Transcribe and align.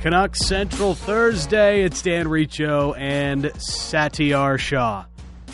Canucks 0.00 0.46
Central 0.46 0.94
Thursday. 0.94 1.82
It's 1.82 2.02
Dan 2.02 2.28
Riccio 2.28 2.92
and 2.92 3.44
Satiar 3.44 4.56
Shah 4.56 5.06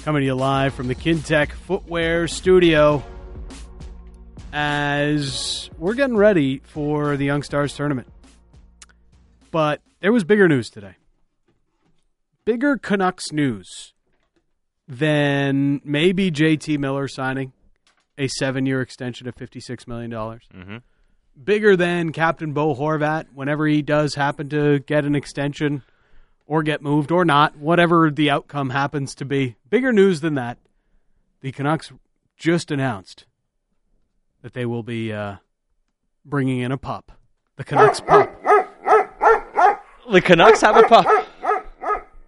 coming 0.05 0.21
to 0.21 0.27
you 0.27 0.35
live 0.35 0.75
from 0.75 0.87
the 0.87 0.95
Kintec 0.95 1.53
Footwear 1.53 2.29
Studio 2.29 3.03
as 4.53 5.71
we're 5.79 5.95
getting 5.95 6.17
ready 6.17 6.61
for 6.63 7.17
the 7.17 7.25
Young 7.25 7.43
Stars 7.43 7.75
tournament. 7.75 8.07
But 9.51 9.81
there 10.01 10.13
was 10.13 10.25
bigger 10.25 10.47
news 10.47 10.69
today. 10.69 10.97
Bigger 12.45 12.77
Canucks 12.77 13.33
news 13.33 13.95
than 14.87 15.81
maybe 15.85 16.31
JT 16.31 16.79
Miller 16.79 17.09
signing 17.09 17.55
a 18.19 18.29
seven 18.29 18.67
year 18.67 18.83
extension 18.83 19.27
of 19.27 19.35
$56 19.37 19.89
million. 19.89 20.11
Mm-hmm. 20.11 20.77
Bigger 21.43 21.77
than 21.77 22.13
Captain 22.13 22.53
Bo 22.53 22.75
Horvat 22.75 23.27
whenever 23.35 23.67
he 23.67 23.83
does 23.83 24.15
happen 24.15 24.49
to 24.51 24.79
get 24.81 25.05
an 25.05 25.15
extension 25.15 25.83
or 26.47 26.63
get 26.63 26.81
moved 26.83 27.11
or 27.11 27.25
not, 27.25 27.57
whatever 27.57 28.11
the 28.11 28.31
outcome 28.31 28.71
happens 28.71 29.15
to 29.17 29.25
be. 29.25 29.57
Bigger 29.69 29.93
news 29.93 30.21
than 30.21 30.35
that. 30.37 30.59
The 31.41 31.51
Canucks 31.53 31.93
just 32.37 32.71
announced 32.71 33.27
that 34.43 34.53
they 34.55 34.65
will 34.65 34.83
be 34.83 35.13
uh, 35.13 35.37
bringing 36.25 36.61
in 36.61 36.71
a 36.71 36.79
pup. 36.79 37.13
The 37.57 37.65
Canucks 37.65 38.01
pup. 38.01 38.31
The 40.11 40.21
Canucks 40.21 40.61
have 40.61 40.77
a 40.77 40.83
pup. 40.85 41.07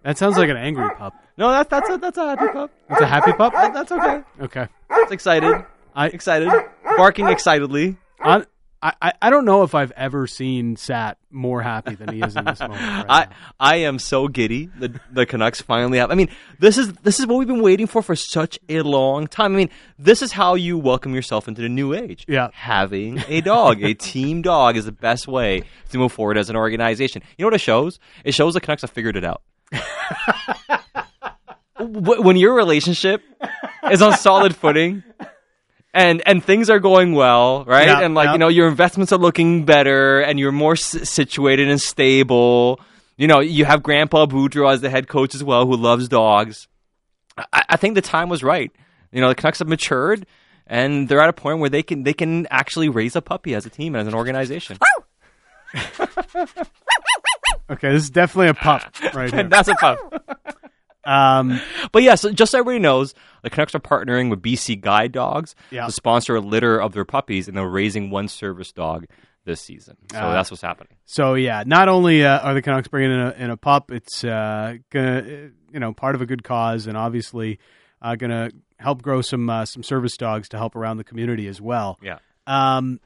That 0.03 0.17
sounds 0.17 0.37
like 0.37 0.49
an 0.49 0.57
angry 0.57 0.89
pup. 0.95 1.13
No, 1.37 1.51
that, 1.51 1.69
that's 1.69 1.89
a 1.89 1.97
that's 1.97 2.17
a 2.17 2.25
happy 2.35 2.47
pup. 2.51 2.71
It's 2.89 3.01
a 3.01 3.05
happy 3.05 3.33
pup? 3.33 3.53
That- 3.53 3.73
that's 3.73 3.91
okay. 3.91 4.21
Okay. 4.41 4.67
It's 4.91 5.11
excited. 5.11 5.63
I, 5.95 6.07
Excited. 6.07 6.51
Barking 6.97 7.27
excitedly. 7.27 7.97
I, 8.81 9.13
I 9.21 9.29
don't 9.29 9.45
know 9.45 9.63
if 9.63 9.73
I've 9.73 9.91
ever 9.91 10.27
seen 10.27 10.75
Sat 10.75 11.17
more 11.31 11.61
happy 11.61 11.95
than 11.95 12.13
he 12.13 12.21
is 12.21 12.35
in 12.35 12.45
this 12.45 12.59
moment. 12.59 12.79
Right 12.81 13.05
I 13.09 13.25
now. 13.25 13.31
I 13.59 13.75
am 13.77 13.97
so 13.99 14.27
giddy. 14.27 14.69
The 14.77 14.99
the 15.11 15.25
Canucks 15.25 15.61
finally 15.61 15.97
have. 15.97 16.11
I 16.11 16.15
mean, 16.15 16.29
this 16.59 16.77
is 16.77 16.93
this 16.93 17.19
is 17.19 17.25
what 17.25 17.37
we've 17.39 17.47
been 17.47 17.61
waiting 17.61 17.87
for 17.87 18.01
for 18.01 18.15
such 18.15 18.59
a 18.69 18.81
long 18.81 19.27
time. 19.27 19.53
I 19.53 19.57
mean, 19.57 19.69
this 19.97 20.21
is 20.21 20.31
how 20.31 20.55
you 20.55 20.77
welcome 20.77 21.15
yourself 21.15 21.47
into 21.47 21.61
the 21.61 21.69
new 21.69 21.93
age. 21.93 22.25
Yeah. 22.27 22.49
having 22.53 23.23
a 23.27 23.41
dog, 23.41 23.83
a 23.83 23.93
team 23.95 24.41
dog, 24.43 24.77
is 24.77 24.85
the 24.85 24.91
best 24.91 25.27
way 25.27 25.63
to 25.89 25.97
move 25.97 26.11
forward 26.11 26.37
as 26.37 26.49
an 26.49 26.55
organization. 26.55 27.23
You 27.37 27.43
know 27.43 27.47
what 27.47 27.55
it 27.55 27.61
shows? 27.61 27.99
It 28.23 28.33
shows 28.33 28.53
the 28.53 28.61
Canucks 28.61 28.83
have 28.83 28.91
figured 28.91 29.17
it 29.17 29.23
out. 29.25 29.41
When 31.79 32.37
your 32.37 32.55
relationship 32.55 33.21
is 33.91 34.01
on 34.01 34.17
solid 34.17 34.55
footing. 34.55 35.03
And, 35.97 36.21
and 36.27 36.43
things 36.43 36.69
are 36.69 36.79
going 36.79 37.13
well, 37.13 37.65
right? 37.65 37.87
Yeah, 37.87 38.01
and 38.01 38.13
like 38.13 38.27
yeah. 38.27 38.33
you 38.33 38.37
know, 38.37 38.49
your 38.49 38.67
investments 38.67 39.11
are 39.11 39.17
looking 39.17 39.65
better, 39.65 40.19
and 40.19 40.39
you're 40.39 40.51
more 40.51 40.73
s- 40.73 41.09
situated 41.09 41.69
and 41.69 41.81
stable. 41.81 42.79
You 43.17 43.25
know, 43.25 43.39
you 43.39 43.65
have 43.65 43.81
Grandpa 43.81 44.27
Boudreau 44.27 44.71
as 44.71 44.81
the 44.81 44.91
head 44.91 45.07
coach 45.07 45.33
as 45.33 45.43
well, 45.43 45.65
who 45.65 45.75
loves 45.75 46.07
dogs. 46.07 46.67
I, 47.35 47.63
I 47.69 47.77
think 47.77 47.95
the 47.95 48.01
time 48.01 48.29
was 48.29 48.43
right. 48.43 48.71
You 49.11 49.21
know, 49.21 49.29
the 49.29 49.35
Canucks 49.35 49.57
have 49.59 49.67
matured, 49.67 50.27
and 50.67 51.09
they're 51.09 51.21
at 51.21 51.29
a 51.29 51.33
point 51.33 51.59
where 51.59 51.69
they 51.69 51.81
can 51.81 52.03
they 52.03 52.13
can 52.13 52.45
actually 52.51 52.89
raise 52.89 53.15
a 53.15 53.21
puppy 53.21 53.55
as 53.55 53.65
a 53.65 53.69
team 53.69 53.95
and 53.95 54.01
as 54.01 54.07
an 54.07 54.13
organization. 54.13 54.77
okay, 57.69 57.91
this 57.91 58.03
is 58.03 58.09
definitely 58.09 58.49
a 58.49 58.53
pup 58.53 58.83
right 59.13 59.31
here. 59.31 59.39
and 59.39 59.51
that's 59.51 59.67
a 59.67 59.75
pup. 59.75 60.57
Um, 61.07 61.61
But 61.91 62.03
yes, 62.03 62.23
yeah, 62.23 62.29
so 62.29 62.33
just 62.33 62.51
so 62.51 62.59
everybody 62.59 62.79
knows, 62.79 63.13
the 63.43 63.49
Canucks 63.49 63.73
are 63.73 63.79
partnering 63.79 64.29
with 64.29 64.41
BC 64.41 64.75
Guide 64.81 65.11
Dogs 65.13 65.55
Yeah. 65.71 65.85
to 65.85 65.91
sponsor 65.91 66.35
a 66.35 66.41
litter 66.41 66.79
of 66.81 66.91
their 66.93 67.05
puppies, 67.05 67.47
and 67.47 67.55
they're 67.55 67.65
raising 67.67 68.09
one 68.09 68.27
service 68.27 68.71
dog 68.73 69.05
this 69.45 69.61
season. 69.61 69.95
So 70.11 70.19
Ah. 70.19 70.33
that's 70.33 70.51
what's 70.51 70.61
happening. 70.61 70.95
so 71.05 71.35
yeah, 71.35 71.63
not 71.65 71.87
only 71.87 72.25
uh, 72.25 72.39
are 72.39 72.53
the 72.53 72.61
Canucks 72.61 72.89
bringing 72.89 73.11
in 73.13 73.19
a, 73.19 73.31
in 73.37 73.49
a 73.49 73.55
pup, 73.57 73.91
it's 73.91 74.23
uh, 74.25 74.75
gonna 74.91 75.19
uh, 75.19 75.49
you 75.71 75.79
know 75.79 75.93
part 75.93 76.15
of 76.15 76.21
a 76.21 76.25
good 76.25 76.43
cause, 76.43 76.85
and 76.87 76.97
obviously 76.97 77.57
uh, 78.01 78.15
gonna 78.15 78.49
help 78.77 79.01
grow 79.01 79.21
some 79.21 79.49
uh, 79.49 79.63
some 79.65 79.83
service 79.83 80.17
dogs 80.17 80.49
to 80.49 80.57
help 80.57 80.75
around 80.75 80.97
the 80.97 81.03
community 81.05 81.47
as 81.47 81.61
well. 81.61 81.97
Yeah. 82.01 82.17
Um, 82.45 82.99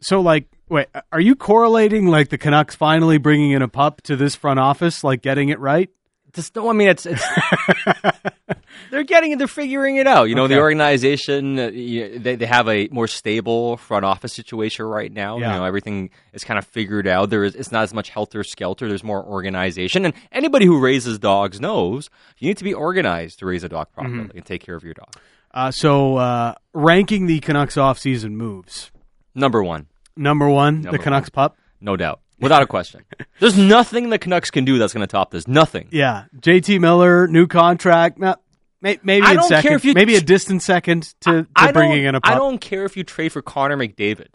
so 0.00 0.20
like, 0.20 0.46
wait, 0.68 0.86
are 1.12 1.20
you 1.20 1.34
correlating 1.34 2.06
like 2.06 2.28
the 2.30 2.38
Canucks 2.38 2.74
finally 2.74 3.18
bringing 3.18 3.50
in 3.50 3.62
a 3.62 3.68
pup 3.68 4.00
to 4.02 4.16
this 4.16 4.34
front 4.34 4.58
office, 4.60 5.04
like 5.04 5.20
getting 5.22 5.48
it 5.50 5.58
right? 5.60 5.90
Just 6.38 6.54
no, 6.54 6.70
I 6.70 6.72
mean 6.72 6.86
it's, 6.88 7.04
it's 7.04 7.24
they're 8.90 9.02
getting 9.04 9.32
it, 9.32 9.38
they're 9.38 9.48
figuring 9.48 9.96
it 9.96 10.06
out. 10.06 10.28
You 10.28 10.34
know, 10.34 10.44
Okay. 10.44 10.54
the 10.54 10.60
organization 10.60 11.58
uh, 11.58 11.66
you- 11.68 12.18
they 12.18 12.36
they 12.36 12.46
have 12.46 12.68
a 12.68 12.88
more 12.92 13.06
stable 13.08 13.76
front 13.76 14.04
office 14.04 14.32
situation 14.32 14.84
right 14.86 15.12
now. 15.12 15.38
Yeah. 15.38 15.52
You 15.54 15.58
know, 15.58 15.64
everything 15.64 16.10
is 16.32 16.44
kind 16.44 16.58
of 16.58 16.66
figured 16.66 17.06
out. 17.08 17.30
There 17.30 17.44
is 17.44 17.54
it's 17.54 17.72
not 17.72 17.82
as 17.82 17.92
much 17.92 18.10
helter 18.10 18.44
skelter. 18.44 18.88
There's 18.88 19.04
more 19.04 19.24
organization, 19.24 20.04
and 20.04 20.14
anybody 20.32 20.64
who 20.66 20.78
raises 20.80 21.18
dogs 21.18 21.60
knows 21.60 22.08
you 22.38 22.48
need 22.48 22.58
to 22.58 22.64
be 22.64 22.74
organized 22.74 23.40
to 23.40 23.46
raise 23.46 23.64
a 23.64 23.68
dog 23.68 23.88
properly 23.92 24.18
Mm-hmm. 24.18 24.36
and 24.38 24.46
take 24.46 24.62
care 24.62 24.76
of 24.76 24.84
your 24.84 24.94
dog. 24.94 25.12
Uh, 25.52 25.70
so 25.70 26.16
uh, 26.18 26.54
ranking 26.72 27.26
the 27.26 27.40
Canucks 27.40 27.74
offseason 27.76 28.32
moves. 28.32 28.90
Number 29.34 29.62
one, 29.62 29.86
Number 30.16 30.48
one, 30.48 30.82
Number 30.82 30.98
the 30.98 31.02
Canucks 31.02 31.30
pup. 31.30 31.56
no 31.80 31.96
doubt, 31.96 32.20
without 32.40 32.62
a 32.62 32.66
question. 32.66 33.04
There's 33.40 33.56
nothing 33.56 34.10
the 34.10 34.18
Canucks 34.18 34.50
can 34.50 34.64
do 34.64 34.78
that's 34.78 34.92
going 34.92 35.06
to 35.06 35.10
top 35.10 35.30
this. 35.30 35.46
Nothing. 35.46 35.88
Yeah, 35.90 36.24
JT 36.36 36.80
Miller, 36.80 37.26
new 37.26 37.46
contract. 37.46 38.18
Not, 38.18 38.40
may, 38.80 38.98
maybe 39.02 39.26
I 39.26 39.32
in 39.32 39.36
don't 39.36 39.62
care 39.62 39.74
if 39.74 39.84
you 39.84 39.94
maybe 39.94 40.16
a 40.16 40.20
distant 40.20 40.62
second 40.62 41.14
to, 41.20 41.42
to 41.42 41.46
I 41.54 41.72
bringing 41.72 42.04
in 42.04 42.14
a 42.14 42.20
pup. 42.20 42.32
I 42.32 42.36
don't 42.36 42.60
care 42.60 42.84
if 42.84 42.96
you 42.96 43.04
trade 43.04 43.32
for 43.32 43.42
Connor 43.42 43.76
McDavid. 43.76 44.28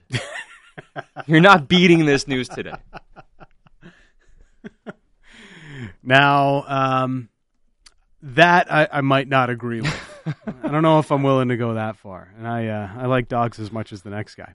You're 1.28 1.42
not 1.42 1.68
beating 1.68 2.06
this 2.06 2.28
news 2.28 2.50
today. 2.50 2.74
Now, 6.04 6.64
um, 6.68 7.30
that 8.22 8.72
I, 8.72 8.88
I 8.92 9.02
might 9.02 9.28
not 9.28 9.50
agree 9.50 9.82
with. 9.82 10.26
I 10.64 10.68
don't 10.68 10.82
know 10.82 11.00
if 11.00 11.12
I'm 11.12 11.24
willing 11.24 11.50
to 11.50 11.58
go 11.58 11.76
that 11.76 11.98
far, 11.98 12.34
and 12.38 12.48
I 12.48 12.68
uh, 12.68 12.90
I 12.98 13.06
like 13.08 13.28
dogs 13.28 13.60
as 13.60 13.72
much 13.72 13.92
as 13.94 14.02
the 14.02 14.10
next 14.10 14.36
guy. 14.36 14.54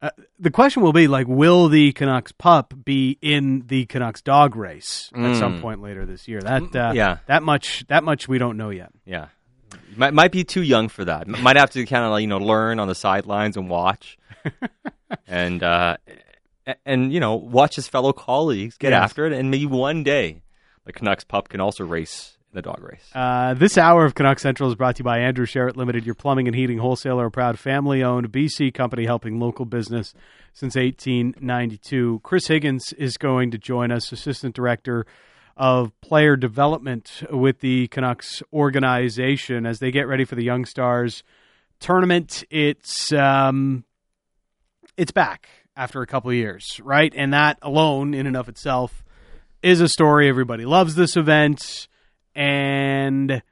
Uh, 0.00 0.10
the 0.38 0.50
question 0.50 0.82
will 0.82 0.92
be 0.92 1.08
like, 1.08 1.26
will 1.26 1.68
the 1.68 1.92
Canucks 1.92 2.30
pup 2.30 2.72
be 2.84 3.18
in 3.20 3.64
the 3.66 3.84
Canucks 3.86 4.22
dog 4.22 4.54
race 4.54 5.10
at 5.12 5.34
some 5.36 5.60
point 5.60 5.82
later 5.82 6.06
this 6.06 6.28
year? 6.28 6.40
That 6.40 6.62
uh, 6.62 6.92
Mm. 6.92 6.94
yeah. 6.94 7.18
that 7.26 7.42
much 7.42 7.84
that 7.88 8.04
much 8.04 8.28
we 8.28 8.38
don't 8.38 8.56
know 8.56 8.70
yet. 8.70 8.90
Yeah, 9.04 9.26
might 9.96 10.14
might 10.14 10.30
be 10.30 10.44
too 10.44 10.62
young 10.62 10.88
for 10.88 11.04
that. 11.04 11.26
Might 11.26 11.56
have 11.56 11.70
to 11.70 11.84
kind 11.84 12.04
of 12.04 12.12
like, 12.12 12.20
you 12.22 12.28
know 12.28 12.38
learn 12.38 12.78
on 12.78 12.86
the 12.86 12.94
sidelines 12.94 13.56
and 13.56 13.68
watch, 13.68 14.16
and 15.26 15.62
uh, 15.64 15.96
and 16.86 17.12
you 17.12 17.18
know 17.18 17.34
watch 17.34 17.74
his 17.74 17.88
fellow 17.88 18.12
colleagues 18.12 18.76
get 18.78 18.90
Yes. 18.92 19.02
after 19.02 19.26
it, 19.26 19.32
and 19.32 19.50
maybe 19.50 19.66
one 19.66 20.04
day 20.04 20.42
the 20.84 20.92
Canucks 20.92 21.24
pup 21.24 21.48
can 21.48 21.60
also 21.60 21.84
race 21.84 22.37
the 22.52 22.62
dog 22.62 22.82
race. 22.82 23.10
Uh, 23.14 23.54
this 23.54 23.76
hour 23.76 24.04
of 24.04 24.14
Canuck 24.14 24.38
Central 24.38 24.68
is 24.68 24.74
brought 24.74 24.96
to 24.96 25.00
you 25.00 25.04
by 25.04 25.18
Andrew 25.18 25.46
Sheret 25.46 25.76
Limited, 25.76 26.06
your 26.06 26.14
plumbing 26.14 26.48
and 26.48 26.56
heating 26.56 26.78
wholesaler, 26.78 27.26
a 27.26 27.30
proud 27.30 27.58
family 27.58 28.02
owned 28.02 28.30
BC 28.32 28.72
company 28.72 29.04
helping 29.04 29.38
local 29.38 29.64
business 29.64 30.14
since 30.54 30.74
1892. 30.74 32.20
Chris 32.22 32.46
Higgins 32.46 32.92
is 32.94 33.16
going 33.16 33.50
to 33.50 33.58
join 33.58 33.90
us, 33.90 34.10
Assistant 34.12 34.54
Director 34.54 35.06
of 35.56 35.98
Player 36.00 36.36
Development 36.36 37.22
with 37.30 37.60
the 37.60 37.88
Canucks 37.88 38.42
organization 38.52 39.66
as 39.66 39.80
they 39.80 39.90
get 39.90 40.06
ready 40.06 40.24
for 40.24 40.36
the 40.36 40.44
Young 40.44 40.64
Stars 40.64 41.22
tournament. 41.80 42.44
It's 42.50 43.12
um, 43.12 43.84
it's 44.96 45.12
back 45.12 45.48
after 45.76 46.00
a 46.00 46.06
couple 46.06 46.30
of 46.30 46.36
years, 46.36 46.80
right? 46.82 47.12
And 47.14 47.32
that 47.32 47.58
alone, 47.62 48.14
in 48.14 48.26
and 48.26 48.36
of 48.36 48.48
itself, 48.48 49.04
is 49.62 49.80
a 49.80 49.88
story. 49.88 50.28
Everybody 50.28 50.64
loves 50.64 50.94
this 50.94 51.16
event 51.16 51.88
and 52.34 53.42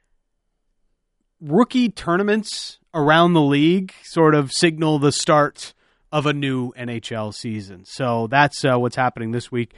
rookie 1.41 1.89
tournaments 1.89 2.79
around 2.93 3.33
the 3.33 3.41
league 3.41 3.93
sort 4.03 4.33
of 4.33 4.51
signal 4.51 4.99
the 4.99 5.11
start 5.11 5.73
of 6.11 6.25
a 6.25 6.33
new 6.33 6.71
NHL 6.73 7.33
season. 7.33 7.85
So 7.85 8.27
that's 8.27 8.63
uh, 8.65 8.77
what's 8.77 8.95
happening 8.95 9.31
this 9.31 9.51
week 9.51 9.73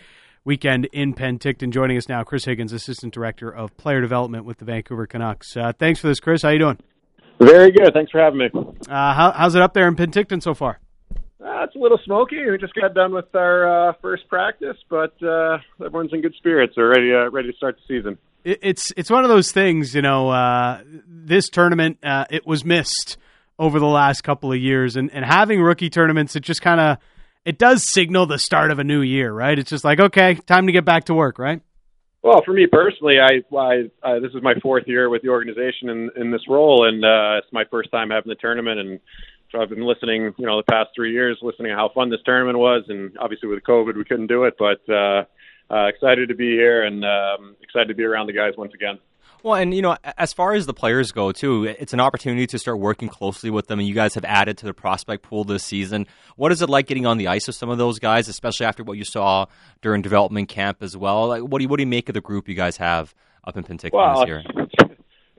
weekend 0.46 0.86
in 0.86 1.13
Penticton. 1.13 1.72
Joining 1.72 1.98
us 1.98 2.07
now, 2.07 2.24
Chris 2.24 2.46
Higgins, 2.46 2.74
Assistant 2.74 3.13
Director 3.13 3.50
of 3.50 3.75
Player 3.78 4.01
Development 4.01 4.46
with 4.46 4.57
the 4.57 4.66
Vancouver 4.66 5.06
Canucks. 5.06 5.56
Uh, 5.56 5.74
thanks 5.78 6.00
for 6.00 6.07
this, 6.07 6.19
Chris. 6.19 6.42
How 6.42 6.50
you 6.50 6.60
doing? 6.60 6.80
Very 7.40 7.72
good. 7.72 7.94
Thanks 7.94 8.12
for 8.12 8.19
having 8.19 8.40
me. 8.40 8.50
Uh, 8.54 9.13
how, 9.13 9.31
how's 9.31 9.56
it 9.56 9.62
up 9.62 9.74
there 9.74 9.88
in 9.88 9.95
Penticton 9.95 10.42
so 10.42 10.54
far? 10.54 10.80
Uh, 11.13 11.63
it's 11.63 11.75
a 11.75 11.80
little 11.80 12.00
smoky. 12.04 12.38
We 12.50 12.57
just 12.57 12.74
got 12.74 12.94
done 12.94 13.13
with 13.13 13.34
our 13.34 13.90
uh, 13.90 13.94
first 14.02 14.28
practice, 14.28 14.75
but 14.90 15.13
uh, 15.24 15.60
everyone's 15.84 16.12
in 16.13 16.22
good 16.22 16.36
spirits. 16.38 16.74
We're 16.75 16.90
ready, 16.90 17.13
uh, 17.13 17.30
ready 17.31 17.52
to 17.52 17.57
start 17.57 17.78
the 17.78 17.98
season. 17.98 18.18
It, 18.44 18.60
it's 18.62 18.94
it's 18.98 19.10
one 19.10 19.24
of 19.24 19.30
those 19.30 19.52
things, 19.52 19.94
you 19.96 20.02
know. 20.02 20.30
Uh, 20.30 20.82
this 21.08 21.50
tournament 21.50 21.98
uh, 22.04 22.26
it 22.30 22.46
was 22.46 22.66
missed 22.66 23.18
over 23.58 23.80
the 23.80 23.86
last 23.86 24.22
couple 24.24 24.52
of 24.52 24.60
years, 24.60 24.96
and 24.96 25.12
and 25.12 25.26
having 25.26 25.62
rookie 25.62 25.90
tournaments, 25.90 26.36
it 26.36 26.42
just 26.42 26.62
kind 26.62 26.80
of 26.80 26.98
it 27.46 27.58
does 27.58 27.90
signal 27.90 28.26
the 28.26 28.40
start 28.40 28.72
of 28.72 28.80
a 28.80 28.84
new 28.84 29.02
year, 29.02 29.32
right? 29.32 29.58
It's 29.58 29.70
just 29.70 29.84
like 29.84 30.00
okay, 30.00 30.36
time 30.36 30.68
to 30.68 30.72
get 30.72 30.86
back 30.86 31.06
to 31.06 31.14
work, 31.14 31.40
right? 31.40 31.62
Well, 32.22 32.42
for 32.44 32.52
me 32.52 32.68
personally, 32.68 33.16
I, 33.20 33.56
I 33.56 33.90
uh, 34.04 34.20
this 34.20 34.32
is 34.34 34.44
my 34.44 34.54
fourth 34.62 34.84
year 34.88 35.10
with 35.10 35.22
the 35.22 35.30
organization 35.30 35.90
in, 35.90 36.10
in 36.18 36.32
this 36.32 36.42
role, 36.50 36.88
and 36.88 37.04
uh, 37.04 37.38
it's 37.38 37.54
my 37.54 37.64
first 37.72 37.92
time 37.92 38.10
having 38.10 38.30
the 38.30 38.36
tournament, 38.36 38.80
and 38.80 39.00
so 39.52 39.62
I've 39.62 39.70
been 39.70 39.86
listening, 39.86 40.34
you 40.38 40.46
know, 40.46 40.58
the 40.58 40.70
past 40.70 40.90
three 40.96 41.12
years, 41.12 41.40
listening 41.42 41.70
to 41.70 41.76
how 41.76 41.90
fun 41.96 42.10
this 42.10 42.20
tournament 42.26 42.60
was, 42.60 42.84
and 42.88 43.18
obviously 43.20 43.50
with 43.50 43.64
COVID 43.64 43.96
we 43.96 44.04
couldn't 44.04 44.28
do 44.28 44.44
it, 44.44 44.56
but 44.60 44.88
uh, 44.94 45.24
uh, 45.71 45.88
excited 45.88 46.30
to 46.30 46.36
be 46.36 46.51
here 46.51 46.83
and 46.83 47.04
um, 47.06 47.56
excited 47.62 47.88
to 47.89 47.95
be 47.95 48.04
around 48.04 48.27
the 48.27 48.33
guys 48.33 48.54
once 48.57 48.74
again. 48.74 49.00
Well, 49.42 49.56
and 49.56 49.74
you 49.74 49.81
know, 49.81 49.95
as 50.18 50.33
far 50.33 50.54
as 50.54 50.66
the 50.66 50.74
players 50.74 51.12
go, 51.12 51.31
too, 51.31 51.63
it's 51.63 51.94
an 51.94 52.01
opportunity 52.01 52.45
to 52.48 52.60
start 52.60 52.77
working 52.80 53.07
closely 53.07 53.50
with 53.50 53.68
them. 53.68 53.80
And 53.80 53.88
you 53.88 53.94
guys 53.94 54.16
have 54.16 54.25
added 54.25 54.57
to 54.60 54.66
the 54.66 54.74
prospect 54.74 55.24
pool 55.24 55.45
this 55.45 55.63
season. 55.63 56.07
What 56.36 56.51
is 56.51 56.62
it 56.62 56.69
like 56.69 56.88
getting 56.88 57.06
on 57.06 57.18
the 57.18 57.27
ice 57.27 57.48
with 57.48 57.56
some 57.56 57.69
of 57.69 57.77
those 57.77 58.00
guys, 58.00 58.27
especially 58.27 58.66
after 58.66 58.83
what 58.83 58.98
you 58.98 59.06
saw 59.06 59.45
during 59.81 60.01
development 60.01 60.50
camp 60.50 60.83
as 60.83 60.98
well? 60.98 61.27
Like, 61.27 61.44
what 61.44 61.60
do 61.60 61.63
you 61.63 61.69
what 61.69 61.77
do 61.77 61.83
you 61.83 61.88
make 61.88 62.10
of 62.10 62.16
the 62.16 62.21
group 62.21 62.50
you 62.50 62.56
guys 62.56 62.77
have 62.77 63.16
up 63.45 63.56
in 63.56 63.63
Penticton 63.63 63.94
well, 63.94 64.19
this 64.19 64.27
year? 64.27 64.44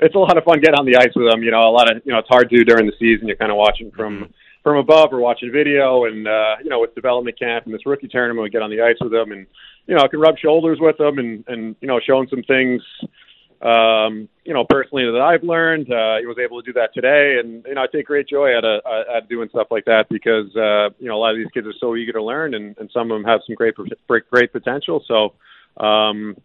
It's 0.03 0.15
a 0.15 0.19
lot 0.19 0.39
of 0.39 0.45
fun 0.45 0.61
getting 0.61 0.79
on 0.79 0.87
the 0.87 0.97
ice 0.97 1.13
with 1.15 1.31
them. 1.31 1.43
You 1.43 1.51
know, 1.51 1.69
a 1.69 1.69
lot 1.69 1.95
of 1.95 2.01
you 2.07 2.13
know, 2.13 2.21
it's 2.21 2.29
hard 2.31 2.49
to 2.49 2.65
during 2.65 2.87
the 2.87 2.95
season. 2.99 3.29
You're 3.29 3.37
kind 3.37 3.53
of 3.53 3.59
watching 3.59 3.91
from. 3.91 4.15
Mm-hmm 4.15 4.33
from 4.63 4.77
above 4.77 5.13
or 5.13 5.21
watching 5.21 5.51
video 5.51 6.05
and 6.05 6.29
uh 6.29 6.57
you 6.63 6.69
know 6.69 6.81
with 6.81 6.95
development 6.95 7.39
camp 7.39 7.65
and 7.65 7.73
this 7.73 7.87
rookie 7.87 8.09
tournament 8.09 8.43
we 8.43 8.51
get 8.51 8.63
on 8.63 8.71
the 8.71 8.81
ice 8.81 8.97
with 9.01 9.11
them 9.11 9.33
and 9.33 9.47
you 9.91 9.97
know 9.97 10.03
I 10.03 10.09
can 10.09 10.21
rub 10.21 10.39
shoulders 10.39 10.79
with 10.81 10.97
them 10.97 11.19
and 11.19 11.45
and 11.49 11.77
you 11.83 11.89
know 11.89 12.01
showing 12.01 12.29
some 12.29 12.43
things 12.45 12.81
um, 13.63 14.29
you 14.45 14.55
know, 14.55 14.65
personally 14.65 15.05
that 15.05 15.21
I've 15.21 15.43
learned. 15.43 15.93
Uh, 15.93 16.17
he 16.19 16.27
was 16.27 16.39
able 16.43 16.63
to 16.63 16.67
do 16.67 16.73
that 16.81 16.95
today, 16.95 17.39
and 17.39 17.63
you 17.67 17.75
know, 17.75 17.83
I 17.83 17.87
take 17.93 18.07
great 18.07 18.27
joy 18.27 18.57
at, 18.57 18.65
a, 18.65 18.81
at 19.17 19.29
doing 19.29 19.51
stuff 19.51 19.67
like 19.71 19.85
that 19.85 20.09
because 20.09 20.49
uh, 20.57 20.89
you 20.99 21.09
know 21.09 21.17
a 21.17 21.21
lot 21.21 21.33
of 21.33 21.37
these 21.37 21.51
kids 21.53 21.67
are 21.67 21.75
so 21.79 21.95
eager 21.95 22.13
to 22.13 22.23
learn, 22.23 22.55
and, 22.55 22.77
and 22.79 22.91
some 22.93 23.11
of 23.11 23.17
them 23.17 23.25
have 23.25 23.41
some 23.47 23.55
great 23.57 23.75
great 24.31 24.53
potential. 24.53 25.05
So, 25.07 25.35
um, 25.85 26.37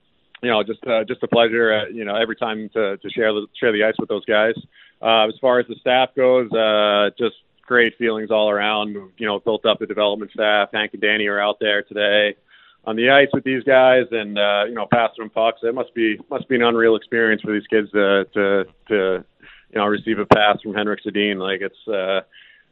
you 0.44 0.50
know, 0.50 0.62
just 0.64 0.86
uh, 0.86 1.06
just 1.06 1.24
a 1.24 1.28
pleasure. 1.28 1.74
Uh, 1.74 1.86
you 1.88 2.04
know, 2.04 2.16
every 2.16 2.36
time 2.36 2.70
to, 2.74 2.98
to 2.98 3.10
share 3.10 3.32
the 3.32 3.48
share 3.58 3.72
the 3.72 3.86
ice 3.86 3.96
with 3.98 4.10
those 4.10 4.26
guys. 4.26 4.56
Uh, 5.02 5.28
as 5.28 5.36
far 5.40 5.60
as 5.60 5.68
the 5.68 5.76
staff 5.80 6.10
goes, 6.18 6.52
uh, 6.52 7.12
just 7.18 7.36
great 7.66 7.98
feelings 7.98 8.30
all 8.30 8.50
around. 8.50 8.90
You 8.90 9.26
know, 9.26 9.40
built 9.40 9.66
up 9.66 9.80
the 9.80 9.86
development 9.86 10.32
staff. 10.32 10.70
Hank 10.74 10.92
and 10.92 11.02
Danny 11.02 11.28
are 11.28 11.40
out 11.40 11.60
there 11.62 11.82
today 11.84 12.36
on 12.86 12.96
the 12.96 13.10
ice 13.10 13.30
with 13.34 13.44
these 13.44 13.64
guys 13.64 14.06
and 14.12 14.38
uh, 14.38 14.66
you 14.68 14.76
know 14.76 14.88
passing 14.92 15.24
them 15.24 15.30
pucks. 15.30 15.60
It 15.64 15.74
must 15.74 15.94
be 15.94 16.18
must 16.30 16.48
be 16.48 16.56
an 16.56 16.64
unreal 16.64 16.96
experience 16.96 17.42
for 17.42 17.54
these 17.54 17.68
kids 17.68 17.90
to 17.92 18.26
to 18.34 18.66
to 18.90 19.26
you 19.70 19.76
know 19.76 19.86
receive 19.86 20.20
a 20.20 20.26
pass 20.26 20.62
from 20.62 20.74
Henrik 20.74 21.00
Sedin. 21.06 21.38
Like 21.38 21.62
it's 21.62 21.88
uh, 21.88 22.22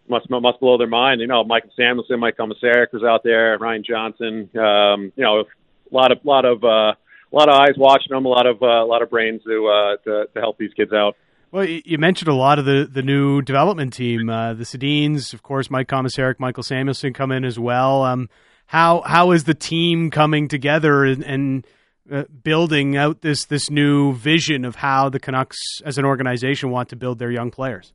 must 0.07 0.29
must 0.29 0.59
blow 0.59 0.77
their 0.77 0.87
mind. 0.87 1.21
You 1.21 1.27
know, 1.27 1.43
Mike 1.43 1.65
Samuelsson, 1.77 2.19
Mike 2.19 2.37
Komisarek 2.37 2.93
was 2.93 3.03
out 3.03 3.23
there, 3.23 3.57
Ryan 3.57 3.83
Johnson. 3.87 4.49
Um, 4.57 5.11
you 5.15 5.23
know, 5.23 5.41
a 5.41 5.95
lot 5.95 6.11
of 6.11 6.19
lot 6.23 6.45
of 6.45 6.63
uh, 6.63 6.93
a 6.93 7.33
lot 7.33 7.49
of 7.49 7.55
eyes 7.55 7.75
watching 7.77 8.09
them, 8.11 8.25
a 8.25 8.29
lot 8.29 8.45
of 8.45 8.61
uh, 8.61 8.83
a 8.83 8.85
lot 8.85 9.01
of 9.01 9.09
brains 9.09 9.41
to 9.43 9.67
uh, 9.67 9.97
to, 10.03 10.27
to 10.33 10.39
help 10.39 10.57
these 10.57 10.73
kids 10.73 10.91
out. 10.93 11.15
Well, 11.51 11.65
you 11.65 11.99
mentioned 11.99 12.29
a 12.29 12.33
lot 12.33 12.57
of 12.57 12.65
the, 12.65 12.89
the 12.91 13.03
new 13.03 13.43
development 13.43 13.93
team, 13.93 14.27
uh, 14.27 14.55
the 14.55 14.63
Sedins, 14.63 15.35
of 15.35 15.43
course, 15.43 15.69
Mike 15.69 15.87
Komisarek, 15.87 16.39
Michael 16.39 16.63
Samuelsson 16.63 17.13
come 17.13 17.31
in 17.31 17.45
as 17.45 17.59
well. 17.59 18.01
Um, 18.01 18.27
how 18.65 19.01
how 19.05 19.31
is 19.31 19.43
the 19.43 19.53
team 19.53 20.09
coming 20.09 20.47
together 20.47 21.05
and, 21.05 21.23
and 21.23 21.67
uh, 22.11 22.23
building 22.43 22.97
out 22.97 23.21
this 23.21 23.45
this 23.45 23.69
new 23.69 24.13
vision 24.13 24.65
of 24.65 24.75
how 24.77 25.09
the 25.09 25.19
Canucks 25.19 25.57
as 25.85 25.97
an 25.97 26.05
organization 26.05 26.69
want 26.69 26.89
to 26.89 26.95
build 26.95 27.19
their 27.19 27.31
young 27.31 27.51
players? 27.51 27.93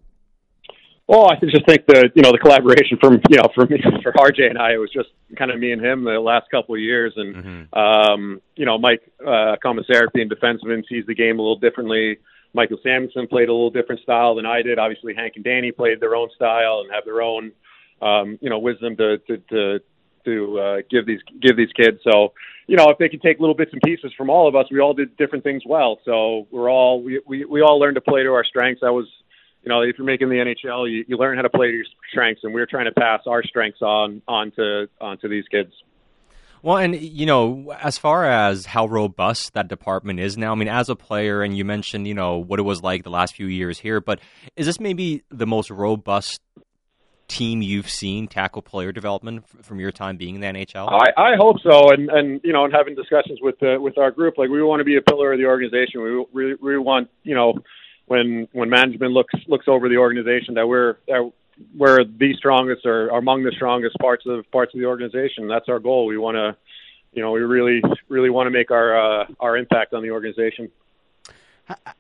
Well, 1.09 1.31
I 1.31 1.37
just 1.41 1.65
think 1.67 1.87
the 1.87 2.11
you 2.15 2.23
know 2.23 2.33
the 2.33 2.39
collaboration 2.39 2.99
from 3.01 3.21
you 3.31 3.39
know 3.39 3.49
for 3.55 3.67
me 3.67 3.81
for 4.03 4.13
RJ 4.13 4.51
and 4.51 4.59
I 4.59 4.75
it 4.75 4.77
was 4.77 4.91
just 4.93 5.09
kind 5.37 5.51
of 5.51 5.59
me 5.59 5.73
and 5.73 5.85
him 5.85 6.05
the 6.05 6.21
last 6.21 6.51
couple 6.51 6.75
of 6.75 6.81
years, 6.81 7.15
and 7.17 7.35
mm-hmm. 7.35 7.79
um, 7.79 8.43
you 8.57 8.67
know 8.67 8.79
Mike 8.79 9.01
uh, 9.21 9.57
Komisarek 9.65 10.13
being 10.13 10.29
defenseman 10.29 10.83
sees 10.89 11.05
the 11.07 11.15
game 11.15 11.39
a 11.39 11.43
little 11.43 11.59
differently. 11.59 12.19
Michael 12.55 12.79
Samuelsson 12.85 13.29
played 13.29 13.49
a 13.49 13.53
little 13.53 13.71
different 13.71 14.03
style 14.03 14.35
than 14.35 14.47
I 14.47 14.63
did. 14.63 14.79
Obviously, 14.79 15.15
Hank 15.15 15.35
and 15.37 15.45
Danny 15.45 15.73
played 15.73 16.01
their 16.01 16.15
own 16.15 16.29
style 16.35 16.81
and 16.81 16.91
have 16.93 17.05
their 17.05 17.23
own 17.23 17.53
um, 18.03 18.39
you 18.43 18.51
know 18.51 18.59
wisdom 18.59 18.97
to 18.97 19.19
to, 19.29 19.37
to 19.39 19.81
to 20.25 20.59
uh, 20.59 20.77
give 20.91 21.07
these 21.07 21.21
give 21.41 21.57
these 21.57 21.73
kids. 21.77 21.99
So, 22.05 22.33
you 22.67 22.77
know, 22.77 22.91
if 22.91 22.99
they 22.99 23.09
can 23.09 23.21
take 23.21 23.41
little 23.41 23.55
bits 23.55 23.73
and 23.73 23.81
pieces 23.83 24.13
from 24.17 24.31
all 24.31 24.49
of 24.49 24.57
us, 24.57 24.67
we 24.71 24.81
all 24.81 24.95
did 24.95 25.17
different 25.17 25.45
things 25.45 25.63
well. 25.67 25.99
So 26.05 26.47
we're 26.51 26.71
all 26.71 27.03
we 27.03 27.21
we, 27.27 27.45
we 27.45 27.63
all 27.63 27.79
learned 27.79 27.97
to 27.97 28.01
play 28.01 28.23
to 28.23 28.31
our 28.31 28.45
strengths. 28.45 28.81
That 28.83 28.93
was, 28.93 29.07
you 29.63 29.69
know, 29.69 29.83
if 29.83 29.97
you're 29.99 30.07
making 30.07 30.29
the 30.29 30.37
NHL, 30.37 30.91
you, 30.91 31.05
you 31.07 31.17
learn 31.17 31.37
how 31.37 31.43
to 31.43 31.51
play 31.51 31.69
to 31.69 31.73
your 31.73 31.87
strengths, 32.11 32.43
and 32.45 32.53
we 32.53 32.61
we're 32.61 32.67
trying 32.67 32.87
to 32.87 32.93
pass 32.93 33.21
our 33.27 33.43
strengths 33.43 33.83
on 33.83 34.23
onto 34.29 34.87
onto 35.01 35.29
these 35.29 35.45
kids. 35.51 35.73
Well, 36.63 36.77
and 36.77 37.01
you 37.01 37.27
know, 37.27 37.73
as 37.81 37.99
far 37.99 38.25
as 38.25 38.67
how 38.67 38.87
robust 38.87 39.53
that 39.55 39.69
department 39.69 40.21
is 40.21 40.37
now, 40.37 40.53
I 40.53 40.55
mean, 40.57 40.69
as 40.69 40.89
a 40.89 40.97
player, 40.97 41.43
and 41.43 41.57
you 41.57 41.65
mentioned, 41.65 42.09
you 42.09 42.15
know, 42.15 42.39
what 42.39 42.59
it 42.59 42.65
was 42.65 42.83
like 42.83 43.05
the 43.05 43.11
last 43.11 43.37
few 43.37 43.47
years 43.47 43.79
here, 43.79 44.01
but 44.01 44.21
is 44.57 44.67
this 44.67 44.81
maybe 44.81 45.23
the 45.31 45.47
most 45.47 45.71
robust 45.71 46.41
team 47.29 47.63
you've 47.63 47.91
seen 47.91 48.27
tackle 48.27 48.63
player 48.63 48.91
development 48.91 49.45
from 49.65 49.79
your 49.79 49.93
time 49.93 50.17
being 50.17 50.35
in 50.35 50.41
the 50.41 50.47
NHL? 50.47 50.89
I, 50.91 51.33
I 51.33 51.37
hope 51.37 51.57
so, 51.63 51.91
and 51.91 52.11
and 52.11 52.41
you 52.43 52.53
know, 52.53 52.65
and 52.65 52.73
having 52.73 52.95
discussions 52.95 53.39
with 53.43 53.57
with 53.61 53.99
our 53.99 54.11
group, 54.11 54.39
like 54.39 54.49
we 54.49 54.63
want 54.63 54.81
to 54.81 54.85
be 54.85 54.97
a 54.97 55.03
pillar 55.03 55.33
of 55.33 55.39
the 55.39 55.47
organization. 55.47 56.03
We 56.03 56.25
we 56.33 56.55
we 56.55 56.79
want 56.79 57.09
you 57.23 57.35
know 57.35 57.55
when 58.07 58.49
when 58.53 58.71
management 58.71 59.13
looks 59.13 59.35
looks 59.47 59.67
over 59.69 59.89
the 59.89 59.99
organization 59.99 60.55
that 60.55 60.67
we're 60.67 60.97
that 61.07 61.31
we're 61.77 62.05
the 62.05 62.35
strongest 62.37 62.87
or 62.87 63.09
among 63.11 63.43
the 63.45 63.53
strongest 63.53 63.97
parts 64.01 64.25
of 64.27 64.51
parts 64.51 64.75
of 64.75 64.81
the 64.81 64.87
organization. 64.87 65.49
That's 65.49 65.69
our 65.69 65.79
goal. 65.79 66.07
We 66.07 66.19
want 66.19 66.37
to, 66.37 66.57
you 67.13 67.23
know, 67.23 67.33
we 67.33 67.41
really 67.41 67.83
really 68.09 68.31
want 68.31 68.47
to 68.47 68.51
make 68.51 68.71
our 68.71 69.23
uh, 69.23 69.27
our 69.41 69.57
impact 69.57 69.95
on 69.95 70.03
the 70.03 70.11
organization. 70.11 70.71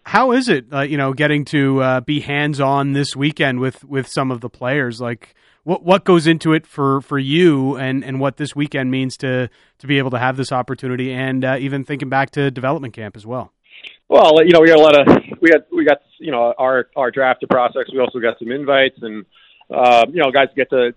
How 0.05 0.33
is 0.33 0.49
it, 0.49 0.67
uh, 0.73 0.81
you 0.81 0.97
know, 0.97 1.13
getting 1.13 1.45
to 1.47 1.83
uh, 1.83 2.01
be 2.01 2.21
hands 2.21 2.61
on 2.61 2.93
this 2.93 3.15
weekend 3.15 3.61
with, 3.61 3.85
with 3.85 4.09
some 4.09 4.31
of 4.31 4.41
the 4.41 4.49
players? 4.49 5.01
Like, 5.01 5.35
what 5.65 5.85
what 5.85 6.05
goes 6.05 6.27
into 6.27 6.55
it 6.55 6.67
for, 6.67 7.03
for 7.03 7.19
you, 7.19 7.77
and, 7.77 8.03
and 8.03 8.21
what 8.21 8.39
this 8.39 8.57
weekend 8.57 8.91
means 8.91 9.19
to 9.19 9.51
to 9.79 9.87
be 9.87 9.99
able 9.99 10.11
to 10.11 10.19
have 10.19 10.37
this 10.37 10.51
opportunity, 10.51 11.13
and 11.13 11.45
uh, 11.45 11.57
even 11.61 11.85
thinking 11.85 12.09
back 12.09 12.31
to 12.31 12.51
development 12.51 12.95
camp 12.95 13.17
as 13.17 13.27
well. 13.27 13.53
Well, 14.09 14.43
you 14.45 14.53
know, 14.53 14.61
we 14.61 14.69
got 14.69 14.79
a 14.79 14.83
lot 14.83 14.99
of 14.99 15.07
we 15.43 15.51
got 15.51 15.61
we 15.71 15.85
got 15.85 15.99
you 16.19 16.33
know 16.33 16.55
our 16.57 16.89
our 16.97 17.11
draft 17.11 17.45
process. 17.51 17.85
We 17.93 18.01
also 18.01 18.19
got 18.19 18.39
some 18.39 18.51
invites, 18.51 18.97
and 19.03 19.27
uh, 19.71 20.07
you 20.09 20.23
know, 20.23 20.31
guys 20.31 20.49
get 20.57 20.71
to 20.71 20.95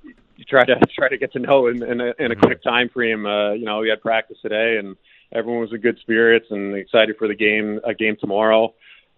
try 0.48 0.64
to 0.64 0.76
try 0.96 1.10
to 1.10 1.18
get 1.18 1.34
to 1.34 1.40
know 1.40 1.68
in, 1.68 1.84
in, 1.84 2.02
a, 2.02 2.14
in 2.18 2.32
a 2.32 2.36
quick 2.36 2.64
time 2.64 2.90
frame. 2.90 3.26
Uh, 3.26 3.52
you 3.52 3.66
know, 3.66 3.80
we 3.80 3.90
had 3.90 4.02
practice 4.02 4.38
today, 4.42 4.78
and 4.80 4.96
everyone 5.32 5.62
was 5.62 5.74
in 5.74 5.82
good 5.82 5.98
spirits 6.02 6.48
and 6.50 6.76
excited 6.76 7.18
for 7.18 7.28
the 7.28 7.36
game 7.36 7.80
a 7.84 7.94
game 7.94 8.18
tomorrow. 8.20 8.74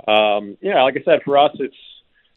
Um, 0.07 0.57
yeah, 0.61 0.83
like 0.83 0.95
I 0.97 1.03
said, 1.03 1.19
for 1.23 1.37
us, 1.37 1.51
it's 1.59 1.75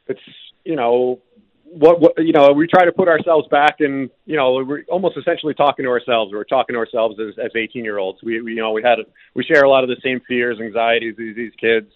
it's 0.07 0.21
you 0.65 0.77
know 0.77 1.21
what, 1.65 2.01
what 2.01 2.13
you 2.19 2.33
know 2.33 2.53
we 2.53 2.67
try 2.67 2.85
to 2.85 2.93
put 2.93 3.09
ourselves 3.09 3.49
back 3.49 3.77
and 3.81 4.11
you 4.25 4.37
know 4.37 4.65
we're 4.65 4.85
almost 4.89 5.17
essentially 5.17 5.55
talking 5.55 5.85
to 5.85 5.91
ourselves. 5.91 6.33
We're 6.33 6.45
talking 6.45 6.75
to 6.75 6.79
ourselves 6.79 7.17
as 7.21 7.35
as 7.43 7.51
18 7.55 7.85
year 7.85 7.99
olds. 7.99 8.21
We, 8.23 8.41
we 8.41 8.53
you 8.53 8.63
know 8.63 8.73
we 8.73 8.83
had 8.83 8.99
we 9.35 9.45
share 9.45 9.65
a 9.65 9.71
lot 9.71 9.85
of 9.85 9.89
the 9.89 9.97
same 10.03 10.21
fears, 10.27 10.59
anxieties 10.61 11.17
these 11.17 11.37
these 11.37 11.53
kids. 11.61 11.91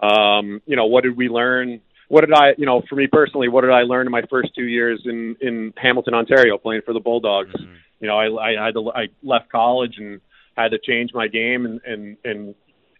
Um, 0.00 0.62
you 0.66 0.76
know 0.76 0.86
what 0.86 1.04
did 1.04 1.16
we 1.16 1.28
learn? 1.28 1.80
What 2.08 2.22
did 2.22 2.32
I, 2.32 2.54
you 2.56 2.64
know, 2.64 2.82
for 2.88 2.96
me 2.96 3.06
personally, 3.06 3.48
what 3.48 3.62
did 3.62 3.70
I 3.70 3.82
learn 3.82 4.06
in 4.06 4.12
my 4.12 4.22
first 4.30 4.54
two 4.54 4.64
years 4.64 5.02
in 5.04 5.36
in 5.40 5.74
Hamilton, 5.76 6.14
Ontario, 6.14 6.56
playing 6.56 6.82
for 6.86 6.94
the 6.94 7.00
Bulldogs? 7.00 7.52
Mm-hmm. 7.52 7.72
You 8.00 8.08
know, 8.08 8.18
I 8.18 8.26
I, 8.26 8.62
I 8.62 8.66
had 8.66 8.74
to, 8.74 8.90
I 8.92 9.08
left 9.22 9.50
college 9.50 9.96
and 9.98 10.20
had 10.62 10.70
to 10.72 10.78
change 10.78 11.10
my 11.14 11.28
game 11.28 11.64
and 11.64 11.80
and 11.84 12.16
and 12.24 12.54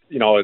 you 0.09 0.19
know 0.19 0.43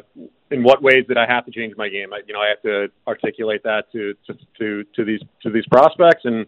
in 0.52 0.64
what 0.64 0.82
ways 0.82 1.06
did 1.08 1.18
I 1.18 1.26
have 1.28 1.46
to 1.46 1.52
change 1.52 1.74
my 1.76 1.90
game? 1.90 2.14
I, 2.14 2.22
you 2.28 2.34
know, 2.34 2.40
I 2.40 2.50
have 2.50 2.62
to 2.64 2.88
articulate 3.08 3.64
that 3.64 3.92
to 3.92 4.14
to 4.28 4.38
to, 4.60 4.84
to 4.96 5.06
these 5.06 5.22
to 5.44 5.50
these 5.50 5.66
prospects, 5.68 6.26
and 6.26 6.46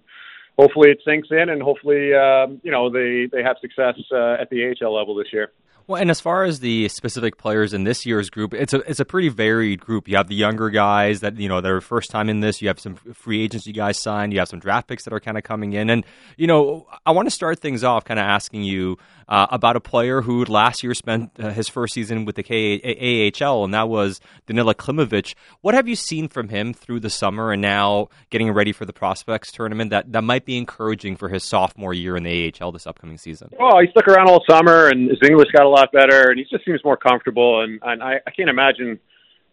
hopefully 0.58 0.92
it 0.92 1.00
sinks 1.06 1.30
in, 1.32 1.50
and 1.50 1.62
hopefully 1.62 2.14
um, 2.14 2.62
you 2.64 2.72
know 2.72 2.90
they 2.90 3.28
they 3.32 3.44
have 3.44 3.58
success 3.62 3.96
uh, 4.12 4.38
at 4.40 4.50
the 4.50 4.76
AHL 4.82 4.94
level 4.94 5.16
this 5.16 5.34
year. 5.34 5.52
Well, 5.88 6.02
and 6.02 6.12
as 6.12 6.20
far 6.20 6.44
as 6.44 6.60
the 6.60 6.90
specific 6.90 7.38
players 7.38 7.74
in 7.74 7.86
this 7.86 8.06
year's 8.06 8.30
group, 8.30 8.54
it's 8.54 8.74
a 8.74 8.80
it's 8.90 9.00
a 9.00 9.06
pretty 9.06 9.30
varied 9.30 9.80
group. 9.80 10.10
You 10.10 10.18
have 10.18 10.28
the 10.28 10.36
younger 10.36 10.70
guys 10.70 11.22
that 11.22 11.40
you 11.40 11.48
know 11.48 11.62
that 11.62 11.72
are 11.72 11.80
first 11.80 12.12
time 12.12 12.28
in 12.28 12.42
this. 12.42 12.62
You 12.62 12.68
have 12.68 12.78
some 12.78 12.96
free 12.96 13.42
agency 13.42 13.72
guys 13.72 13.98
signed. 13.98 14.34
You 14.34 14.40
have 14.40 14.50
some 14.50 14.60
draft 14.60 14.90
picks 14.90 15.06
that 15.06 15.14
are 15.14 15.22
kind 15.22 15.38
of 15.38 15.46
coming 15.46 15.72
in, 15.72 15.90
and 15.90 16.06
you 16.36 16.46
know 16.46 16.88
I 17.06 17.12
want 17.12 17.28
to 17.28 17.32
start 17.32 17.60
things 17.60 17.86
off 17.86 18.04
kind 18.04 18.20
of 18.20 18.26
asking 18.26 18.64
you 18.64 18.98
uh, 19.30 19.48
about 19.50 19.76
a 19.76 19.80
player 19.80 20.22
who 20.22 20.44
last 20.46 20.84
year 20.84 20.94
spent 20.94 21.32
uh, 21.40 21.52
his 21.52 21.68
first 21.68 21.94
season 21.94 22.26
with 22.26 22.36
the 22.36 22.44
K- 22.44 23.32
AHL, 23.42 23.64
and 23.64 23.74
that 23.74 23.90
was 23.90 24.20
Danila 24.48 24.74
Klimovich. 24.74 25.36
What 25.62 25.74
have 25.74 25.88
you 25.88 25.96
seen 25.96 26.28
from 26.28 26.50
him 26.50 26.74
through 26.74 27.02
the 27.02 27.10
summer 27.10 27.52
and 27.52 27.62
now 27.62 28.10
getting 28.30 28.52
ready 28.52 28.72
for 28.72 28.86
the 28.86 28.94
prospects 28.94 29.52
tournament 29.52 29.92
that 29.92 30.12
that 30.12 30.24
might 30.24 30.46
be 30.46 30.58
encouraging 30.58 31.18
for 31.18 31.30
his 31.30 31.44
sophomore 31.44 31.94
year 31.94 32.16
in 32.16 32.24
the 32.24 32.54
AHL 32.62 32.72
this 32.72 32.88
upcoming 32.88 33.18
season? 33.18 33.50
Oh, 33.60 33.80
he 33.82 33.88
stuck 33.92 34.08
around 34.08 34.30
all 34.30 34.44
summer, 34.50 34.88
and 34.88 35.10
his 35.10 35.20
English 35.24 35.50
got 35.52 35.66
a 35.66 35.70
lot 35.70 35.77
better, 35.92 36.30
and 36.30 36.40
he 36.40 36.46
just 36.50 36.66
seems 36.66 36.84
more 36.84 36.98
comfortable. 36.98 37.62
And, 37.62 37.80
and 37.84 38.02
I, 38.04 38.20
I 38.26 38.32
can't 38.32 38.50
imagine 38.50 39.00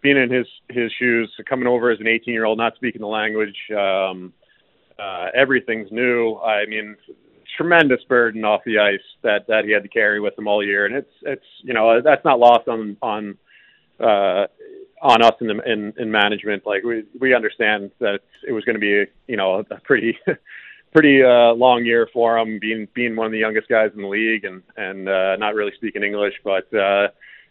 being 0.02 0.16
in 0.16 0.30
his 0.30 0.46
his 0.68 0.92
shoes, 0.98 1.30
coming 1.48 1.66
over 1.66 1.90
as 1.90 2.00
an 2.00 2.06
18 2.06 2.32
year 2.32 2.44
old, 2.44 2.58
not 2.58 2.74
speaking 2.76 3.00
the 3.00 3.06
language. 3.06 3.56
Um, 3.76 4.32
uh, 4.98 5.26
everything's 5.34 5.90
new. 5.90 6.36
I 6.36 6.66
mean, 6.66 6.96
tremendous 7.56 8.02
burden 8.08 8.44
off 8.44 8.62
the 8.64 8.78
ice 8.78 9.00
that 9.22 9.46
that 9.48 9.64
he 9.64 9.72
had 9.72 9.82
to 9.82 9.88
carry 9.88 10.20
with 10.20 10.38
him 10.38 10.46
all 10.46 10.64
year, 10.64 10.86
and 10.86 10.94
it's 10.94 11.12
it's 11.22 11.46
you 11.62 11.74
know 11.74 12.00
that's 12.02 12.24
not 12.24 12.38
lost 12.38 12.68
on 12.68 12.96
on 13.02 13.38
uh, 14.00 14.46
on 15.02 15.22
us 15.22 15.34
in 15.40 15.48
the 15.48 15.60
in, 15.70 15.92
in 15.98 16.10
management. 16.10 16.66
Like 16.66 16.82
we 16.82 17.04
we 17.18 17.34
understand 17.34 17.90
that 18.00 18.20
it 18.46 18.52
was 18.52 18.64
going 18.64 18.74
to 18.74 18.80
be 18.80 19.10
you 19.26 19.36
know 19.36 19.64
a 19.70 19.80
pretty 19.80 20.18
pretty 20.94 21.22
uh, 21.22 21.52
long 21.54 21.84
year 21.84 22.08
for 22.12 22.38
him, 22.38 22.58
being 22.60 22.88
being 22.94 23.16
one 23.16 23.26
of 23.26 23.32
the 23.32 23.38
youngest 23.38 23.68
guys 23.68 23.90
in 23.94 24.02
the 24.02 24.08
league 24.08 24.44
and 24.44 24.62
and 24.76 25.08
uh, 25.08 25.36
not 25.36 25.54
really 25.54 25.72
speaking 25.76 26.02
English, 26.04 26.34
but 26.44 26.72
uh, 26.72 27.08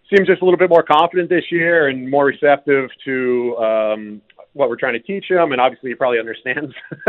seems 0.10 0.28
just 0.28 0.42
a 0.42 0.46
little 0.46 0.58
bit 0.58 0.70
more 0.70 0.84
confident 0.84 1.30
this 1.30 1.52
year 1.52 1.90
and 1.90 2.10
more 2.10 2.26
receptive 2.26 2.90
to 3.04 3.56
um, 3.58 4.22
what 4.54 4.70
we're 4.70 4.78
trying 4.78 4.94
to 4.94 5.00
teach 5.00 5.26
him. 5.30 5.52
And 5.52 5.60
obviously, 5.60 5.90
he 5.90 5.96
probably 5.96 6.20
understands 6.20 6.74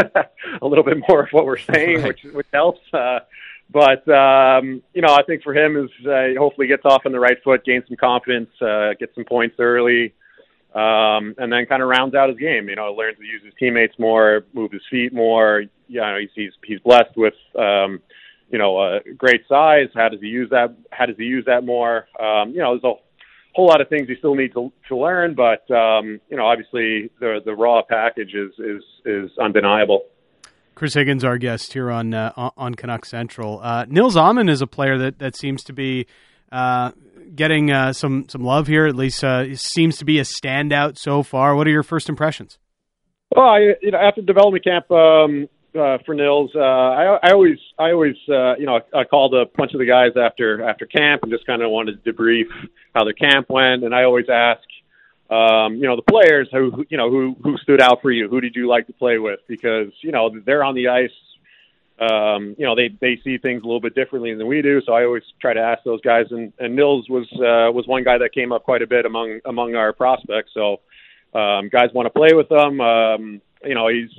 a 0.61 0.67
little 0.67 0.85
bit 0.85 0.99
more 1.09 1.23
of 1.23 1.29
what 1.31 1.47
we're 1.47 1.57
saying, 1.57 2.03
which 2.03 2.25
which 2.33 2.49
helps. 2.53 2.81
Uh, 2.93 3.21
but 3.71 4.07
um, 4.09 4.83
you 4.93 5.03
know, 5.03 5.15
I 5.15 5.23
think 5.23 5.43
for 5.43 5.55
him 5.55 5.77
is 5.77 6.07
uh, 6.07 6.39
hopefully 6.39 6.67
gets 6.67 6.85
off 6.85 7.07
on 7.07 7.13
the 7.13 7.21
right 7.21 7.39
foot, 7.45 7.65
gains 7.65 7.85
some 7.87 7.97
confidence, 7.97 8.51
uh, 8.61 8.91
gets 8.99 9.15
some 9.15 9.25
points 9.25 9.57
early, 9.61 10.15
um, 10.75 11.35
and 11.39 11.53
then 11.53 11.67
kind 11.67 11.83
of 11.83 11.89
rounds 11.89 12.15
out 12.15 12.29
his 12.29 12.39
game. 12.39 12.69
You 12.69 12.77
know, 12.77 12.93
learns 12.93 13.19
to 13.19 13.25
use 13.25 13.43
his 13.45 13.55
teammates 13.59 13.95
more, 13.99 14.45
move 14.53 14.73
his 14.73 14.83
feet 14.91 15.13
more. 15.13 15.63
You 15.89 16.01
know, 16.01 16.19
he's 16.21 16.31
he's, 16.35 16.53
he's 16.65 16.81
blessed 16.81 17.17
with 17.17 17.35
um, 17.59 18.01
you 18.51 18.59
know 18.59 19.01
great 19.17 19.43
size. 19.49 19.89
How 19.95 20.09
does 20.09 20.21
he 20.21 20.29
use 20.29 20.51
that? 20.51 20.77
How 20.91 21.07
does 21.07 21.17
he 21.17 21.25
use 21.25 21.45
that 21.47 21.65
more? 21.65 22.09
Um, 22.21 22.51
you 22.51 22.59
know, 22.59 22.79
there's 22.79 22.85
a 22.85 22.95
whole 23.55 23.67
lot 23.67 23.81
of 23.81 23.89
things 23.89 24.09
he 24.09 24.17
still 24.17 24.35
needs 24.35 24.53
to, 24.55 24.73
to 24.89 24.97
learn, 24.97 25.35
but 25.35 25.71
um, 25.71 26.21
you 26.29 26.37
know, 26.37 26.47
obviously 26.47 27.11
the 27.21 27.41
the 27.45 27.55
raw 27.55 27.83
package 27.89 28.35
is 28.35 28.53
is 28.59 28.83
is 29.05 29.31
undeniable. 29.39 30.05
Chris 30.75 30.95
Higgins, 30.95 31.23
our 31.23 31.39
guest 31.39 31.73
here 31.73 31.91
on 31.91 32.15
uh, 32.15 32.51
on 32.57 32.75
Canuck 32.75 33.05
Central. 33.05 33.61
Uh, 33.63 33.87
Nils 33.89 34.17
Åman 34.17 34.51
is 34.51 34.61
a 34.61 34.67
player 34.67 34.99
that, 34.99 35.21
that 35.21 35.37
seems 35.37 35.63
to 35.65 35.73
be 35.73 36.07
uh, 36.51 36.91
getting 37.35 37.71
uh, 37.71 37.93
some 37.93 38.27
some 38.29 38.43
love 38.43 38.67
here. 38.67 38.87
At 38.87 38.97
least 38.97 39.23
uh, 39.23 39.55
seems 39.57 39.99
to 39.99 40.05
be 40.05 40.19
a 40.19 40.23
standout 40.23 40.99
so 40.99 41.23
far. 41.23 41.55
What 41.55 41.67
are 41.67 41.71
your 41.71 41.83
first 41.83 42.09
impressions? 42.09 42.59
Well, 43.35 43.47
I, 43.47 43.75
you 43.83 43.91
know, 43.91 43.99
after 43.99 44.23
development 44.23 44.65
camp 44.65 44.91
um, 44.91 45.49
uh, 45.75 45.99
for 46.07 46.15
Nils, 46.15 46.53
I, 46.55 47.19
I 47.23 47.33
always 47.33 47.59
I 47.79 47.91
always 47.93 48.17
you 48.27 48.67
know 48.67 48.81
I 48.95 49.05
called 49.05 49.35
a 49.35 49.45
bunch 49.57 49.73
of 49.75 49.81
the 49.81 49.87
guys 49.87 50.13
after 50.17 50.63
after 50.63 50.87
camp 50.87 51.23
and 51.23 51.33
just 51.33 51.47
kind 51.47 51.63
of 51.63 51.71
wanted 51.71 52.03
to 52.05 52.13
debrief 52.13 52.47
how 52.95 53.05
their 53.05 53.13
camp 53.13 53.47
went, 53.49 53.85
and 53.85 53.95
I 53.95 54.05
always 54.05 54.27
ask 54.29 54.63
um, 55.31 55.77
you 55.77 55.89
know, 55.89 55.97
the 55.97 56.03
players 56.03 56.49
who, 56.53 56.85
you 56.91 56.99
know, 56.99 57.11
who, 57.11 57.35
who 57.43 57.57
stood 57.59 57.81
out 57.81 58.03
for 58.03 58.11
you? 58.11 58.29
Who 58.29 58.41
did 58.41 58.55
you 58.55 58.69
like 58.69 58.87
to 58.89 58.93
play 58.93 59.19
with? 59.19 59.41
Because, 59.49 59.89
you 60.03 60.13
know, 60.13 60.31
they're 60.45 60.63
on 60.63 60.75
the 60.75 60.89
ice. 60.89 61.11
Um, 62.01 62.57
you 62.59 62.67
know, 62.67 62.75
they, 62.75 62.89
they 63.01 63.21
see 63.23 63.39
things 63.39 63.63
a 63.63 63.67
little 63.67 63.81
bit 63.81 63.95
differently 63.95 64.35
than 64.35 64.47
we 64.47 64.63
do. 64.63 64.81
So 64.85 64.93
I 64.93 65.05
always 65.05 65.23
try 65.41 65.55
to 65.55 65.61
ask 65.61 65.85
those 65.85 66.01
guys. 66.01 66.27
And, 66.31 66.53
and 66.59 66.75
Nils 66.75 67.09
was, 67.09 67.27
uh, 67.35 67.71
was 67.73 67.87
one 67.87 68.03
guy 68.03 68.19
that 68.19 68.35
came 68.35 68.53
up 68.53 68.65
quite 68.65 68.83
a 68.83 68.87
bit 68.87 69.07
among, 69.07 69.41
among 69.45 69.75
our 69.75 69.93
prospects. 69.93 70.51
So, 70.55 70.81
um, 71.39 71.69
guys 71.69 71.91
want 71.95 72.07
to 72.07 72.11
play 72.11 72.31
with 72.33 72.51
him. 72.51 72.81
Um, 72.81 73.41
you 73.65 73.75
know, 73.75 73.89
he's, 73.89 74.11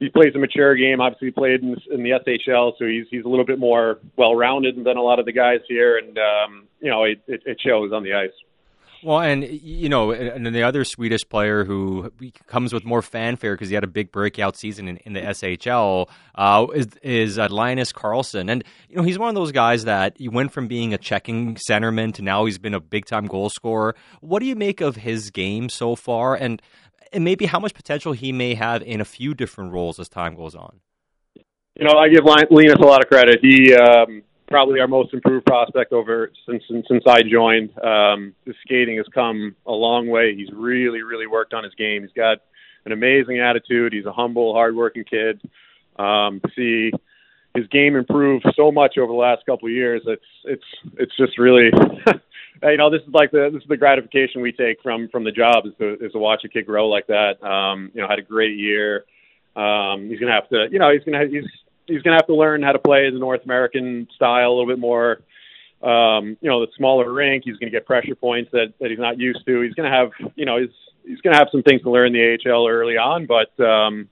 he 0.00 0.08
plays 0.08 0.34
a 0.34 0.38
mature 0.38 0.74
game. 0.74 1.00
Obviously, 1.00 1.28
he 1.28 1.32
played 1.32 1.62
in, 1.62 1.76
in 1.92 2.02
the 2.02 2.10
SHL, 2.26 2.72
so 2.78 2.86
he's 2.86 3.04
he's 3.10 3.24
a 3.24 3.28
little 3.28 3.44
bit 3.44 3.58
more 3.58 3.98
well-rounded 4.16 4.82
than 4.82 4.96
a 4.96 5.02
lot 5.02 5.18
of 5.18 5.26
the 5.26 5.32
guys 5.32 5.60
here, 5.68 5.98
and 5.98 6.18
um, 6.18 6.66
you 6.80 6.90
know, 6.90 7.04
it, 7.04 7.20
it, 7.28 7.42
it 7.44 7.60
shows 7.60 7.92
on 7.92 8.02
the 8.02 8.14
ice. 8.14 8.30
Well, 9.02 9.20
and 9.20 9.44
you 9.44 9.88
know, 9.88 10.10
and 10.10 10.44
then 10.44 10.52
the 10.52 10.62
other 10.62 10.84
Swedish 10.84 11.26
player 11.26 11.64
who 11.64 12.12
comes 12.46 12.72
with 12.72 12.84
more 12.84 13.00
fanfare 13.00 13.54
because 13.54 13.68
he 13.68 13.74
had 13.74 13.84
a 13.84 13.88
big 13.88 14.12
breakout 14.12 14.56
season 14.56 14.88
in, 14.88 14.96
in 14.98 15.12
the 15.14 15.20
SHL 15.20 16.08
uh, 16.34 16.66
is 16.74 16.88
is 17.02 17.38
uh, 17.38 17.48
Linus 17.50 17.92
Karlsson, 17.92 18.50
and 18.50 18.62
you 18.88 18.96
know 18.96 19.02
he's 19.02 19.18
one 19.18 19.30
of 19.30 19.34
those 19.34 19.52
guys 19.52 19.84
that 19.84 20.16
he 20.18 20.28
went 20.28 20.52
from 20.52 20.68
being 20.68 20.92
a 20.92 20.98
checking 20.98 21.56
centerman 21.68 22.12
to 22.14 22.22
now 22.22 22.44
he's 22.44 22.58
been 22.58 22.74
a 22.74 22.80
big 22.80 23.06
time 23.06 23.26
goal 23.26 23.48
scorer. 23.48 23.94
What 24.20 24.40
do 24.40 24.46
you 24.46 24.56
make 24.56 24.80
of 24.80 24.96
his 24.96 25.30
game 25.30 25.70
so 25.70 25.96
far, 25.96 26.34
and 26.34 26.60
and 27.12 27.24
maybe 27.24 27.46
how 27.46 27.58
much 27.58 27.72
potential 27.72 28.12
he 28.12 28.32
may 28.32 28.54
have 28.54 28.82
in 28.82 29.00
a 29.00 29.06
few 29.06 29.34
different 29.34 29.72
roles 29.72 29.98
as 29.98 30.08
time 30.08 30.34
goes 30.34 30.54
on? 30.54 30.80
You 31.76 31.86
know, 31.86 31.98
I 31.98 32.08
give 32.08 32.24
Linus 32.24 32.74
a 32.74 32.84
lot 32.84 33.02
of 33.02 33.08
credit. 33.08 33.38
He 33.40 33.74
um, 33.74 34.22
probably 34.50 34.80
our 34.80 34.88
most 34.88 35.14
improved 35.14 35.46
prospect 35.46 35.92
over 35.92 36.30
since 36.46 36.62
since, 36.68 36.86
since 36.88 37.04
I 37.06 37.22
joined. 37.22 37.70
Um, 37.78 38.34
his 38.44 38.56
skating 38.64 38.96
has 38.96 39.06
come 39.14 39.54
a 39.66 39.72
long 39.72 40.08
way. 40.08 40.34
He's 40.34 40.50
really 40.52 41.02
really 41.02 41.26
worked 41.26 41.54
on 41.54 41.64
his 41.64 41.74
game. 41.74 42.02
He's 42.02 42.12
got 42.12 42.38
an 42.84 42.92
amazing 42.92 43.40
attitude. 43.40 43.92
He's 43.92 44.06
a 44.06 44.12
humble, 44.12 44.52
hardworking 44.52 45.04
kid. 45.04 45.40
Um, 45.98 46.40
to 46.40 46.50
see 46.56 46.92
his 47.54 47.66
game 47.68 47.96
improve 47.96 48.42
so 48.54 48.70
much 48.70 48.96
over 48.98 49.12
the 49.12 49.18
last 49.18 49.44
couple 49.46 49.68
of 49.68 49.72
years, 49.72 50.02
it's 50.06 50.22
it's 50.44 50.64
it's 50.98 51.16
just 51.16 51.38
really. 51.38 51.70
you 52.62 52.76
know, 52.76 52.90
this 52.90 53.02
is 53.02 53.14
like 53.14 53.30
the 53.30 53.50
this 53.52 53.62
is 53.62 53.68
the 53.68 53.76
gratification 53.76 54.42
we 54.42 54.52
take 54.52 54.82
from 54.82 55.08
from 55.08 55.24
the 55.24 55.32
job 55.32 55.64
is 55.66 55.72
to 55.78 55.94
is 56.04 56.12
to 56.12 56.18
watch 56.18 56.42
a 56.44 56.48
kid 56.48 56.66
grow 56.66 56.88
like 56.88 57.06
that. 57.06 57.42
Um, 57.42 57.90
you 57.94 58.02
know, 58.02 58.08
had 58.08 58.18
a 58.18 58.22
great 58.22 58.56
year. 58.56 59.04
Um, 59.56 60.08
he's 60.08 60.20
gonna 60.20 60.32
have 60.32 60.48
to, 60.50 60.68
you 60.70 60.78
know, 60.78 60.92
he's 60.92 61.02
gonna 61.04 61.26
he's 61.26 61.44
he's 61.90 62.02
going 62.02 62.16
to 62.16 62.22
have 62.22 62.26
to 62.26 62.34
learn 62.34 62.62
how 62.62 62.72
to 62.72 62.78
play 62.78 63.10
the 63.10 63.18
North 63.18 63.44
American 63.44 64.08
style 64.14 64.48
a 64.48 64.54
little 64.54 64.66
bit 64.66 64.78
more. 64.78 65.20
Um, 65.82 66.36
you 66.40 66.50
know, 66.50 66.60
the 66.60 66.68
smaller 66.76 67.10
rink. 67.10 67.44
He's 67.44 67.56
going 67.56 67.72
to 67.72 67.76
get 67.76 67.86
pressure 67.86 68.14
points 68.14 68.50
that 68.52 68.74
that 68.80 68.90
he's 68.90 68.98
not 68.98 69.18
used 69.18 69.44
to. 69.46 69.62
He's 69.62 69.74
going 69.74 69.90
to 69.90 69.96
have, 69.96 70.10
you 70.36 70.44
know, 70.44 70.58
he's 70.58 70.70
he's 71.04 71.20
going 71.20 71.32
to 71.34 71.38
have 71.38 71.48
some 71.50 71.62
things 71.62 71.82
to 71.82 71.90
learn 71.90 72.14
in 72.14 72.38
the 72.44 72.50
AHL 72.50 72.68
early 72.68 72.96
on, 72.96 73.26
but 73.26 73.58
um, 73.64 74.08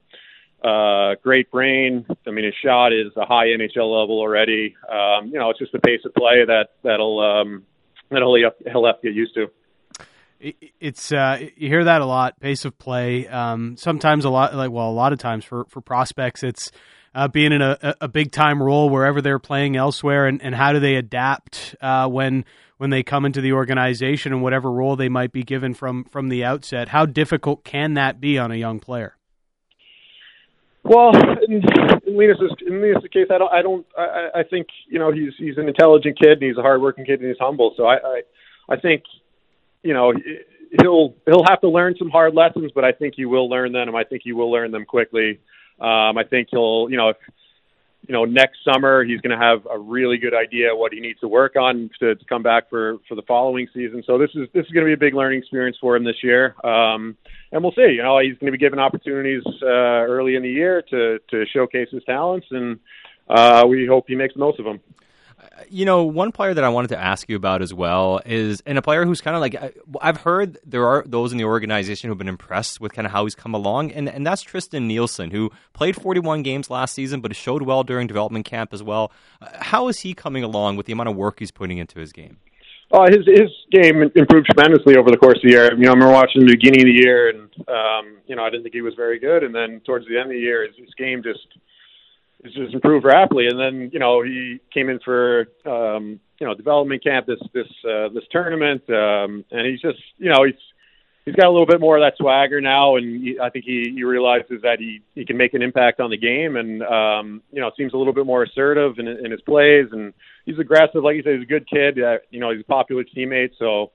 uh, 0.64 1.14
great 1.23 1.50
brain. 1.50 2.06
I 2.26 2.30
mean, 2.30 2.44
his 2.44 2.54
shot 2.64 2.92
is 2.92 3.12
a 3.16 3.26
high 3.26 3.49
NHL 3.49 4.00
level 4.00 4.18
already. 4.18 4.76
Um, 4.90 5.28
you 5.28 5.38
know, 5.38 5.50
it's 5.50 5.58
just 5.58 5.73
the 5.73 5.78
pace 5.78 6.00
of 6.04 6.14
play 6.14 6.44
that 6.47 6.70
that'll 6.82 7.20
um, 7.20 7.64
that'll 8.11 8.35
he'll 8.35 8.87
have 8.87 9.00
to 9.00 9.08
get 9.08 9.14
used 9.14 9.35
to 9.35 9.50
it's 10.80 11.11
uh, 11.11 11.38
you 11.56 11.68
hear 11.68 11.85
that 11.85 12.00
a 12.00 12.06
lot 12.06 12.38
pace 12.38 12.64
of 12.64 12.78
play 12.78 13.26
um, 13.26 13.76
sometimes 13.76 14.25
a 14.25 14.30
lot 14.30 14.54
like 14.54 14.70
well 14.70 14.88
a 14.88 14.92
lot 14.92 15.12
of 15.12 15.18
times 15.18 15.44
for 15.44 15.64
for 15.64 15.80
prospects 15.80 16.42
it's 16.42 16.70
uh, 17.14 17.28
being 17.28 17.52
in 17.52 17.62
a, 17.62 17.94
a 18.00 18.08
big 18.08 18.32
time 18.32 18.62
role 18.62 18.88
wherever 18.88 19.20
they're 19.20 19.38
playing 19.38 19.76
elsewhere, 19.76 20.26
and, 20.26 20.42
and 20.42 20.54
how 20.54 20.72
do 20.72 20.80
they 20.80 20.96
adapt 20.96 21.74
uh, 21.80 22.08
when 22.08 22.44
when 22.76 22.90
they 22.90 23.02
come 23.02 23.24
into 23.24 23.40
the 23.40 23.52
organization 23.52 24.32
and 24.32 24.42
whatever 24.42 24.70
role 24.70 24.94
they 24.94 25.08
might 25.08 25.32
be 25.32 25.42
given 25.42 25.74
from 25.74 26.04
from 26.04 26.28
the 26.28 26.44
outset? 26.44 26.88
How 26.88 27.06
difficult 27.06 27.64
can 27.64 27.94
that 27.94 28.20
be 28.20 28.38
on 28.38 28.50
a 28.50 28.56
young 28.56 28.80
player? 28.80 29.16
Well, 30.84 31.10
in, 31.46 31.60
in 32.06 32.16
Linus's 32.16 32.52
in 32.66 32.80
Linus's 32.80 33.10
case, 33.12 33.26
I 33.30 33.38
don't, 33.38 33.52
I 33.52 33.62
don't, 33.62 33.86
I, 33.96 34.28
I 34.36 34.42
think 34.42 34.68
you 34.88 34.98
know 34.98 35.12
he's 35.12 35.32
he's 35.36 35.58
an 35.58 35.68
intelligent 35.68 36.18
kid 36.18 36.40
and 36.40 36.42
he's 36.42 36.56
a 36.56 36.62
hardworking 36.62 37.04
kid 37.04 37.20
and 37.20 37.28
he's 37.28 37.38
humble. 37.38 37.74
So 37.76 37.84
I, 37.84 37.96
I, 37.96 38.22
I 38.70 38.76
think, 38.76 39.02
you 39.82 39.92
know, 39.92 40.14
he'll 40.80 41.14
he'll 41.26 41.44
have 41.48 41.60
to 41.60 41.68
learn 41.68 41.94
some 41.98 42.08
hard 42.08 42.34
lessons, 42.34 42.72
but 42.74 42.84
I 42.84 42.92
think 42.92 43.14
he 43.16 43.26
will 43.26 43.50
learn 43.50 43.72
them. 43.72 43.88
And 43.88 43.96
I 43.96 44.04
think 44.04 44.22
he 44.24 44.32
will 44.32 44.50
learn 44.50 44.70
them 44.70 44.86
quickly. 44.86 45.40
Um, 45.80 46.18
I 46.18 46.25
think 46.28 46.49
he'll, 46.50 46.88
you 46.90 46.97
know, 46.97 47.11
if 47.11 47.16
you 48.06 48.12
know 48.12 48.25
next 48.25 48.58
summer 48.64 49.04
he's 49.04 49.20
going 49.20 49.38
to 49.38 49.44
have 49.44 49.66
a 49.70 49.78
really 49.78 50.16
good 50.16 50.35
idea 50.35 50.75
what 50.75 50.92
he 50.92 51.00
needs 51.00 51.20
to 51.20 51.28
work 51.28 51.56
on 51.56 51.90
to, 52.00 52.14
to 52.14 52.25
come 52.25 52.42
back 52.42 52.70
for 52.70 52.99
for 53.08 53.14
the 53.14 53.23
following 53.23 53.68
season. 53.75 54.02
So 54.06 54.18
this 54.18 54.30
is 54.35 54.49
this 54.54 54.64
is 54.66 54.73
going 54.73 54.87
to 54.87 54.88
be 54.88 54.94
a 54.94 54.97
big 54.97 55.14
learning 55.14 55.40
experience 55.40 55.76
for 55.80 55.97
him 55.97 56.04
this 56.04 56.23
year, 56.23 56.54
um, 56.64 57.16
and 57.52 57.62
we'll 57.62 57.73
see. 57.73 57.92
You 57.92 58.02
know, 58.02 58.18
he's 58.20 58.38
going 58.38 58.47
to 58.47 58.52
be 58.52 58.58
given 58.58 58.78
opportunities 58.78 59.42
uh, 59.62 59.66
early 59.66 60.37
in 60.37 60.42
the 60.42 60.50
year 60.50 60.82
to 60.90 61.18
to 61.30 61.44
showcase 61.52 61.88
his 61.90 62.02
talents, 62.04 62.47
and 62.50 62.78
uh, 63.28 63.64
we 63.68 63.87
hope 63.87 64.06
he 64.08 64.14
makes 64.14 64.35
the 64.35 64.40
most 64.40 64.58
of 64.58 64.64
them 64.64 64.80
you 65.68 65.84
know, 65.84 66.04
one 66.04 66.32
player 66.32 66.54
that 66.54 66.64
I 66.64 66.68
wanted 66.68 66.88
to 66.88 66.98
ask 66.98 67.28
you 67.28 67.36
about 67.36 67.62
as 67.62 67.72
well 67.74 68.20
is, 68.24 68.62
and 68.66 68.78
a 68.78 68.82
player 68.82 69.04
who's 69.04 69.20
kind 69.20 69.36
of 69.36 69.40
like, 69.40 69.56
I've 70.00 70.18
heard 70.18 70.58
there 70.64 70.86
are 70.86 71.04
those 71.06 71.32
in 71.32 71.38
the 71.38 71.44
organization 71.44 72.08
who've 72.08 72.18
been 72.18 72.28
impressed 72.28 72.80
with 72.80 72.92
kind 72.92 73.06
of 73.06 73.12
how 73.12 73.24
he's 73.24 73.34
come 73.34 73.54
along, 73.54 73.92
and, 73.92 74.08
and 74.08 74.26
that's 74.26 74.42
Tristen 74.42 74.86
Nielsen, 74.86 75.30
who 75.30 75.50
played 75.72 75.96
41 75.96 76.42
games 76.42 76.70
last 76.70 76.94
season, 76.94 77.20
but 77.20 77.34
showed 77.34 77.62
well 77.62 77.84
during 77.84 78.06
development 78.06 78.46
camp 78.46 78.72
as 78.72 78.82
well. 78.82 79.12
How 79.40 79.88
is 79.88 80.00
he 80.00 80.14
coming 80.14 80.44
along 80.44 80.76
with 80.76 80.86
the 80.86 80.92
amount 80.92 81.08
of 81.08 81.16
work 81.16 81.38
he's 81.38 81.50
putting 81.50 81.78
into 81.78 81.98
his 81.98 82.12
game? 82.12 82.38
Uh, 82.90 83.06
his 83.10 83.26
his 83.26 83.50
game 83.70 84.00
improved 84.14 84.46
tremendously 84.46 84.96
over 84.96 85.10
the 85.10 85.18
course 85.18 85.36
of 85.36 85.42
the 85.42 85.50
year. 85.50 85.74
You 85.74 85.84
know, 85.84 85.90
I 85.90 85.94
remember 85.94 86.14
watching 86.14 86.40
the 86.40 86.56
beginning 86.56 86.80
of 86.80 86.86
the 86.86 87.00
year, 87.04 87.28
and 87.28 87.50
um, 87.68 88.16
you 88.26 88.34
know, 88.34 88.42
I 88.42 88.48
didn't 88.48 88.62
think 88.62 88.74
he 88.74 88.80
was 88.80 88.94
very 88.94 89.18
good, 89.18 89.44
and 89.44 89.54
then 89.54 89.82
towards 89.84 90.06
the 90.08 90.16
end 90.16 90.32
of 90.32 90.32
the 90.32 90.40
year, 90.40 90.66
his, 90.66 90.74
his 90.76 90.94
game 90.96 91.22
just 91.22 91.46
just 92.45 92.75
improved 92.75 93.04
rapidly. 93.04 93.47
And 93.49 93.59
then 93.59 93.90
you 93.92 93.99
know 93.99 94.23
he 94.23 94.61
came 94.73 94.88
in 94.88 95.00
for 95.00 95.49
um, 95.66 96.21
you 96.38 96.47
know 96.47 96.54
development 96.54 97.02
camp 97.02 97.26
this 97.26 97.40
this 97.52 97.68
uh, 97.85 98.09
this 98.14 98.25
tournament, 98.30 98.83
um, 98.90 99.45
and 99.50 99.66
he's 99.66 99.80
just 99.80 99.99
you 100.18 100.30
know 100.30 100.45
he's 100.45 100.54
he's 101.28 101.37
got 101.37 101.47
a 101.47 101.50
little 101.50 101.66
bit 101.66 101.80
more 101.80 101.97
of 101.99 102.02
that 102.02 102.16
swagger 102.16 102.61
now, 102.61 102.97
and 102.97 103.23
he, 103.23 103.38
I 103.40 103.50
think 103.50 103.64
he, 103.64 103.92
he 103.95 104.04
realizes 104.04 104.62
that 104.62 104.78
he 104.78 105.02
he 105.14 105.25
can 105.25 105.37
make 105.37 105.54
an 105.54 105.62
impact 105.62 106.00
on 106.00 106.11
the 106.11 106.16
game, 106.16 106.57
and 106.57 106.83
um, 106.83 107.42
you 107.52 107.61
know 107.61 107.71
seems 107.76 107.92
a 107.92 107.97
little 107.97 108.12
bit 108.12 108.26
more 108.26 108.42
assertive 108.42 108.99
in, 108.99 109.09
in 109.09 109.30
his 109.30 109.40
plays, 109.42 109.87
and 109.92 110.14
he's 110.47 110.59
aggressive. 110.59 111.02
Like 111.02 111.16
you 111.16 111.23
said, 111.23 111.35
he's 111.35 111.42
a 111.42 111.47
good 111.47 111.68
kid. 111.68 112.02
Uh, 112.02 112.18
you 112.30 112.40
know, 112.40 112.50
he's 112.50 112.62
a 112.62 112.64
popular 112.64 113.04
teammate, 113.04 113.50
so 113.59 113.90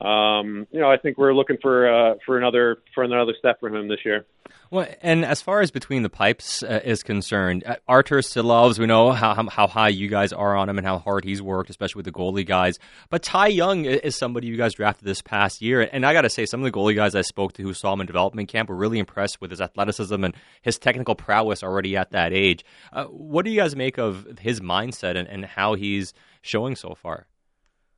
um, 0.00 0.66
you 0.70 0.80
know, 0.80 0.90
I 0.90 0.96
think 0.96 1.18
we're 1.18 1.34
looking 1.34 1.58
for 1.60 1.88
uh, 1.88 2.14
for 2.24 2.38
another 2.38 2.78
for 2.94 3.04
another 3.04 3.34
step 3.38 3.60
for 3.60 3.68
him 3.68 3.88
this 3.88 4.00
year. 4.04 4.24
Well, 4.70 4.86
and 5.02 5.24
as 5.24 5.42
far 5.42 5.60
as 5.60 5.70
between 5.70 6.02
the 6.02 6.08
pipes 6.08 6.62
uh, 6.62 6.80
is 6.82 7.02
concerned, 7.02 7.62
uh, 7.66 7.76
Artur 7.86 8.18
Silovs, 8.20 8.78
we 8.78 8.86
know 8.86 9.12
how, 9.12 9.34
how, 9.34 9.46
how 9.48 9.66
high 9.66 9.90
you 9.90 10.08
guys 10.08 10.32
are 10.32 10.56
on 10.56 10.68
him 10.68 10.78
and 10.78 10.86
how 10.86 10.98
hard 10.98 11.24
he's 11.24 11.42
worked, 11.42 11.68
especially 11.68 11.98
with 11.98 12.06
the 12.06 12.12
goalie 12.12 12.46
guys. 12.46 12.78
But 13.10 13.22
Ty 13.22 13.48
Young 13.48 13.84
is 13.84 14.16
somebody 14.16 14.46
you 14.46 14.56
guys 14.56 14.72
drafted 14.72 15.06
this 15.06 15.20
past 15.20 15.60
year, 15.60 15.82
and 15.92 16.06
I 16.06 16.14
got 16.14 16.22
to 16.22 16.30
say, 16.30 16.46
some 16.46 16.60
of 16.60 16.64
the 16.64 16.76
goalie 16.76 16.96
guys 16.96 17.14
I 17.14 17.20
spoke 17.20 17.52
to 17.54 17.62
who 17.62 17.74
saw 17.74 17.92
him 17.92 18.00
in 18.00 18.06
development 18.06 18.48
camp 18.48 18.70
were 18.70 18.76
really 18.76 18.98
impressed 18.98 19.42
with 19.42 19.50
his 19.50 19.60
athleticism 19.60 20.24
and 20.24 20.34
his 20.62 20.78
technical 20.78 21.14
prowess 21.14 21.62
already 21.62 21.94
at 21.96 22.12
that 22.12 22.32
age. 22.32 22.64
Uh, 22.94 23.04
what 23.04 23.44
do 23.44 23.50
you 23.50 23.60
guys 23.60 23.76
make 23.76 23.98
of 23.98 24.38
his 24.40 24.60
mindset 24.60 25.16
and, 25.16 25.28
and 25.28 25.44
how 25.44 25.74
he's 25.74 26.14
showing 26.40 26.76
so 26.76 26.94
far? 26.94 27.26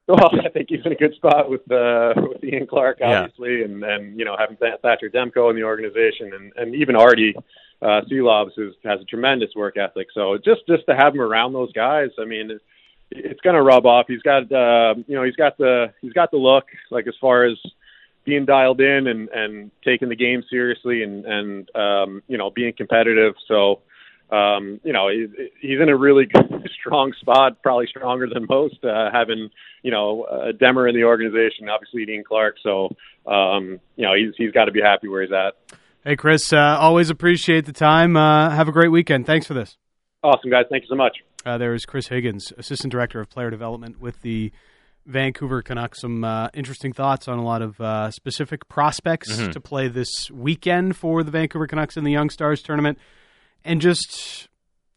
Well, 0.09 0.31
I 0.45 0.51
think 0.51 0.67
he's 0.69 0.85
in 0.85 0.93
a 0.93 0.97
good 0.97 1.15
spot 1.15 1.49
with 1.49 1.63
uh, 1.73 2.13
with 2.17 2.45
Ian 2.45 2.67
Clark, 2.67 2.99
obviously, 3.03 3.61
yeah. 3.61 3.65
and 3.65 3.83
and 3.83 4.19
you 4.19 4.27
know 4.27 4.37
having 4.39 4.59
Thatcher 4.59 5.09
Demko 5.09 5.49
in 5.49 5.57
the 5.57 5.63
organization, 5.63 6.35
and 6.35 6.53
and 6.57 6.75
even 6.75 6.95
Artie 6.95 7.35
uh, 7.81 8.03
Silovs 8.11 8.51
who 8.55 8.71
has 8.85 9.01
a 9.01 9.05
tremendous 9.05 9.55
work 9.57 9.79
ethic. 9.79 10.09
So 10.13 10.37
just 10.37 10.61
just 10.69 10.85
to 10.91 10.95
have 10.95 11.15
him 11.15 11.23
around 11.23 11.55
those 11.55 11.73
guys, 11.73 12.11
I 12.21 12.27
mean, 12.27 12.51
it's, 12.51 12.65
it's 13.11 13.41
going 13.41 13.57
to 13.57 13.63
rub 13.63 13.87
off. 13.87 14.05
He's 14.07 14.21
got 14.21 14.53
uh, 14.53 14.95
you 15.07 15.15
know 15.15 15.25
he's 15.25 15.37
got 15.37 15.57
the 15.57 15.95
he's 16.03 16.13
got 16.13 16.31
the 16.31 16.37
look 16.37 16.67
like 16.91 17.07
as 17.07 17.15
far 17.19 17.45
as 17.45 17.57
being 18.27 18.45
dialed 18.45 18.83
in 18.83 19.07
and 19.07 19.29
and 19.31 19.71
taking 19.85 20.11
the 20.11 20.17
game 20.17 20.43
seriously 20.51 21.03
and 21.03 21.25
and 21.25 21.75
um, 21.75 22.23
you 22.29 22.37
know 22.37 22.51
being 22.51 22.75
competitive. 22.75 23.35
So 23.49 23.81
um, 24.31 24.81
you 24.85 24.93
know, 24.93 25.09
he's, 25.09 25.29
he's 25.61 25.81
in 25.81 25.89
a 25.89 25.97
really 25.97 26.27
strong 26.81 27.13
spot, 27.21 27.63
probably 27.63 27.87
stronger 27.87 28.27
than 28.33 28.47
most, 28.49 28.83
uh, 28.85 29.11
having, 29.13 29.51
you 29.83 29.91
know, 29.91 30.23
uh, 30.23 30.53
Demer 30.53 30.89
in 30.89 30.95
the 30.95 31.05
organization, 31.05 31.69
obviously 31.69 32.05
Ian 32.13 32.25
Clark. 32.27 32.57
So, 32.63 32.89
um, 33.31 33.81
you 33.97 34.07
know, 34.07 34.15
he's, 34.15 34.35
he's 34.37 34.53
got 34.53 34.65
to 34.65 34.73
be 34.73 34.81
happy 34.81 35.09
where 35.09 35.23
he's 35.23 35.33
at. 35.33 35.79
Hey, 36.05 36.17
Chris, 36.17 36.53
uh, 36.53 36.77
always 36.79 37.11
appreciate 37.11 37.67
the 37.67 37.73
time. 37.73 38.17
Uh, 38.17 38.51
have 38.51 38.69
a 38.69 38.73
great 38.73 38.91
weekend. 38.91 39.27
Thanks 39.27 39.47
for 39.47 39.55
this. 39.55 39.77
Awesome, 40.23 40.51
guys. 40.51 40.65
Thank 40.71 40.85
you 40.85 40.89
so 40.89 40.97
much. 40.97 41.19
Uh, 41.45 41.59
there 41.59 41.75
is 41.75 41.85
Chris 41.85 42.09
Higgins, 42.09 42.53
Assistant 42.57 42.91
Director 42.91 43.21
of 43.21 43.29
Player 43.29 43.51
Development 43.51 44.01
with 44.01 44.21
the 44.23 44.53
Vancouver 45.07 45.61
Canucks. 45.61 46.01
Some 46.01 46.25
uh, 46.25 46.49
interesting 46.55 46.95
thoughts 46.95 47.29
on 47.29 47.39
a 47.39 47.45
lot 47.45 47.61
of 47.61 47.79
uh, 47.81 48.11
specific 48.11 48.67
prospects 48.69 49.31
mm-hmm. 49.33 49.51
to 49.51 49.61
play 49.61 49.89
this 49.89 50.31
weekend 50.31 50.97
for 50.97 51.23
the 51.23 51.31
Vancouver 51.31 51.67
Canucks 51.67 51.99
in 51.99 52.05
the 52.05 52.13
Young 52.13 52.31
Stars 52.31 52.63
tournament 52.63 52.99
and 53.65 53.81
just 53.81 54.49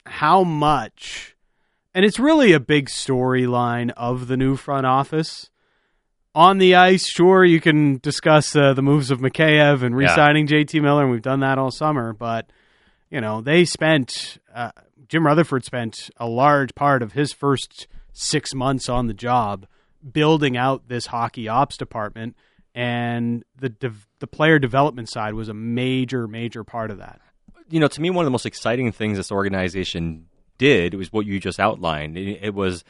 how 0.05 0.43
much 0.43 1.37
and 1.97 2.05
it's 2.05 2.19
really 2.19 2.53
a 2.53 2.59
big 2.59 2.89
storyline 2.89 3.91
of 3.97 4.27
the 4.27 4.37
new 4.37 4.55
front 4.55 4.85
office. 4.85 5.49
On 6.35 6.59
the 6.59 6.75
ice, 6.75 7.07
sure, 7.07 7.43
you 7.43 7.59
can 7.59 7.97
discuss 7.97 8.55
uh, 8.55 8.73
the 8.73 8.83
moves 8.83 9.09
of 9.09 9.19
Mikheyev 9.19 9.81
and 9.81 9.95
re-signing 9.95 10.47
yeah. 10.47 10.57
JT 10.57 10.79
Miller, 10.79 11.01
and 11.01 11.11
we've 11.11 11.23
done 11.23 11.39
that 11.39 11.57
all 11.57 11.71
summer. 11.71 12.13
But 12.13 12.51
you 13.09 13.19
know, 13.19 13.41
they 13.41 13.65
spent 13.65 14.37
uh, 14.53 14.69
Jim 15.07 15.25
Rutherford 15.25 15.65
spent 15.65 16.11
a 16.17 16.27
large 16.27 16.75
part 16.75 17.01
of 17.01 17.13
his 17.13 17.33
first 17.33 17.87
six 18.13 18.53
months 18.53 18.89
on 18.89 19.07
the 19.07 19.15
job 19.15 19.65
building 20.11 20.55
out 20.55 20.89
this 20.89 21.07
hockey 21.07 21.47
ops 21.47 21.77
department, 21.77 22.35
and 22.75 23.43
the 23.59 23.69
de- 23.69 23.91
the 24.19 24.27
player 24.27 24.59
development 24.59 25.09
side 25.09 25.33
was 25.33 25.49
a 25.49 25.53
major, 25.55 26.27
major 26.27 26.63
part 26.63 26.91
of 26.91 26.99
that 26.99 27.21
you 27.69 27.79
know, 27.79 27.87
to 27.87 28.01
me, 28.01 28.09
one 28.09 28.23
of 28.23 28.27
the 28.27 28.31
most 28.31 28.45
exciting 28.45 28.91
things 28.91 29.17
this 29.17 29.31
organization 29.31 30.27
did 30.57 30.93
was 30.93 31.11
what 31.11 31.25
you 31.25 31.39
just 31.39 31.59
outlined. 31.59 32.17
It, 32.17 32.39
it 32.41 32.53
was 32.53 32.83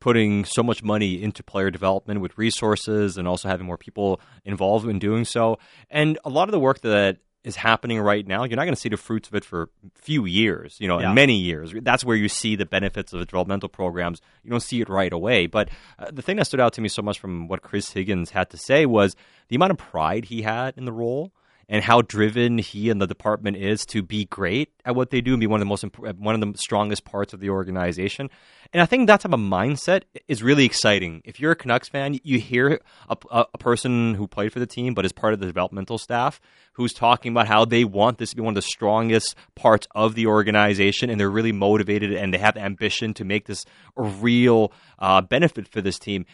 putting 0.00 0.44
so 0.44 0.62
much 0.62 0.82
money 0.82 1.22
into 1.22 1.42
player 1.42 1.70
development 1.70 2.20
with 2.20 2.36
resources 2.38 3.18
and 3.18 3.28
also 3.28 3.48
having 3.48 3.66
more 3.66 3.76
people 3.76 4.20
involved 4.44 4.88
in 4.88 4.98
doing 4.98 5.24
so. 5.24 5.58
And 5.90 6.18
a 6.24 6.30
lot 6.30 6.48
of 6.48 6.52
the 6.52 6.60
work 6.60 6.80
that 6.80 7.18
is 7.44 7.56
happening 7.56 8.00
right 8.00 8.26
now, 8.26 8.44
you're 8.44 8.56
not 8.56 8.64
going 8.64 8.74
to 8.74 8.80
see 8.80 8.88
the 8.88 8.96
fruits 8.96 9.28
of 9.28 9.34
it 9.34 9.44
for 9.44 9.62
a 9.62 9.68
few 9.94 10.24
years, 10.24 10.76
you 10.80 10.88
know, 10.88 11.00
yeah. 11.00 11.12
many 11.12 11.36
years. 11.36 11.72
That's 11.82 12.04
where 12.04 12.16
you 12.16 12.28
see 12.28 12.56
the 12.56 12.66
benefits 12.66 13.12
of 13.12 13.20
the 13.20 13.26
developmental 13.26 13.68
programs. 13.68 14.20
You 14.42 14.50
don't 14.50 14.60
see 14.60 14.80
it 14.80 14.88
right 14.88 15.12
away. 15.12 15.46
But 15.46 15.68
uh, 15.98 16.10
the 16.10 16.22
thing 16.22 16.36
that 16.36 16.46
stood 16.46 16.60
out 16.60 16.72
to 16.74 16.80
me 16.80 16.88
so 16.88 17.02
much 17.02 17.18
from 17.18 17.46
what 17.46 17.62
Chris 17.62 17.92
Higgins 17.92 18.30
had 18.30 18.50
to 18.50 18.56
say 18.56 18.86
was 18.86 19.16
the 19.48 19.56
amount 19.56 19.72
of 19.72 19.78
pride 19.78 20.26
he 20.26 20.42
had 20.42 20.74
in 20.76 20.84
the 20.84 20.92
role 20.92 21.32
and 21.68 21.84
how 21.84 22.00
driven 22.00 22.58
he 22.58 22.88
and 22.88 23.00
the 23.00 23.06
department 23.06 23.56
is 23.56 23.84
to 23.86 24.02
be 24.02 24.24
great 24.24 24.72
at 24.84 24.94
what 24.94 25.10
they 25.10 25.20
do 25.20 25.34
and 25.34 25.40
be 25.40 25.46
one 25.46 25.60
of 25.60 25.66
the 25.66 25.68
most 25.68 25.84
one 26.18 26.34
of 26.34 26.40
the 26.40 26.58
strongest 26.58 27.04
parts 27.04 27.34
of 27.34 27.40
the 27.40 27.50
organization. 27.50 28.30
And 28.72 28.82
I 28.82 28.86
think 28.86 29.06
that 29.06 29.20
type 29.20 29.32
of 29.32 29.40
mindset 29.40 30.02
is 30.28 30.42
really 30.42 30.64
exciting. 30.64 31.22
If 31.24 31.40
you're 31.40 31.52
a 31.52 31.56
Canucks 31.56 31.88
fan, 31.88 32.18
you 32.22 32.38
hear 32.38 32.80
a, 33.08 33.16
a 33.30 33.58
person 33.58 34.14
who 34.14 34.26
played 34.26 34.52
for 34.52 34.60
the 34.60 34.66
team 34.66 34.94
but 34.94 35.04
is 35.04 35.12
part 35.12 35.34
of 35.34 35.40
the 35.40 35.46
developmental 35.46 35.98
staff 35.98 36.40
who's 36.72 36.92
talking 36.92 37.32
about 37.32 37.48
how 37.48 37.64
they 37.64 37.84
want 37.84 38.18
this 38.18 38.30
to 38.30 38.36
be 38.36 38.42
one 38.42 38.52
of 38.52 38.54
the 38.54 38.62
strongest 38.62 39.34
parts 39.54 39.86
of 39.94 40.14
the 40.14 40.26
organization 40.26 41.10
and 41.10 41.20
they're 41.20 41.30
really 41.30 41.52
motivated 41.52 42.12
and 42.12 42.32
they 42.32 42.38
have 42.38 42.56
ambition 42.56 43.12
to 43.14 43.24
make 43.24 43.46
this 43.46 43.64
a 43.96 44.02
real 44.02 44.72
uh, 44.98 45.20
benefit 45.20 45.66
for 45.68 45.80
this 45.80 45.98
team 45.98 46.24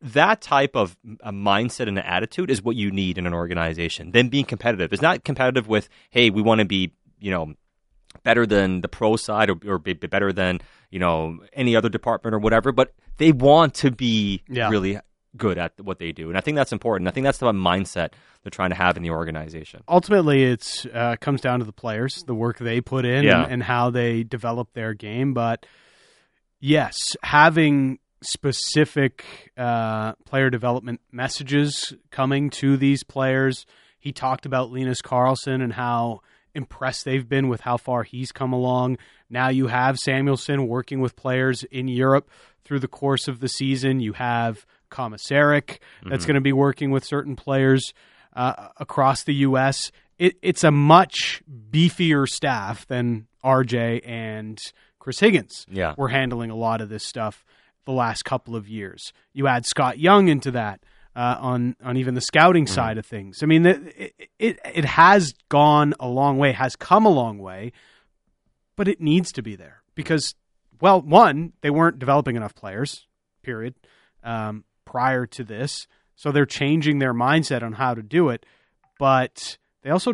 that 0.00 0.40
type 0.40 0.76
of 0.76 0.96
a 1.20 1.32
mindset 1.32 1.88
and 1.88 1.98
attitude 1.98 2.50
is 2.50 2.62
what 2.62 2.76
you 2.76 2.90
need 2.90 3.18
in 3.18 3.26
an 3.26 3.34
organization. 3.34 4.12
Then 4.12 4.28
being 4.28 4.44
competitive. 4.44 4.92
It's 4.92 5.02
not 5.02 5.24
competitive 5.24 5.68
with, 5.68 5.88
hey, 6.10 6.30
we 6.30 6.42
want 6.42 6.60
to 6.60 6.64
be, 6.64 6.92
you 7.18 7.30
know, 7.30 7.54
better 8.22 8.46
than 8.46 8.80
the 8.80 8.88
pro 8.88 9.16
side 9.16 9.50
or, 9.50 9.56
or 9.66 9.78
be 9.78 9.94
better 9.94 10.32
than, 10.32 10.60
you 10.90 10.98
know, 10.98 11.38
any 11.52 11.76
other 11.76 11.88
department 11.88 12.34
or 12.34 12.38
whatever, 12.38 12.72
but 12.72 12.94
they 13.16 13.32
want 13.32 13.74
to 13.74 13.90
be 13.90 14.42
yeah. 14.48 14.68
really 14.68 14.98
good 15.36 15.58
at 15.58 15.78
what 15.80 15.98
they 15.98 16.12
do. 16.12 16.28
And 16.28 16.38
I 16.38 16.40
think 16.40 16.56
that's 16.56 16.72
important. 16.72 17.08
I 17.08 17.10
think 17.10 17.24
that's 17.24 17.38
the 17.38 17.52
mindset 17.52 18.12
they're 18.42 18.50
trying 18.50 18.70
to 18.70 18.76
have 18.76 18.96
in 18.96 19.02
the 19.02 19.10
organization. 19.10 19.82
Ultimately, 19.88 20.44
it 20.44 20.86
uh, 20.92 21.16
comes 21.20 21.40
down 21.40 21.58
to 21.58 21.64
the 21.64 21.72
players, 21.72 22.22
the 22.26 22.34
work 22.34 22.58
they 22.58 22.80
put 22.80 23.04
in, 23.04 23.24
yeah. 23.24 23.42
and, 23.42 23.52
and 23.52 23.62
how 23.62 23.90
they 23.90 24.22
develop 24.22 24.72
their 24.72 24.94
game. 24.94 25.34
But 25.34 25.66
yes, 26.60 27.16
having 27.22 27.98
specific 28.22 29.24
uh, 29.56 30.12
player 30.24 30.50
development 30.50 31.00
messages 31.12 31.94
coming 32.10 32.50
to 32.50 32.76
these 32.76 33.02
players. 33.02 33.66
He 33.98 34.12
talked 34.12 34.46
about 34.46 34.70
Linus 34.70 35.02
Karlsson 35.02 35.62
and 35.62 35.72
how 35.72 36.20
impressed 36.54 37.04
they've 37.04 37.28
been 37.28 37.48
with 37.48 37.60
how 37.60 37.76
far 37.76 38.02
he's 38.02 38.32
come 38.32 38.52
along. 38.52 38.98
Now 39.30 39.48
you 39.48 39.68
have 39.68 39.98
Samuelsson 39.98 40.66
working 40.66 41.00
with 41.00 41.16
players 41.16 41.64
in 41.64 41.88
Europe 41.88 42.30
through 42.64 42.80
the 42.80 42.88
course 42.88 43.28
of 43.28 43.40
the 43.40 43.48
season. 43.48 44.00
You 44.00 44.14
have 44.14 44.66
Komisarek 44.90 45.78
that's 46.02 46.22
mm-hmm. 46.22 46.26
going 46.26 46.34
to 46.34 46.40
be 46.40 46.52
working 46.52 46.90
with 46.90 47.04
certain 47.04 47.36
players 47.36 47.92
uh, 48.34 48.68
across 48.78 49.24
the 49.24 49.34
U.S. 49.34 49.92
It, 50.18 50.36
it's 50.42 50.64
a 50.64 50.70
much 50.70 51.42
beefier 51.70 52.26
staff 52.26 52.86
than 52.86 53.26
RJ 53.44 54.06
and 54.06 54.60
Chris 54.98 55.20
Higgins. 55.20 55.66
Yeah. 55.70 55.94
We're 55.96 56.08
handling 56.08 56.50
a 56.50 56.56
lot 56.56 56.80
of 56.80 56.88
this 56.88 57.04
stuff 57.04 57.44
the 57.88 57.94
last 57.94 58.26
couple 58.26 58.54
of 58.54 58.68
years. 58.68 59.14
You 59.32 59.46
add 59.46 59.64
Scott 59.64 59.98
Young 59.98 60.28
into 60.28 60.50
that 60.50 60.84
uh, 61.16 61.36
on 61.40 61.74
on 61.82 61.96
even 61.96 62.14
the 62.14 62.20
scouting 62.20 62.66
mm-hmm. 62.66 62.74
side 62.74 62.98
of 62.98 63.06
things. 63.06 63.42
I 63.42 63.46
mean, 63.46 63.64
it, 63.64 64.28
it 64.38 64.58
it 64.62 64.84
has 64.84 65.32
gone 65.48 65.94
a 65.98 66.06
long 66.06 66.36
way, 66.36 66.52
has 66.52 66.76
come 66.76 67.06
a 67.06 67.10
long 67.10 67.38
way, 67.38 67.72
but 68.76 68.88
it 68.88 69.00
needs 69.00 69.32
to 69.32 69.42
be 69.42 69.56
there 69.56 69.82
because, 69.94 70.34
well, 70.82 71.00
one, 71.00 71.54
they 71.62 71.70
weren't 71.70 71.98
developing 71.98 72.36
enough 72.36 72.54
players. 72.54 73.06
Period. 73.42 73.74
Um, 74.22 74.64
prior 74.84 75.24
to 75.24 75.42
this, 75.42 75.86
so 76.14 76.30
they're 76.30 76.44
changing 76.44 76.98
their 76.98 77.14
mindset 77.14 77.62
on 77.62 77.72
how 77.72 77.94
to 77.94 78.02
do 78.02 78.28
it, 78.28 78.44
but 78.98 79.56
they 79.82 79.88
also 79.88 80.12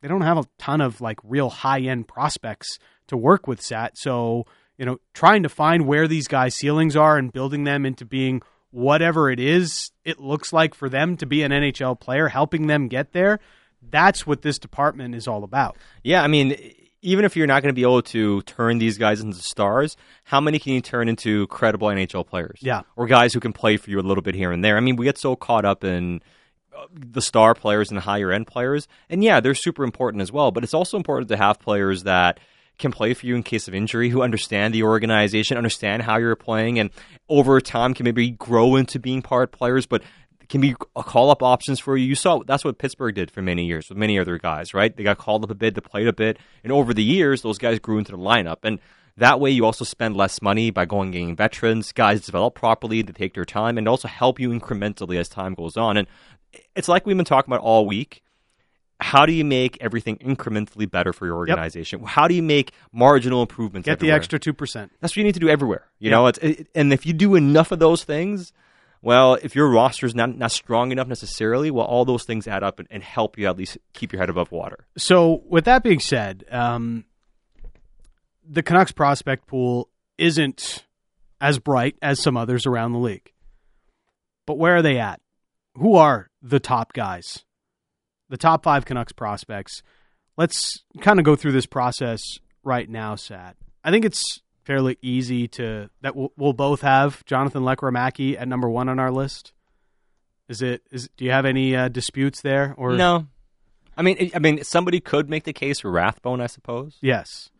they 0.00 0.06
don't 0.06 0.20
have 0.20 0.38
a 0.38 0.46
ton 0.58 0.80
of 0.80 1.00
like 1.00 1.18
real 1.24 1.50
high 1.50 1.80
end 1.80 2.06
prospects 2.06 2.78
to 3.08 3.16
work 3.16 3.48
with. 3.48 3.60
Sat 3.60 3.98
so 3.98 4.46
you 4.78 4.84
know, 4.84 4.98
trying 5.14 5.42
to 5.42 5.48
find 5.48 5.86
where 5.86 6.06
these 6.06 6.28
guys' 6.28 6.54
ceilings 6.54 6.96
are 6.96 7.16
and 7.16 7.32
building 7.32 7.64
them 7.64 7.86
into 7.86 8.04
being 8.04 8.42
whatever 8.70 9.30
it 9.30 9.40
is 9.40 9.90
it 10.04 10.20
looks 10.20 10.52
like 10.52 10.74
for 10.74 10.88
them 10.88 11.16
to 11.16 11.26
be 11.26 11.42
an 11.42 11.52
NHL 11.52 11.98
player, 11.98 12.28
helping 12.28 12.66
them 12.66 12.88
get 12.88 13.12
there. 13.12 13.40
That's 13.82 14.26
what 14.26 14.42
this 14.42 14.58
department 14.58 15.14
is 15.14 15.26
all 15.26 15.44
about. 15.44 15.76
Yeah, 16.02 16.22
I 16.22 16.26
mean, 16.26 16.56
even 17.00 17.24
if 17.24 17.36
you're 17.36 17.46
not 17.46 17.62
going 17.62 17.74
to 17.74 17.76
be 17.76 17.82
able 17.82 18.02
to 18.02 18.42
turn 18.42 18.78
these 18.78 18.98
guys 18.98 19.20
into 19.20 19.38
stars, 19.38 19.96
how 20.24 20.40
many 20.40 20.58
can 20.58 20.72
you 20.72 20.80
turn 20.80 21.08
into 21.08 21.46
credible 21.46 21.88
NHL 21.88 22.26
players? 22.26 22.58
Yeah. 22.60 22.82
Or 22.96 23.06
guys 23.06 23.32
who 23.32 23.40
can 23.40 23.52
play 23.52 23.76
for 23.76 23.90
you 23.90 23.98
a 23.98 24.02
little 24.02 24.22
bit 24.22 24.34
here 24.34 24.52
and 24.52 24.64
there. 24.64 24.76
I 24.76 24.80
mean, 24.80 24.96
we 24.96 25.04
get 25.04 25.18
so 25.18 25.36
caught 25.36 25.64
up 25.64 25.84
in 25.84 26.20
uh, 26.76 26.86
the 26.92 27.22
star 27.22 27.54
players 27.54 27.90
and 27.90 27.96
the 27.96 28.02
higher 28.02 28.30
end 28.30 28.46
players. 28.46 28.88
And 29.08 29.24
yeah, 29.24 29.40
they're 29.40 29.54
super 29.54 29.84
important 29.84 30.20
as 30.20 30.32
well, 30.32 30.50
but 30.50 30.64
it's 30.64 30.74
also 30.74 30.96
important 30.96 31.28
to 31.28 31.36
have 31.36 31.58
players 31.58 32.02
that– 32.02 32.40
can 32.78 32.92
play 32.92 33.14
for 33.14 33.26
you 33.26 33.34
in 33.34 33.42
case 33.42 33.68
of 33.68 33.74
injury, 33.74 34.10
who 34.10 34.22
understand 34.22 34.74
the 34.74 34.82
organization, 34.82 35.56
understand 35.56 36.02
how 36.02 36.18
you're 36.18 36.36
playing, 36.36 36.78
and 36.78 36.90
over 37.28 37.60
time 37.60 37.94
can 37.94 38.04
maybe 38.04 38.30
grow 38.30 38.76
into 38.76 38.98
being 38.98 39.22
part 39.22 39.52
players, 39.52 39.86
but 39.86 40.02
can 40.48 40.60
be 40.60 40.76
call 40.94 41.30
up 41.30 41.42
options 41.42 41.80
for 41.80 41.96
you. 41.96 42.06
You 42.06 42.14
saw 42.14 42.42
that's 42.46 42.64
what 42.64 42.78
Pittsburgh 42.78 43.14
did 43.14 43.30
for 43.30 43.42
many 43.42 43.64
years 43.64 43.88
with 43.88 43.98
many 43.98 44.18
other 44.18 44.38
guys, 44.38 44.74
right? 44.74 44.96
They 44.96 45.02
got 45.02 45.18
called 45.18 45.42
up 45.42 45.50
a 45.50 45.54
bit, 45.54 45.74
they 45.74 45.80
played 45.80 46.06
a 46.06 46.12
bit, 46.12 46.38
and 46.62 46.72
over 46.72 46.94
the 46.94 47.02
years, 47.02 47.42
those 47.42 47.58
guys 47.58 47.78
grew 47.80 47.98
into 47.98 48.12
the 48.12 48.18
lineup. 48.18 48.58
And 48.62 48.78
That 49.18 49.40
way, 49.40 49.50
you 49.50 49.64
also 49.64 49.84
spend 49.84 50.14
less 50.14 50.42
money 50.42 50.70
by 50.70 50.84
going 50.84 51.10
getting 51.10 51.34
veterans. 51.36 51.92
Guys 51.92 52.26
develop 52.26 52.54
properly, 52.54 53.00
they 53.00 53.12
take 53.12 53.34
their 53.34 53.46
time, 53.46 53.78
and 53.78 53.88
also 53.88 54.08
help 54.08 54.38
you 54.38 54.50
incrementally 54.50 55.18
as 55.18 55.28
time 55.28 55.54
goes 55.54 55.76
on. 55.76 55.96
And 55.96 56.06
it's 56.74 56.88
like 56.88 57.06
we've 57.06 57.16
been 57.16 57.24
talking 57.24 57.52
about 57.52 57.64
all 57.64 57.86
week. 57.86 58.22
How 59.00 59.26
do 59.26 59.32
you 59.32 59.44
make 59.44 59.76
everything 59.80 60.16
incrementally 60.18 60.90
better 60.90 61.12
for 61.12 61.26
your 61.26 61.36
organization? 61.36 62.02
How 62.02 62.28
do 62.28 62.34
you 62.34 62.42
make 62.42 62.72
marginal 62.92 63.42
improvements? 63.42 63.84
Get 63.86 64.00
the 64.00 64.10
extra 64.10 64.38
2%. 64.40 64.90
That's 65.00 65.12
what 65.12 65.16
you 65.16 65.24
need 65.24 65.34
to 65.34 65.40
do 65.40 65.48
everywhere. 65.50 65.86
You 65.98 66.10
Yeah. 66.10 66.16
know, 66.16 66.26
it's, 66.28 66.38
it, 66.38 66.68
and 66.74 66.92
if 66.92 67.04
you 67.04 67.12
do 67.12 67.34
enough 67.34 67.72
of 67.72 67.78
those 67.78 68.04
things, 68.04 68.52
well, 69.02 69.34
if 69.34 69.54
your 69.54 69.68
roster's 69.70 70.14
not 70.14 70.36
not 70.36 70.50
strong 70.50 70.90
enough 70.92 71.06
necessarily, 71.08 71.70
well, 71.70 71.84
all 71.84 72.04
those 72.06 72.24
things 72.24 72.48
add 72.48 72.62
up 72.62 72.78
and, 72.78 72.88
and 72.90 73.02
help 73.02 73.36
you 73.38 73.46
at 73.46 73.56
least 73.56 73.76
keep 73.92 74.12
your 74.12 74.18
head 74.20 74.30
above 74.30 74.50
water. 74.50 74.86
So, 74.96 75.42
with 75.46 75.66
that 75.66 75.82
being 75.82 76.00
said, 76.00 76.44
um, 76.50 77.04
the 78.48 78.62
Canucks 78.62 78.92
prospect 78.92 79.46
pool 79.46 79.90
isn't 80.18 80.84
as 81.40 81.58
bright 81.58 81.96
as 82.00 82.20
some 82.22 82.36
others 82.36 82.64
around 82.66 82.92
the 82.92 82.98
league. 82.98 83.30
But 84.46 84.56
where 84.58 84.76
are 84.76 84.82
they 84.82 84.98
at? 84.98 85.20
Who 85.74 85.96
are 85.96 86.30
the 86.42 86.58
top 86.60 86.94
guys? 86.94 87.44
The 88.28 88.36
top 88.36 88.64
five 88.64 88.84
Canucks 88.84 89.12
prospects. 89.12 89.82
Let's 90.36 90.82
kind 91.00 91.18
of 91.18 91.24
go 91.24 91.36
through 91.36 91.52
this 91.52 91.66
process 91.66 92.20
right 92.62 92.88
now, 92.88 93.14
Sat. 93.14 93.56
I 93.84 93.90
think 93.90 94.04
it's 94.04 94.40
fairly 94.64 94.98
easy 95.00 95.46
to 95.46 95.88
that 96.00 96.16
we'll, 96.16 96.32
we'll 96.36 96.52
both 96.52 96.82
have 96.82 97.24
Jonathan 97.24 97.62
Lekkerimäki 97.62 98.38
at 98.38 98.48
number 98.48 98.68
one 98.68 98.88
on 98.88 98.98
our 98.98 99.10
list. 99.10 99.52
Is 100.48 100.62
it? 100.62 100.82
Is 100.90 101.08
do 101.16 101.24
you 101.24 101.30
have 101.30 101.46
any 101.46 101.74
uh, 101.74 101.88
disputes 101.88 102.42
there? 102.42 102.74
Or 102.76 102.92
no, 102.92 103.26
I 103.96 104.02
mean, 104.02 104.30
I 104.34 104.38
mean, 104.38 104.62
somebody 104.62 105.00
could 105.00 105.30
make 105.30 105.44
the 105.44 105.52
case 105.52 105.80
for 105.80 105.90
Rathbone, 105.90 106.40
I 106.40 106.46
suppose. 106.46 106.98
Yes. 107.00 107.50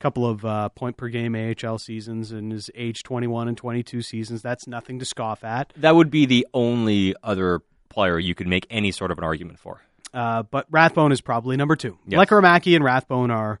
A 0.00 0.02
couple 0.02 0.26
of 0.26 0.44
uh, 0.44 0.68
point 0.70 0.96
per 0.96 1.08
game 1.08 1.36
AHL 1.36 1.78
seasons 1.78 2.32
in 2.32 2.50
his 2.50 2.70
age 2.74 3.02
21 3.04 3.48
and 3.48 3.56
22 3.56 4.02
seasons. 4.02 4.42
That's 4.42 4.66
nothing 4.66 4.98
to 4.98 5.04
scoff 5.04 5.44
at. 5.44 5.72
That 5.76 5.94
would 5.94 6.10
be 6.10 6.26
the 6.26 6.46
only 6.52 7.14
other 7.22 7.60
player 7.88 8.18
you 8.18 8.34
could 8.34 8.48
make 8.48 8.66
any 8.70 8.90
sort 8.90 9.12
of 9.12 9.18
an 9.18 9.24
argument 9.24 9.60
for. 9.60 9.82
Uh, 10.14 10.44
but 10.44 10.66
Rathbone 10.70 11.10
is 11.12 11.20
probably 11.20 11.56
number 11.56 11.74
two. 11.74 11.98
Yes. 12.06 12.30
And 12.30 12.84
Rathbone 12.84 13.30
are 13.32 13.58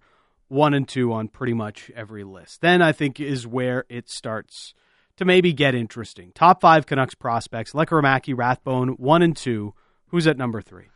one 0.48 0.72
and 0.72 0.86
two 0.88 1.12
on 1.12 1.28
pretty 1.28 1.52
much 1.52 1.90
every 1.96 2.22
list. 2.22 2.60
Then 2.60 2.80
I 2.80 2.92
think 2.92 3.18
is 3.18 3.46
where 3.46 3.84
it 3.88 4.08
starts 4.08 4.72
to 5.16 5.24
maybe 5.24 5.52
get 5.52 5.74
interesting. 5.74 6.30
Top 6.32 6.60
five 6.60 6.86
Canucks 6.86 7.14
prospects: 7.14 7.72
Lekkerimäki, 7.72 8.36
Rathbone, 8.36 8.90
one 8.90 9.22
and 9.22 9.36
two. 9.36 9.74
Who's 10.08 10.28
at 10.28 10.38
number 10.38 10.62
three? 10.62 10.86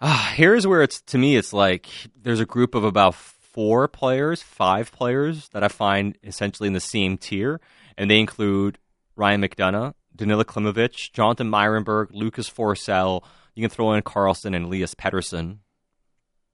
Ah, 0.00 0.32
here's 0.34 0.66
where 0.66 0.82
it's 0.82 1.00
to 1.02 1.18
me. 1.18 1.36
It's 1.36 1.52
like 1.52 1.88
there's 2.20 2.40
a 2.40 2.46
group 2.46 2.76
of 2.76 2.84
about 2.84 3.16
four 3.16 3.88
players, 3.88 4.40
five 4.40 4.92
players 4.92 5.48
that 5.48 5.64
I 5.64 5.68
find 5.68 6.16
essentially 6.22 6.68
in 6.68 6.72
the 6.72 6.80
same 6.80 7.18
tier, 7.18 7.60
and 7.98 8.08
they 8.08 8.20
include 8.20 8.78
Ryan 9.16 9.42
McDonough, 9.42 9.94
Danila 10.20 10.44
Klimovich, 10.44 11.12
Jonathan 11.12 11.50
Myrenberg, 11.50 12.08
Lucas 12.12 12.48
Forsell. 12.48 13.24
You 13.54 13.62
can 13.62 13.70
throw 13.70 13.92
in 13.92 14.02
Karlsson 14.02 14.54
and 14.54 14.66
Elias 14.66 14.94
Pettersson, 14.94 15.58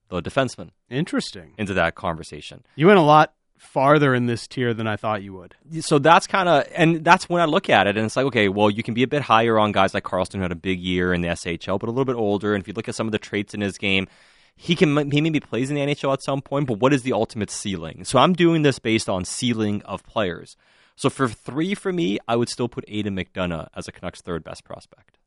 the 0.09 0.23
defenseman, 0.23 0.71
Interesting. 0.89 1.53
into 1.59 1.75
that 1.75 1.95
conversation. 1.95 2.65
You 2.77 2.87
went 2.87 2.99
a 2.99 3.03
lot 3.03 3.35
farther 3.59 4.15
in 4.15 4.27
this 4.27 4.47
tier 4.47 4.73
than 4.75 4.87
I 4.87 4.97
thought 4.97 5.23
you 5.23 5.33
would. 5.33 5.55
so 5.81 5.99
that's 5.99 6.27
kind 6.27 6.47
of 6.49 6.67
and 6.75 7.03
that's 7.03 7.27
when 7.29 7.41
I 7.41 7.47
look 7.47 7.71
at 7.71 7.87
it 7.87 7.97
and 7.97 8.05
it's 8.05 8.15
like 8.15 8.27
okay 8.27 8.51
well 8.51 8.69
you 8.71 8.83
can 8.83 8.93
be 8.93 9.03
a 9.03 9.07
bit 9.09 9.23
higher 9.23 9.59
on 9.59 9.73
guys 9.73 9.95
like 9.95 10.05
Karlsson 10.05 10.35
who 10.35 10.41
had 10.43 10.53
a 10.53 10.57
big 10.57 10.79
year 10.79 11.15
in 11.15 11.23
the 11.23 11.29
SHL 11.29 11.81
but 11.81 11.89
a 11.89 11.91
little 11.91 12.05
bit 12.05 12.17
older 12.17 12.55
and 12.55 12.63
if 12.63 12.69
you 12.69 12.75
look 12.75 12.87
at 12.87 12.95
some 12.95 13.09
of 13.09 13.13
the 13.13 13.19
traits 13.19 13.55
in 13.55 13.63
his 13.63 13.79
game 13.79 14.09
he 14.57 14.77
can 14.77 15.11
he 15.11 15.23
maybe 15.23 15.41
plays 15.41 15.71
in 15.71 15.75
the 15.77 15.81
NHL 15.81 16.13
at 16.13 16.23
some 16.23 16.43
point 16.43 16.67
but 16.67 16.81
what 16.81 16.93
is 16.93 17.01
the 17.03 17.15
ultimate 17.15 17.51
ceiling 17.51 18.05
so 18.05 18.19
I'm 18.19 18.35
doing 18.35 18.61
this 18.61 18.79
based 18.79 19.09
on 19.09 19.25
ceiling 19.25 19.81
of 19.87 20.05
players 20.05 20.55
so 20.97 21.09
for 21.11 21.29
three 21.29 21.75
for 21.75 21.93
me 21.93 22.19
I 22.27 22.37
would 22.37 22.49
still 22.49 22.69
put 22.69 22.85
Aidan 22.89 23.17
McDonough 23.17 23.69
as 23.75 23.87
a 23.89 23.93
Canucks 23.93 24.21
third 24.21 24.43
best 24.43 24.65
prospect 24.65 25.19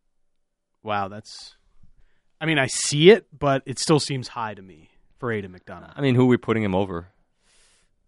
Wow, 0.83 1.07
that's. 1.07 1.55
I 2.41 2.45
mean, 2.45 2.57
I 2.57 2.67
see 2.67 3.09
it, 3.11 3.27
but 3.37 3.63
it 3.65 3.79
still 3.79 3.99
seems 3.99 4.29
high 4.29 4.53
to 4.53 4.61
me 4.61 4.89
for 5.17 5.31
Aidan 5.31 5.51
McDonough. 5.51 5.91
I 5.95 6.01
mean 6.01 6.15
who 6.15 6.23
are 6.23 6.27
we 6.27 6.37
putting 6.37 6.63
him 6.63 6.73
over 6.73 7.07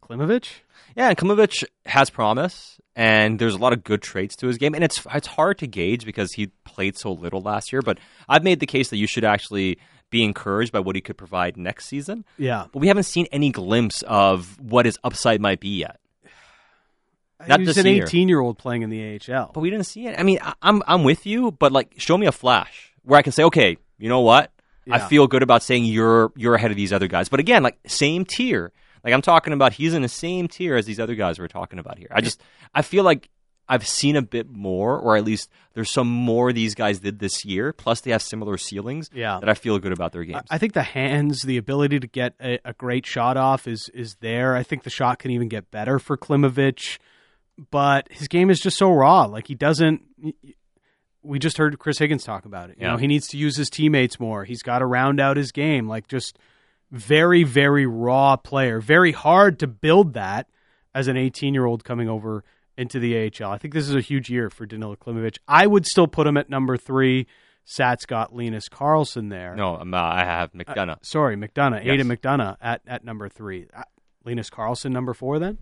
Klimovich? 0.01 0.47
Yeah, 0.95 1.09
and 1.09 1.17
Klimovich 1.17 1.65
has 1.85 2.09
promise, 2.09 2.79
and 2.95 3.39
there's 3.39 3.55
a 3.55 3.57
lot 3.57 3.73
of 3.73 3.83
good 3.83 4.01
traits 4.01 4.35
to 4.37 4.47
his 4.47 4.57
game, 4.57 4.73
and 4.73 4.83
it's 4.83 5.05
it's 5.13 5.27
hard 5.27 5.57
to 5.59 5.67
gauge 5.67 6.05
because 6.05 6.33
he 6.33 6.47
played 6.63 6.97
so 6.97 7.11
little 7.11 7.41
last 7.41 7.73
year. 7.73 7.81
But 7.81 7.99
I've 8.29 8.43
made 8.43 8.59
the 8.59 8.65
case 8.65 8.89
that 8.89 8.97
you 8.97 9.07
should 9.07 9.25
actually 9.25 9.77
be 10.09 10.23
encouraged 10.23 10.73
by 10.73 10.79
what 10.79 10.95
he 10.95 11.01
could 11.01 11.17
provide 11.17 11.55
next 11.55 11.87
season. 11.87 12.25
Yeah. 12.37 12.65
But 12.71 12.79
we 12.79 12.87
haven't 12.87 13.03
seen 13.03 13.27
any 13.31 13.49
glimpse 13.49 14.01
of 14.03 14.59
what 14.59 14.85
his 14.85 14.97
upside 15.03 15.39
might 15.39 15.61
be 15.61 15.77
yet. 15.77 16.00
Uh, 17.41 17.47
Not 17.47 17.59
He's 17.59 17.69
this 17.69 17.77
an 17.77 17.85
year. 17.87 18.03
18 18.05 18.29
year 18.29 18.39
old 18.39 18.57
playing 18.57 18.81
in 18.83 18.89
the 18.89 19.19
AHL. 19.29 19.51
But 19.53 19.61
we 19.61 19.69
didn't 19.69 19.85
see 19.85 20.07
it. 20.07 20.19
I 20.19 20.23
mean, 20.23 20.39
I, 20.41 20.53
I'm 20.61 20.81
I'm 20.87 21.03
with 21.03 21.25
you, 21.25 21.51
but 21.51 21.71
like, 21.71 21.93
show 21.97 22.17
me 22.17 22.27
a 22.27 22.31
flash 22.31 22.91
where 23.03 23.17
I 23.17 23.21
can 23.21 23.31
say, 23.31 23.43
okay, 23.45 23.77
you 23.97 24.09
know 24.09 24.21
what? 24.21 24.51
I 24.89 24.99
feel 24.99 25.27
good 25.27 25.43
about 25.43 25.63
saying 25.63 25.85
you're 25.85 26.33
you're 26.35 26.55
ahead 26.55 26.71
of 26.71 26.77
these 26.77 26.91
other 26.91 27.07
guys. 27.07 27.29
But 27.29 27.39
again, 27.39 27.63
like 27.63 27.77
same 27.87 28.25
tier. 28.25 28.73
Like 29.03 29.13
I'm 29.13 29.21
talking 29.21 29.53
about, 29.53 29.73
he's 29.73 29.93
in 29.93 30.01
the 30.01 30.09
same 30.09 30.47
tier 30.47 30.75
as 30.75 30.85
these 30.85 30.99
other 30.99 31.15
guys 31.15 31.39
we're 31.39 31.47
talking 31.47 31.79
about 31.79 31.97
here. 31.97 32.09
I 32.11 32.21
just 32.21 32.41
I 32.75 32.81
feel 32.81 33.03
like 33.03 33.29
I've 33.69 33.87
seen 33.87 34.17
a 34.17 34.21
bit 34.21 34.49
more, 34.49 34.97
or 34.97 35.15
at 35.15 35.23
least 35.23 35.49
there's 35.73 35.89
some 35.89 36.07
more 36.09 36.51
these 36.51 36.75
guys 36.75 36.99
did 36.99 37.19
this 37.19 37.45
year. 37.45 37.71
Plus, 37.71 38.01
they 38.01 38.11
have 38.11 38.21
similar 38.21 38.57
ceilings. 38.57 39.09
Yeah. 39.13 39.39
that 39.39 39.47
I 39.47 39.53
feel 39.53 39.79
good 39.79 39.93
about 39.93 40.11
their 40.11 40.25
games. 40.25 40.41
I 40.49 40.57
think 40.57 40.73
the 40.73 40.83
hands, 40.83 41.43
the 41.43 41.55
ability 41.55 42.01
to 42.01 42.07
get 42.07 42.33
a, 42.41 42.59
a 42.65 42.73
great 42.73 43.05
shot 43.05 43.37
off 43.37 43.67
is 43.67 43.89
is 43.93 44.15
there. 44.19 44.55
I 44.55 44.63
think 44.63 44.83
the 44.83 44.89
shot 44.89 45.19
can 45.19 45.31
even 45.31 45.47
get 45.47 45.71
better 45.71 45.99
for 45.99 46.17
Klimovich, 46.17 46.97
but 47.69 48.07
his 48.11 48.27
game 48.27 48.49
is 48.49 48.59
just 48.59 48.77
so 48.77 48.91
raw. 48.91 49.25
Like 49.25 49.47
he 49.47 49.55
doesn't. 49.55 50.01
We 51.23 51.37
just 51.37 51.57
heard 51.57 51.77
Chris 51.77 51.99
Higgins 51.99 52.23
talk 52.23 52.45
about 52.45 52.69
it. 52.71 52.77
You 52.79 52.85
Yeah. 52.85 52.91
know, 52.93 52.97
he 52.97 53.07
needs 53.07 53.27
to 53.27 53.37
use 53.37 53.55
his 53.55 53.69
teammates 53.69 54.19
more. 54.19 54.43
He's 54.43 54.63
got 54.63 54.79
to 54.79 54.85
round 54.87 55.19
out 55.19 55.37
his 55.37 55.51
game. 55.51 55.87
Like 55.87 56.07
just 56.07 56.39
very, 56.89 57.43
very 57.43 57.85
raw 57.85 58.35
player. 58.37 58.79
Very 58.81 59.11
hard 59.11 59.59
to 59.59 59.67
build 59.67 60.13
that 60.13 60.47
as 60.95 61.07
an 61.07 61.17
18 61.17 61.53
year 61.53 61.65
old 61.65 61.83
coming 61.83 62.09
over 62.09 62.43
into 62.77 62.99
the 62.99 63.15
AHL. 63.15 63.51
I 63.51 63.57
think 63.59 63.73
this 63.73 63.87
is 63.87 63.93
a 63.95 64.01
huge 64.01 64.29
year 64.29 64.49
for 64.49 64.65
Danilo 64.65 64.95
Klimovich. 64.95 65.37
I 65.47 65.67
would 65.67 65.85
still 65.85 66.07
put 66.07 66.25
him 66.25 66.37
at 66.37 66.49
number 66.49 66.75
three. 66.77 67.27
Sat's 67.63 68.05
got 68.07 68.33
Linus 68.35 68.67
Karlsson 68.67 69.29
there. 69.29 69.55
no, 69.55 69.75
uh, 69.75 69.85
I 69.93 70.25
have 70.25 70.51
McDonough. 70.53 71.05
Sorry, 71.05 71.35
McDonough, 71.37 71.85
Yes. 71.85 71.93
Aidan 71.93 72.07
McDonough 72.07 72.57
at, 72.59 72.81
at 72.87 73.05
number 73.05 73.29
three. 73.29 73.67
Uh, 73.73 73.83
Linus 74.25 74.49
Karlsson, 74.49 74.91
number 74.91 75.13
four, 75.13 75.37
then? 75.37 75.59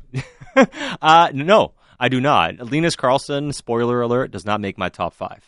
uh, 1.01 1.29
no, 1.33 1.73
I 1.99 2.09
do 2.09 2.21
not. 2.21 2.59
Linus 2.71 2.95
Karlsson, 2.95 3.53
spoiler 3.53 4.01
alert, 4.01 4.31
does 4.31 4.45
not 4.45 4.61
make 4.61 4.77
my 4.77 4.89
top 4.89 5.13
five. 5.13 5.43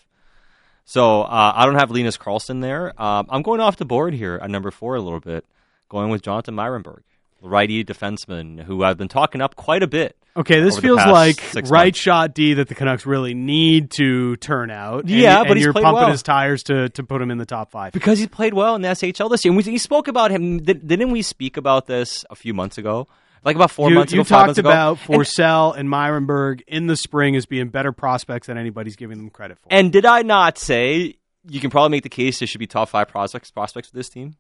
So 0.86 1.22
uh, 1.22 1.54
I 1.56 1.66
don't 1.66 1.76
have 1.76 1.92
Linus 1.92 2.18
Karlsson 2.18 2.62
there. 2.62 3.00
Um, 3.02 3.28
I'm 3.30 3.42
going 3.44 3.62
off 3.62 3.78
the 3.78 3.86
board 3.86 4.14
here 4.14 4.40
at 4.42 4.50
number 4.50 4.72
four 4.72 4.96
a 4.96 5.02
little 5.02 5.20
bit, 5.20 5.46
going 5.90 6.10
with 6.10 6.22
Jonathan 6.24 6.56
Myrenberg, 6.56 7.02
righty 7.42 7.84
defenseman 7.86 8.62
who 8.64 8.84
I've 8.84 8.98
been 8.98 9.08
talking 9.08 9.42
up 9.42 9.56
quite 9.56 9.84
a 9.84 9.88
bit. 9.88 10.18
Okay, 10.36 10.62
this 10.62 10.80
feels 10.80 10.98
like 10.98 11.42
right 11.70 11.88
months. 11.88 12.00
shot 12.00 12.34
D 12.34 12.54
that 12.54 12.70
the 12.70 12.76
Canucks 12.76 13.06
really 13.06 13.34
need 13.34 13.92
to 13.92 14.38
turn 14.38 14.72
out. 14.72 15.02
And- 15.02 15.10
Yeah, 15.10 15.40
but 15.40 15.48
and 15.50 15.58
he's 15.58 15.66
you're 15.66 15.74
pumping 15.74 15.94
well. 15.94 16.10
his 16.10 16.24
tires 16.24 16.64
to, 16.64 16.88
to 16.90 17.04
put 17.04 17.22
him 17.22 17.32
in 17.32 17.38
the 17.38 17.46
top 17.46 17.70
five. 17.72 17.92
Because 17.92 18.18
he 18.18 18.28
played 18.28 18.54
well 18.54 18.76
in 18.76 18.82
the 18.82 18.88
SHL 18.90 19.30
this 19.30 19.44
year. 19.44 19.52
And 19.52 19.58
we, 19.58 19.64
he 19.64 19.78
spoke 19.78 20.08
about 20.08 20.32
him. 20.32 20.64
Did, 20.64 20.88
didn't 20.88 21.12
we 21.12 21.22
speak 21.22 21.58
about 21.58 21.86
this 21.86 22.24
a 22.30 22.36
few 22.36 22.54
months 22.54 22.78
ago? 22.78 23.08
Like 23.44 23.56
about 23.56 23.72
four 23.72 23.90
you 23.90 23.96
months 23.96 24.14
you 24.14 24.22
ago, 24.22 24.26
five 24.28 24.48
talked 24.48 24.58
about 24.60 25.00
And- 25.10 25.20
Forsell 25.20 25.76
and, 25.76 25.90
Myrenberg 25.90 26.62
in 26.68 26.88
the 26.88 26.96
spring 26.96 27.36
as 27.36 27.46
being 27.46 27.70
better 27.70 27.92
prospects 27.92 28.48
than 28.48 28.58
anybody's 28.58 28.96
giving 28.96 29.18
them 29.18 29.30
credit 29.30 29.58
for. 29.58 29.68
And 29.72 29.92
did 29.92 30.06
I 30.06 30.22
not 30.22 30.58
say 30.60 31.16
you 31.50 31.60
can 31.60 31.72
probably 31.72 31.90
make 31.90 32.04
the 32.04 32.10
case 32.10 32.38
there 32.40 32.48
should 32.48 32.60
be 32.60 32.68
top 32.68 32.90
five 32.90 33.08
prospects 33.08 33.50
prospects 33.50 33.90
for 33.90 33.96
this 33.96 34.10
team? 34.10 34.36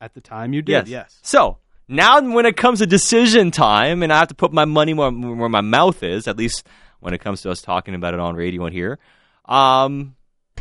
At 0.00 0.14
the 0.14 0.22
time, 0.22 0.54
you 0.54 0.62
did, 0.62 0.72
Yes. 0.72 0.88
yes. 0.88 1.18
So 1.22 1.58
now, 1.88 2.20
when 2.22 2.46
it 2.46 2.56
comes 2.56 2.78
to 2.78 2.86
decision 2.86 3.50
time, 3.50 4.02
and 4.02 4.10
I 4.10 4.18
have 4.20 4.28
to 4.28 4.34
put 4.34 4.50
my 4.52 4.64
money 4.64 4.94
where, 4.94 5.10
where 5.10 5.48
my 5.50 5.60
mouth 5.60 6.02
is, 6.02 6.26
at 6.26 6.38
least 6.38 6.66
when 7.00 7.12
it 7.12 7.18
comes 7.18 7.42
to 7.42 7.50
us 7.50 7.60
talking 7.60 7.94
about 7.94 8.14
it 8.14 8.20
on 8.20 8.34
radio 8.34 8.64
and 8.64 8.74
here, 8.74 8.98
um, 9.44 10.14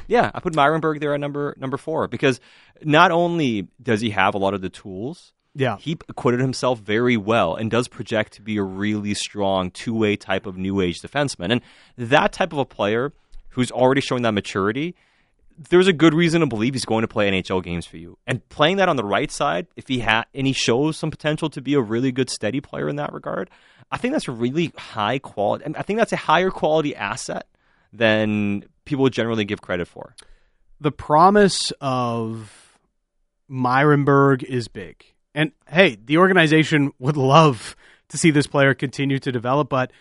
yeah, 0.08 0.30
I 0.34 0.40
put 0.42 0.54
Myrenberg 0.54 1.00
there 1.00 1.14
at 1.14 1.20
number 1.22 1.56
number 1.58 1.78
four 1.78 2.08
because 2.10 2.42
not 2.84 3.12
only 3.12 3.68
does 3.82 4.02
he 4.02 4.10
have 4.10 4.34
a 4.36 4.38
lot 4.38 4.54
of 4.54 4.62
the 4.62 4.70
tools, 4.70 5.32
Yeah. 5.60 5.78
he 5.78 5.98
acquitted 6.08 6.40
himself 6.40 6.80
very 6.80 7.18
well 7.18 7.56
and 7.56 7.70
does 7.70 7.88
project 7.88 8.34
to 8.34 8.42
be 8.42 8.58
a 8.58 8.64
really 8.64 9.14
strong 9.14 9.70
two 9.70 9.94
way 9.94 10.16
type 10.16 10.46
of 10.48 10.58
new 10.58 10.80
age 10.82 11.02
defenseman. 11.02 11.52
And 11.52 11.62
that 11.98 12.32
type 12.32 12.54
of 12.54 12.60
a 12.60 12.66
player 12.66 13.14
who's 13.50 13.70
already 13.70 14.02
showing 14.02 14.24
that 14.24 14.32
maturity, 14.34 14.96
there's 15.70 15.88
a 15.88 15.94
good 15.94 16.14
reason 16.14 16.40
to 16.40 16.48
believe 16.48 16.74
he's 16.74 16.86
going 16.86 17.02
to 17.02 17.08
play 17.08 17.30
NHL 17.30 17.62
games 17.62 17.86
for 17.86 17.98
you. 17.98 18.18
And 18.26 18.48
playing 18.50 18.78
that 18.78 18.88
on 18.88 18.96
the 18.96 19.04
right 19.04 19.30
side, 19.30 19.68
if 19.76 19.88
he 19.90 20.00
ha- 20.00 20.24
and 20.34 20.48
he 20.48 20.54
shows 20.54 20.96
some 20.98 21.12
potential 21.12 21.50
to 21.50 21.62
be 21.62 21.74
a 21.74 21.82
really 21.82 22.14
good 22.14 22.30
steady 22.30 22.62
player 22.62 22.88
in 22.88 22.96
that 22.96 23.12
regard, 23.12 23.50
I 23.92 23.98
think 23.98 24.14
that's 24.14 24.30
a 24.30 24.32
really 24.32 24.72
high 24.78 25.20
quality. 25.20 25.66
And 25.66 25.76
I 25.76 25.82
think 25.82 26.00
that's 26.00 26.14
a 26.14 26.18
higher 26.18 26.52
quality 26.52 26.96
asset 26.96 27.48
than 27.92 28.64
people 28.86 29.10
generally 29.10 29.44
give 29.44 29.62
credit 29.62 29.88
for. 29.88 30.16
the 30.80 30.92
promise 30.92 31.74
of 31.82 32.78
Myrenberg 33.50 34.44
is 34.44 34.68
big. 34.68 35.04
And 35.36 35.52
hey, 35.68 35.98
the 36.04 36.18
organization 36.18 36.92
would 37.00 37.18
love 37.18 37.76
to 38.10 38.18
see 38.18 38.32
this 38.32 38.48
player 38.48 38.74
continue 38.74 39.20
to 39.20 39.32
develop. 39.32 39.70
But 39.70 39.92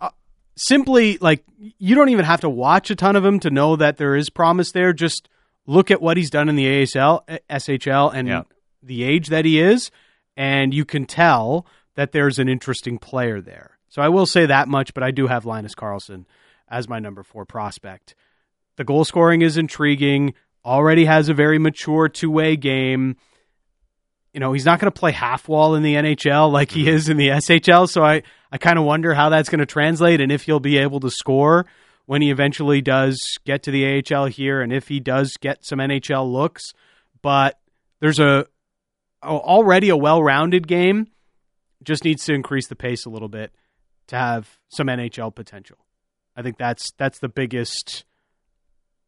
uh, 0.00 0.10
simply, 0.56 1.18
like, 1.18 1.44
you 1.78 1.94
don't 1.94 2.10
even 2.10 2.24
have 2.24 2.40
to 2.42 2.48
watch 2.50 2.90
a 2.90 2.94
ton 2.96 3.16
of 3.16 3.24
him 3.24 3.40
to 3.40 3.50
know 3.50 3.76
that 3.76 3.96
there 3.96 4.14
is 4.14 4.28
promise 4.30 4.72
there. 4.72 4.92
Just 4.92 5.28
look 5.66 5.90
at 5.90 6.02
what 6.02 6.16
he's 6.16 6.30
done 6.30 6.48
in 6.48 6.56
the 6.56 6.66
ASL, 6.66 7.22
SHL, 7.48 8.12
and 8.14 8.28
Yeah. 8.28 8.42
the 8.82 9.04
age 9.04 9.28
that 9.28 9.44
he 9.44 9.60
is, 9.60 9.90
and 10.36 10.74
you 10.74 10.84
can 10.84 11.06
tell 11.06 11.66
that 11.94 12.12
there's 12.12 12.38
an 12.38 12.48
interesting 12.48 12.98
player 12.98 13.40
there. 13.40 13.78
So 13.88 14.02
I 14.02 14.08
will 14.08 14.26
say 14.26 14.46
that 14.46 14.68
much, 14.68 14.92
but 14.94 15.02
I 15.02 15.10
do 15.10 15.26
have 15.28 15.44
Linus 15.46 15.74
Karlsson 15.74 16.24
as 16.68 16.88
my 16.88 16.98
number 16.98 17.22
four 17.22 17.44
prospect. 17.44 18.14
The 18.76 18.84
goal 18.84 19.04
scoring 19.04 19.42
is 19.42 19.56
intriguing. 19.58 20.32
Already 20.64 21.04
has 21.04 21.28
a 21.28 21.34
very 21.34 21.58
mature 21.58 22.08
two 22.08 22.30
way 22.30 22.56
game. 22.56 23.16
You 24.32 24.40
know, 24.40 24.52
he's 24.52 24.64
not 24.64 24.80
going 24.80 24.90
to 24.90 24.98
play 24.98 25.12
half 25.12 25.48
wall 25.48 25.74
in 25.74 25.82
the 25.82 25.94
NHL 25.94 26.50
like 26.50 26.70
he 26.70 26.88
is 26.88 27.08
in 27.08 27.16
the 27.18 27.28
SHL. 27.28 27.88
So 27.88 28.02
I, 28.02 28.22
I 28.50 28.58
kind 28.58 28.78
of 28.78 28.84
wonder 28.84 29.12
how 29.12 29.28
that's 29.28 29.48
going 29.48 29.58
to 29.58 29.66
translate 29.66 30.20
and 30.20 30.32
if 30.32 30.42
he'll 30.42 30.60
be 30.60 30.78
able 30.78 31.00
to 31.00 31.10
score 31.10 31.66
when 32.06 32.22
he 32.22 32.30
eventually 32.30 32.80
does 32.80 33.20
get 33.44 33.62
to 33.64 33.70
the 33.70 34.02
AHL 34.10 34.26
here 34.26 34.62
and 34.62 34.72
if 34.72 34.88
he 34.88 35.00
does 35.00 35.36
get 35.36 35.64
some 35.64 35.78
NHL 35.78 36.30
looks. 36.30 36.72
But 37.20 37.60
there's 38.00 38.18
a, 38.18 38.46
already 39.22 39.90
a 39.90 39.96
well 39.96 40.22
rounded 40.22 40.66
game. 40.66 41.08
Just 41.82 42.04
needs 42.04 42.24
to 42.26 42.34
increase 42.34 42.68
the 42.68 42.76
pace 42.76 43.06
a 43.06 43.10
little 43.10 43.28
bit 43.28 43.52
to 44.08 44.16
have 44.16 44.58
some 44.68 44.86
NHL 44.86 45.34
potential. 45.34 45.78
I 46.36 46.42
think 46.42 46.56
that's 46.58 46.92
that's 46.92 47.18
the 47.18 47.28
biggest 47.28 48.04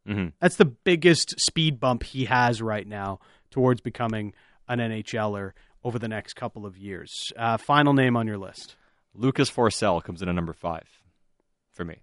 hmm 0.07 0.29
that's 0.41 0.57
the 0.57 0.67
biggest 0.67 1.41
speed 1.41 1.81
bump 1.81 2.03
he 2.03 2.27
has 2.27 2.61
right 2.61 2.87
now 2.87 3.21
towards 3.51 3.81
becoming 3.81 4.35
an 4.69 4.79
NHLer 4.79 5.53
over 5.83 5.99
the 5.99 6.09
next 6.09 6.35
couple 6.35 6.65
of 6.67 6.77
years. 6.77 7.33
Uh, 7.37 7.57
final 7.57 7.93
name 7.93 8.17
on 8.17 8.27
your 8.27 8.39
list, 8.39 8.77
Lucas 9.15 9.51
Forsell 9.51 10.03
comes 10.03 10.23
in 10.23 10.29
at 10.29 10.35
number 10.35 10.53
five 10.53 10.87
for 11.71 11.85
me. 11.85 11.97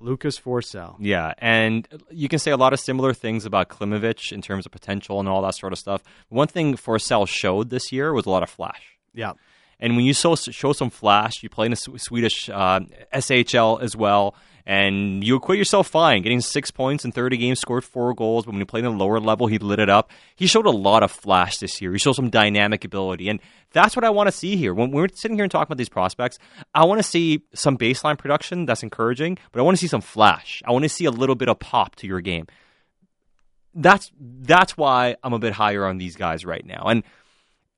Lucas 0.00 0.38
Forsell. 0.38 0.94
Yeah, 1.00 1.34
and 1.38 1.86
you 2.10 2.28
can 2.28 2.38
say 2.38 2.52
a 2.52 2.56
lot 2.56 2.72
of 2.72 2.78
similar 2.78 3.12
things 3.12 3.44
about 3.44 3.68
Klimovich 3.68 4.30
in 4.32 4.40
terms 4.40 4.64
of 4.64 4.70
potential 4.70 5.18
and 5.18 5.28
all 5.28 5.42
that 5.42 5.56
sort 5.56 5.72
of 5.72 5.78
stuff. 5.78 6.02
One 6.28 6.46
thing 6.46 6.76
Forsell 6.76 7.26
showed 7.28 7.70
this 7.70 7.90
year 7.90 8.12
was 8.12 8.24
a 8.24 8.30
lot 8.30 8.44
of 8.44 8.48
flash. 8.50 8.96
Yeah, 9.12 9.32
And 9.80 9.96
when 9.96 10.04
you 10.04 10.14
show, 10.14 10.36
show 10.36 10.72
some 10.72 10.90
flash, 10.90 11.42
you 11.42 11.48
play 11.48 11.66
in 11.66 11.72
the 11.72 11.76
Swedish 11.98 12.48
uh, 12.48 12.80
SHL 13.12 13.82
as 13.82 13.96
well, 13.96 14.36
and 14.68 15.24
you 15.24 15.34
acquit 15.34 15.56
yourself 15.56 15.88
fine, 15.88 16.20
getting 16.20 16.42
six 16.42 16.70
points 16.70 17.02
in 17.02 17.10
30 17.10 17.38
games, 17.38 17.58
scored 17.58 17.84
four 17.84 18.12
goals. 18.12 18.44
But 18.44 18.52
when 18.52 18.60
he 18.60 18.66
played 18.66 18.84
in 18.84 18.92
the 18.92 18.98
lower 18.98 19.18
level, 19.18 19.46
he 19.46 19.56
lit 19.56 19.78
it 19.78 19.88
up. 19.88 20.10
He 20.36 20.46
showed 20.46 20.66
a 20.66 20.70
lot 20.70 21.02
of 21.02 21.10
flash 21.10 21.56
this 21.56 21.80
year. 21.80 21.90
He 21.90 21.98
showed 21.98 22.16
some 22.16 22.28
dynamic 22.28 22.84
ability, 22.84 23.30
and 23.30 23.40
that's 23.72 23.96
what 23.96 24.04
I 24.04 24.10
want 24.10 24.26
to 24.26 24.32
see 24.32 24.56
here. 24.56 24.74
When 24.74 24.90
we're 24.90 25.08
sitting 25.14 25.38
here 25.38 25.44
and 25.44 25.50
talking 25.50 25.68
about 25.68 25.78
these 25.78 25.88
prospects, 25.88 26.38
I 26.74 26.84
want 26.84 26.98
to 26.98 27.02
see 27.02 27.40
some 27.54 27.78
baseline 27.78 28.18
production 28.18 28.66
that's 28.66 28.82
encouraging, 28.82 29.38
but 29.52 29.60
I 29.60 29.62
want 29.62 29.78
to 29.78 29.80
see 29.80 29.88
some 29.88 30.02
flash. 30.02 30.62
I 30.66 30.72
want 30.72 30.82
to 30.82 30.90
see 30.90 31.06
a 31.06 31.10
little 31.10 31.34
bit 31.34 31.48
of 31.48 31.58
pop 31.58 31.96
to 31.96 32.06
your 32.06 32.20
game. 32.20 32.46
That's 33.74 34.12
that's 34.20 34.76
why 34.76 35.16
I'm 35.24 35.32
a 35.32 35.38
bit 35.38 35.54
higher 35.54 35.86
on 35.86 35.96
these 35.96 36.14
guys 36.14 36.44
right 36.44 36.64
now, 36.64 36.84
and. 36.86 37.02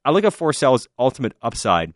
I 0.02 0.12
look 0.12 0.24
at 0.24 0.32
Forsell's 0.32 0.88
ultimate 0.98 1.34
upside. 1.42 1.92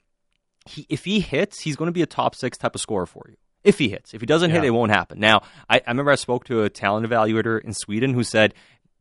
He, 0.67 0.85
if 0.91 1.07
he 1.07 1.21
hits, 1.21 1.61
he's 1.61 1.75
going 1.75 1.89
to 1.89 1.93
be 1.93 2.03
a 2.03 2.07
top 2.07 2.35
six 2.35 2.59
type 2.59 2.75
of 2.75 2.83
scorer 2.83 3.07
for 3.07 3.25
you. 3.31 3.37
If 3.65 3.79
he 3.79 3.89
hits, 3.89 4.15
if 4.15 4.21
he 4.21 4.27
doesn't 4.27 4.51
hit, 4.51 4.63
it 4.63 4.71
won't 4.71 4.93
happen. 4.93 5.19
Now, 5.19 5.43
I, 5.69 5.79
I 5.79 5.91
remember 5.91 6.13
I 6.13 6.17
spoke 6.17 6.45
to 6.45 6.63
a 6.63 6.71
talent 6.71 7.09
evaluator 7.09 7.63
in 7.65 7.73
Sweden 7.73 8.13
who 8.13 8.23
said, 8.23 8.55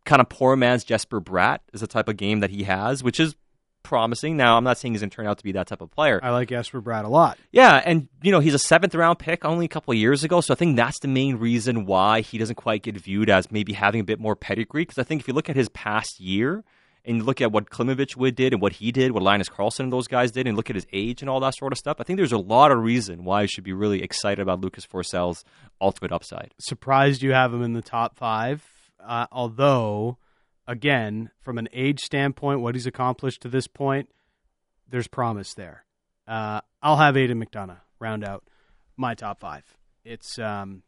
kind 0.06 0.21
of 0.21 0.30
poor 0.30 0.56
man's 0.56 0.84
Jesper 0.84 1.21
Bratt 1.21 1.60
is 1.73 1.82
the 1.82 1.88
type 1.88 2.08
of 2.08 2.17
game 2.17 2.39
that 2.39 2.49
he 2.49 2.63
has, 2.63 3.04
which 3.04 3.19
is 3.19 3.36
promising. 3.84 4.38
Now, 4.38 4.58
I'm 4.58 4.63
not 4.63 4.78
saying 4.78 4.93
he's 4.93 5.02
going 5.02 5.10
to 5.10 5.15
turn 5.15 5.28
out 5.28 5.38
to 5.38 5.43
be 5.43 5.52
that 5.54 5.67
type 5.67 5.82
of 5.82 5.91
player. 5.91 6.19
I 6.23 6.32
like 6.32 6.49
Jesper 6.49 6.82
Bratt 6.82 7.04
a 7.04 7.10
lot. 7.10 7.38
Yeah, 7.52 7.82
and 7.86 8.08
you 8.21 8.32
know 8.32 8.39
he's 8.39 8.54
a 8.54 8.60
seventh 8.60 8.95
round 8.95 9.19
pick 9.19 9.45
only 9.45 9.65
a 9.65 9.69
couple 9.69 9.91
of 9.91 9.97
years 9.97 10.23
ago, 10.23 10.41
so 10.41 10.54
I 10.54 10.58
think 10.58 10.78
that's 10.78 10.99
the 10.99 11.08
main 11.08 11.36
reason 11.36 11.86
why 11.86 12.21
he 12.21 12.38
doesn't 12.38 12.56
quite 12.56 12.84
get 12.84 12.97
viewed 12.97 13.30
as 13.30 13.52
maybe 13.52 13.73
having 13.73 14.02
a 14.02 14.06
bit 14.06 14.19
more 14.19 14.36
pedigree. 14.36 14.84
Because 14.84 14.97
I 14.97 15.04
think 15.04 15.21
if 15.21 15.28
you 15.28 15.34
look 15.34 15.49
at 15.49 15.56
his 15.56 15.69
past 15.69 16.19
year 16.19 16.63
and 17.06 17.26
look 17.26 17.42
at 17.42 17.52
what 17.52 17.70
Klimovich 17.70 18.36
did 18.36 18.54
and 18.54 18.62
what 18.62 18.74
he 18.74 18.92
did, 18.92 19.12
what 19.12 19.24
Linus 19.24 19.50
Karlsson 19.50 19.82
and 19.82 19.94
those 19.94 20.08
guys 20.08 20.32
did, 20.32 20.48
and 20.48 20.56
look 20.56 20.70
at 20.70 20.76
his 20.76 20.88
age 20.94 21.22
and 21.22 21.30
all 21.30 21.39
that 21.42 21.56
sort 21.56 21.74
of 21.74 21.78
stuff, 21.78 21.98
I 22.00 22.04
think 22.04 22.18
there's 22.18 22.32
a 22.32 22.38
lot 22.38 22.72
of 22.72 22.80
reason 22.80 23.24
why 23.24 23.42
you 23.42 23.48
should 23.48 23.63
be 23.63 23.74
really 23.74 24.02
excited 24.02 24.42
about 24.42 24.62
Lucas 24.62 24.86
Forsell's 24.86 25.44
ultimate 25.82 26.12
upside. 26.12 26.54
Surprised 26.60 27.22
you 27.22 27.34
have 27.34 27.54
him 27.54 27.62
in 27.62 27.74
the 27.74 27.82
top 27.82 28.16
five, 28.16 28.63
uh, 29.06 29.28
although, 29.32 30.18
again, 30.68 31.32
from 31.42 31.58
an 31.58 31.68
age 31.74 32.00
standpoint, 32.00 32.62
what 32.62 32.76
he's 32.76 32.88
accomplished 32.88 33.42
to 33.42 33.50
this 33.50 33.68
point, 33.68 34.10
there's 34.89 35.08
promise 35.08 35.54
there. 35.56 35.86
Uh, 36.28 36.62
I'll 36.82 36.98
have 36.98 37.18
Aidan 37.18 37.44
McDonough 37.44 37.82
round 38.00 38.24
out 38.24 38.44
my 38.96 39.13
top 39.13 39.42
five. 39.42 39.63
It's 40.06 40.39
um, 40.39 40.84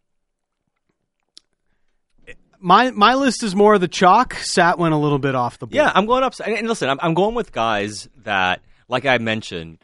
my 2.65 2.89
my 2.89 3.13
list 3.13 3.43
is 3.43 3.55
more 3.55 3.75
of 3.75 3.81
the 3.81 3.87
chalk. 3.87 4.33
Sat 4.33 4.79
went 4.79 4.93
a 4.93 4.97
little 4.97 5.19
bit 5.19 5.35
off 5.35 5.59
the 5.59 5.67
board. 5.67 5.75
Yeah, 5.75 5.91
I'm 5.93 6.07
going 6.07 6.23
up. 6.23 6.33
And 6.43 6.67
listen, 6.67 6.89
I'm, 6.89 6.99
I'm 6.99 7.13
going 7.13 7.35
with 7.35 7.51
guys 7.51 8.09
that, 8.23 8.61
like 8.89 9.05
I 9.05 9.19
mentioned, 9.19 9.77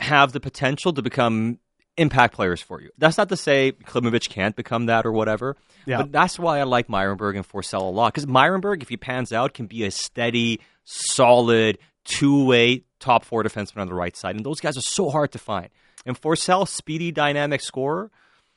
have 0.00 0.32
the 0.32 0.40
potential 0.40 0.92
to 0.92 1.02
become 1.02 1.60
impact 1.96 2.34
players 2.34 2.60
for 2.60 2.80
you. 2.80 2.90
That's 2.98 3.16
not 3.16 3.28
to 3.28 3.36
say 3.36 3.72
Klimovich 3.84 4.28
can't 4.28 4.56
become 4.56 4.86
that 4.86 5.06
or 5.06 5.12
whatever. 5.12 5.56
Yeah. 5.86 5.98
But 5.98 6.10
that's 6.10 6.36
why 6.36 6.58
I 6.58 6.64
like 6.64 6.88
Myrenberg 6.88 7.36
and 7.36 7.48
Forsell 7.48 7.82
a 7.82 7.84
lot. 7.84 8.12
Because 8.12 8.26
Myrenberg, 8.26 8.82
if 8.82 8.88
he 8.88 8.96
pans 8.96 9.32
out, 9.32 9.54
can 9.54 9.66
be 9.66 9.84
a 9.84 9.92
steady, 9.92 10.60
solid, 10.84 11.78
two 12.04 12.44
way 12.44 12.82
top 12.98 13.24
four 13.24 13.44
defenseman 13.44 13.82
on 13.82 13.86
the 13.86 13.94
right 13.94 14.16
side. 14.16 14.34
And 14.34 14.44
those 14.44 14.60
guys 14.60 14.76
are 14.76 14.82
so 14.82 15.10
hard 15.10 15.30
to 15.32 15.38
find. 15.38 15.68
And 16.04 16.20
Forsell, 16.20 16.66
speedy, 16.66 17.12
dynamic 17.12 17.60
scorer, 17.60 18.10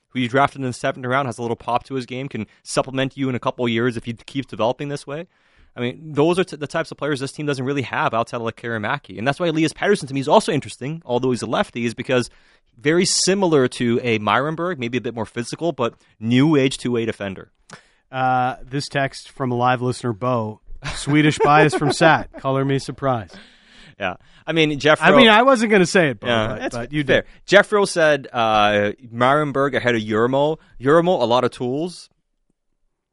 who 0.09 0.19
you 0.19 0.27
drafted 0.27 0.61
in 0.61 0.67
the 0.67 0.73
seventh 0.73 1.05
round, 1.05 1.27
has 1.27 1.37
a 1.37 1.41
little 1.41 1.55
pop 1.55 1.83
to 1.85 1.95
his 1.95 2.05
game, 2.05 2.27
can 2.27 2.47
supplement 2.63 3.17
you 3.17 3.29
in 3.29 3.35
a 3.35 3.39
couple 3.39 3.67
years 3.67 3.97
if 3.97 4.05
he 4.05 4.13
keeps 4.13 4.47
developing 4.47 4.89
this 4.89 5.05
way. 5.05 5.27
I 5.75 5.81
mean, 5.81 6.13
those 6.13 6.39
are 6.39 6.43
t- 6.43 6.55
the 6.55 6.67
types 6.67 6.91
of 6.91 6.97
players 6.97 7.19
this 7.19 7.31
team 7.31 7.45
doesn't 7.45 7.63
really 7.63 7.83
have 7.83 8.13
outside 8.13 8.37
of 8.37 8.43
like 8.43 8.55
Karamaki. 8.55 9.17
And 9.17 9.27
that's 9.27 9.39
why 9.39 9.47
Elias 9.47 9.71
Pettersson 9.71 10.07
to 10.07 10.13
me 10.13 10.19
is 10.19 10.27
also 10.27 10.51
interesting, 10.51 11.01
although 11.05 11.31
he's 11.31 11.41
a 11.41 11.45
lefty, 11.45 11.85
is 11.85 11.93
because 11.93 12.29
very 12.77 13.05
similar 13.05 13.67
to 13.67 13.99
a 14.03 14.19
Myrenberg, 14.19 14.77
maybe 14.77 14.97
a 14.97 15.01
bit 15.01 15.13
more 15.13 15.25
physical, 15.25 15.71
but 15.71 15.93
new 16.19 16.55
age 16.55 16.77
two 16.77 16.91
way 16.91 17.05
defender. 17.05 17.51
Uh, 18.11 18.55
this 18.63 18.87
text 18.87 19.29
from 19.29 19.51
a 19.51 19.55
live 19.55 19.81
listener, 19.81 20.13
Bo. 20.13 20.61
Swedish 20.95 21.37
bias 21.39 21.75
from 21.75 21.91
Sat. 21.91 22.31
Color 22.33 22.65
me 22.65 22.79
surprised. 22.79 23.37
Yeah. 23.99 24.15
I 24.47 24.53
mean, 24.53 24.79
Jeff. 24.79 24.99
I 25.01 25.15
mean, 25.15 25.27
I 25.27 25.41
wasn't 25.43 25.71
going 25.71 25.81
to 25.81 25.85
say 25.85 26.09
it, 26.11 26.19
Bo, 26.19 26.27
Yeah, 26.27 26.47
but, 26.47 26.59
that's 26.59 26.75
but 26.75 26.93
you 26.93 27.03
fair. 27.03 27.21
did. 27.23 27.29
Jeff 27.45 27.71
Rowe 27.71 27.85
said 27.85 28.27
uh, 28.31 28.93
Myrenberg 29.13 29.75
ahead 29.75 29.95
of 29.95 30.01
Urmo. 30.01 30.57
Urmo, 30.81 31.21
a 31.21 31.25
lot 31.25 31.43
of 31.43 31.51
tools. 31.51 32.09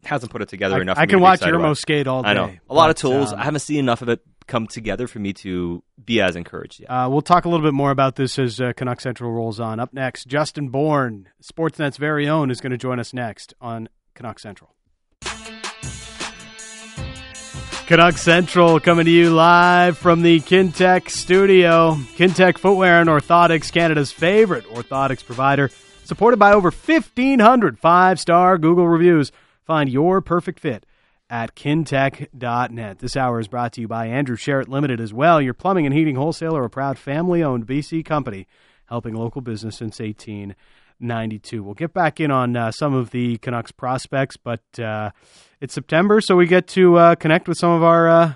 Hasn't 0.05 0.31
put 0.31 0.43
it 0.43 0.49
together 0.49 0.77
I, 0.77 0.81
enough. 0.83 0.99
I 0.99 1.01
for 1.03 1.07
me 1.07 1.11
can 1.11 1.19
to 1.19 1.23
watch 1.25 1.43
about. 1.43 1.79
skate 1.79 2.07
all 2.07 2.23
day. 2.23 2.29
I 2.29 2.35
know 2.35 2.53
a 2.71 2.75
lot 2.75 2.91
of 2.91 2.97
tools. 2.97 3.33
um, 3.33 3.41
I 3.41 3.45
haven't 3.45 3.61
seen 3.61 3.81
enough 3.81 4.03
of 4.03 4.09
it 4.09 4.21
come 4.47 4.69
together 4.69 5.09
for 5.09 5.19
me 5.19 5.33
to 5.33 5.83
be 6.05 6.21
as 6.21 6.37
encouraged 6.37 6.79
yet. 6.79 6.89
Uh, 6.89 7.09
we'll 7.11 7.23
talk 7.23 7.45
a 7.45 7.49
little 7.49 7.67
bit 7.67 7.75
more 7.75 7.91
about 7.91 8.15
this 8.15 8.39
as 8.39 8.61
uh, 8.61 8.73
Canuck 8.77 9.01
Central 9.01 9.33
rolls 9.33 9.59
on. 9.59 9.81
Up 9.81 9.93
next, 9.93 10.27
Justin 10.29 10.69
Bourne, 10.69 11.29
Sportsnet's 11.43 11.97
very 11.97 12.29
own, 12.29 12.53
is 12.53 12.61
going 12.61 12.71
to 12.71 12.79
join 12.79 13.01
us 13.01 13.13
next 13.13 13.55
on 13.61 13.89
Canuck 14.15 14.39
Central. 14.39 14.76
Canuck 17.87 18.19
Central 18.19 18.81
coming 18.81 19.05
to 19.05 19.11
you 19.13 19.31
live 19.31 19.97
from 19.97 20.23
the 20.23 20.41
Kintec 20.41 21.09
studio. 21.09 21.95
Kintec 22.17 22.59
Footwear 22.59 23.01
and 23.01 23.09
Orthotics, 23.09 23.73
Canada's 23.73 24.11
favorite 24.11 24.65
orthotics 24.71 25.25
provider, 25.25 25.71
supported 26.03 26.37
by 26.37 26.53
over 26.53 26.73
1,500 26.73 27.79
five 27.79 28.19
star 28.19 28.59
Google 28.59 28.89
reviews. 28.89 29.31
Find 29.63 29.89
your 29.89 30.21
perfect 30.21 30.59
fit 30.59 30.85
at 31.31 31.55
kintec.net. 31.55 32.99
This 32.99 33.17
hour 33.17 33.39
is 33.39 33.47
brought 33.47 33.73
to 33.75 33.83
you 33.83 33.87
by 33.87 34.07
Andrew 34.07 34.37
Sheret 34.37 34.67
Limited 34.67 35.01
as 35.01 35.15
well, 35.15 35.41
your 35.41 35.55
plumbing 35.55 35.87
and 35.87 35.95
heating 35.95 36.17
wholesaler, 36.17 36.65
a 36.65 36.71
proud 36.71 36.99
family 36.99 37.41
owned 37.41 37.69
BC 37.69 38.05
company 38.05 38.49
helping 38.87 39.15
local 39.15 39.43
business 39.43 39.77
since 39.77 40.01
1892. 40.01 41.63
We'll 41.63 41.75
get 41.75 41.93
back 41.95 42.19
in 42.19 42.33
on 42.33 42.57
uh, 42.57 42.73
some 42.73 42.95
of 42.95 43.11
the 43.11 43.39
Canucks 43.39 43.71
prospects, 43.71 44.37
but 44.37 44.63
uh, 44.81 45.13
it's 45.61 45.75
September, 45.75 46.21
so 46.21 46.37
we 46.37 46.47
get 46.47 46.67
to 46.69 46.97
uh, 46.97 47.15
connect 47.15 47.49
with 47.49 47.59
some 47.59 47.71
of 47.71 47.83
our 47.83 48.09
uh, 48.09 48.35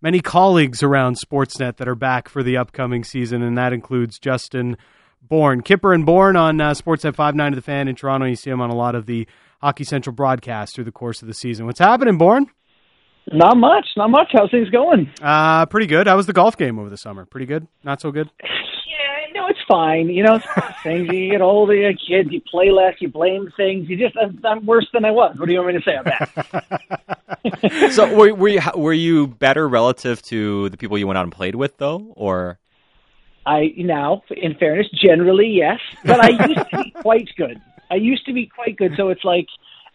many 0.00 0.20
colleagues 0.20 0.82
around 0.82 1.16
Sportsnet 1.16 1.76
that 1.76 1.88
are 1.88 1.94
back 1.94 2.28
for 2.28 2.42
the 2.42 2.56
upcoming 2.56 3.04
season, 3.04 3.42
and 3.42 3.56
that 3.56 3.72
includes 3.72 4.18
Justin 4.18 4.76
Bourne. 5.22 5.62
Kipper 5.62 5.92
and 5.92 6.04
Bourne 6.04 6.36
on 6.36 6.60
uh, 6.60 6.72
Sportsnet 6.72 7.14
5-9 7.14 7.50
to 7.50 7.56
the 7.56 7.62
fan 7.62 7.88
in 7.88 7.94
Toronto. 7.94 8.26
You 8.26 8.36
see 8.36 8.50
him 8.50 8.60
on 8.60 8.70
a 8.70 8.76
lot 8.76 8.94
of 8.94 9.06
the 9.06 9.26
Hockey 9.60 9.84
Central 9.84 10.14
broadcasts 10.14 10.74
through 10.74 10.84
the 10.84 10.92
course 10.92 11.22
of 11.22 11.28
the 11.28 11.34
season. 11.34 11.66
What's 11.66 11.80
happening, 11.80 12.18
Bourne? 12.18 12.46
Not 13.30 13.56
much, 13.58 13.86
not 13.96 14.08
much. 14.08 14.28
How's 14.32 14.50
things 14.50 14.70
going? 14.70 15.10
Uh, 15.20 15.66
pretty 15.66 15.86
good. 15.86 16.06
How 16.06 16.16
was 16.16 16.26
the 16.26 16.32
golf 16.32 16.56
game 16.56 16.78
over 16.78 16.88
the 16.88 16.96
summer? 16.96 17.26
Pretty 17.26 17.46
good? 17.46 17.66
Not 17.84 18.00
so 18.00 18.10
good? 18.10 18.30
No, 19.48 19.54
it's 19.54 19.64
fine. 19.66 20.08
You 20.08 20.22
know, 20.22 20.36
it's 20.36 20.46
one 20.46 20.58
of 20.58 20.64
those 20.64 20.82
things. 20.82 21.08
You 21.12 21.30
get 21.30 21.40
older, 21.40 21.74
you're 21.74 21.90
a 21.90 21.94
kid, 21.94 22.32
you 22.32 22.40
play 22.40 22.70
less, 22.70 22.94
you 23.00 23.08
blame 23.08 23.52
things. 23.56 23.88
You 23.88 23.96
just, 23.96 24.16
I'm, 24.16 24.40
I'm 24.44 24.66
worse 24.66 24.86
than 24.92 25.04
I 25.04 25.10
was. 25.10 25.36
What 25.38 25.46
do 25.46 25.52
you 25.52 25.62
want 25.62 25.74
me 25.74 25.80
to 25.80 25.84
say 25.84 25.96
on 25.96 26.04
that? 26.04 27.92
so 27.92 28.14
were, 28.14 28.34
were 28.34 28.48
you 28.48 28.60
were 28.74 28.92
you 28.92 29.26
better 29.26 29.68
relative 29.68 30.22
to 30.22 30.68
the 30.70 30.76
people 30.76 30.98
you 30.98 31.06
went 31.06 31.18
out 31.18 31.24
and 31.24 31.32
played 31.32 31.54
with 31.54 31.76
though, 31.78 32.12
or 32.16 32.58
I 33.46 33.72
now, 33.76 34.22
in 34.30 34.54
fairness, 34.54 34.88
generally 34.92 35.48
yes, 35.48 35.80
but 36.04 36.20
I 36.20 36.46
used 36.46 36.70
to 36.70 36.82
be 36.82 36.90
quite 36.90 37.28
good. 37.36 37.60
I 37.90 37.94
used 37.94 38.26
to 38.26 38.32
be 38.32 38.46
quite 38.46 38.76
good, 38.76 38.92
so 38.96 39.08
it's 39.08 39.24
like 39.24 39.46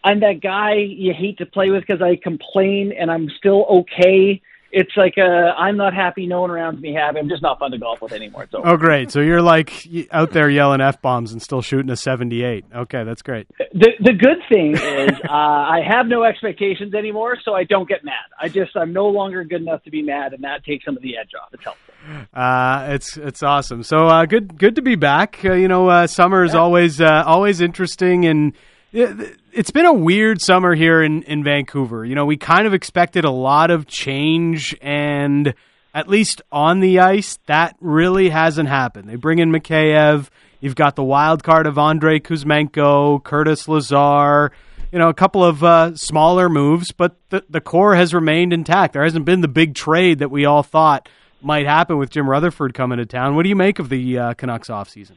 I'm 0.02 0.20
that 0.20 0.40
guy 0.40 0.74
you 0.74 1.12
hate 1.14 1.38
to 1.38 1.46
play 1.46 1.70
with 1.70 1.84
because 1.86 2.02
I 2.02 2.16
complain 2.16 2.92
and 2.98 3.10
I'm 3.10 3.30
still 3.38 3.64
okay 3.64 4.40
it's 4.74 4.96
like 4.96 5.14
uh, 5.16 5.22
I'm 5.56 5.76
not 5.76 5.94
happy. 5.94 6.26
No 6.26 6.40
one 6.40 6.50
around 6.50 6.80
me 6.80 6.92
happy. 6.92 7.18
I'm 7.18 7.28
just 7.28 7.42
not 7.42 7.58
fun 7.58 7.70
to 7.70 7.78
golf 7.78 8.02
with 8.02 8.12
anymore. 8.12 8.48
So. 8.50 8.60
Oh, 8.64 8.76
great! 8.76 9.10
So 9.10 9.20
you're 9.20 9.40
like 9.40 9.86
out 10.10 10.32
there 10.32 10.50
yelling 10.50 10.80
f 10.80 11.00
bombs 11.00 11.32
and 11.32 11.40
still 11.40 11.62
shooting 11.62 11.90
a 11.90 11.96
78. 11.96 12.64
Okay, 12.74 13.04
that's 13.04 13.22
great. 13.22 13.46
The 13.72 13.92
the 14.00 14.12
good 14.12 14.38
thing 14.48 14.74
is 14.74 15.18
uh, 15.28 15.32
I 15.32 15.80
have 15.88 16.06
no 16.06 16.24
expectations 16.24 16.92
anymore, 16.94 17.38
so 17.44 17.54
I 17.54 17.64
don't 17.64 17.88
get 17.88 18.04
mad. 18.04 18.14
I 18.40 18.48
just 18.48 18.76
I'm 18.76 18.92
no 18.92 19.06
longer 19.06 19.44
good 19.44 19.62
enough 19.62 19.84
to 19.84 19.90
be 19.90 20.02
mad, 20.02 20.32
and 20.32 20.42
that 20.44 20.64
takes 20.64 20.84
some 20.84 20.96
of 20.96 21.02
the 21.02 21.16
edge 21.16 21.30
off. 21.40 21.48
It's 21.52 21.64
helpful. 21.64 21.94
Uh, 22.34 22.88
it's 22.90 23.16
it's 23.16 23.42
awesome. 23.42 23.84
So 23.84 24.06
uh, 24.08 24.26
good 24.26 24.58
good 24.58 24.74
to 24.74 24.82
be 24.82 24.96
back. 24.96 25.40
Uh, 25.44 25.52
you 25.54 25.68
know, 25.68 25.88
uh, 25.88 26.06
summer 26.08 26.44
is 26.44 26.54
yeah. 26.54 26.60
always 26.60 27.00
uh, 27.00 27.22
always 27.24 27.60
interesting 27.60 28.26
and 28.26 28.54
it's 28.94 29.70
been 29.72 29.86
a 29.86 29.92
weird 29.92 30.40
summer 30.40 30.74
here 30.74 31.02
in, 31.02 31.22
in 31.24 31.42
Vancouver. 31.42 32.04
You 32.04 32.14
know, 32.14 32.26
we 32.26 32.36
kind 32.36 32.66
of 32.66 32.74
expected 32.74 33.24
a 33.24 33.30
lot 33.30 33.70
of 33.70 33.86
change, 33.86 34.76
and 34.80 35.54
at 35.92 36.08
least 36.08 36.42
on 36.52 36.80
the 36.80 37.00
ice, 37.00 37.38
that 37.46 37.76
really 37.80 38.28
hasn't 38.28 38.68
happened. 38.68 39.08
They 39.08 39.16
bring 39.16 39.40
in 39.40 39.50
Mikheyev. 39.50 40.28
You've 40.60 40.76
got 40.76 40.94
the 40.96 41.02
wild 41.02 41.42
card 41.42 41.66
of 41.66 41.76
Andrei 41.76 42.20
Kuzmenko, 42.20 43.22
Curtis 43.22 43.66
Lazar, 43.68 44.52
you 44.92 44.98
know, 45.00 45.08
a 45.08 45.14
couple 45.14 45.44
of 45.44 45.64
uh, 45.64 45.96
smaller 45.96 46.48
moves, 46.48 46.92
but 46.92 47.16
the, 47.30 47.44
the 47.50 47.60
core 47.60 47.96
has 47.96 48.14
remained 48.14 48.52
intact. 48.52 48.92
There 48.92 49.02
hasn't 49.02 49.24
been 49.24 49.40
the 49.40 49.48
big 49.48 49.74
trade 49.74 50.20
that 50.20 50.30
we 50.30 50.44
all 50.44 50.62
thought 50.62 51.08
might 51.42 51.66
happen 51.66 51.98
with 51.98 52.10
Jim 52.10 52.30
Rutherford 52.30 52.74
coming 52.74 52.98
to 52.98 53.06
town. 53.06 53.34
What 53.34 53.42
do 53.42 53.48
you 53.48 53.56
make 53.56 53.80
of 53.80 53.88
the 53.88 54.18
uh, 54.18 54.34
Canucks 54.34 54.68
offseason? 54.68 55.16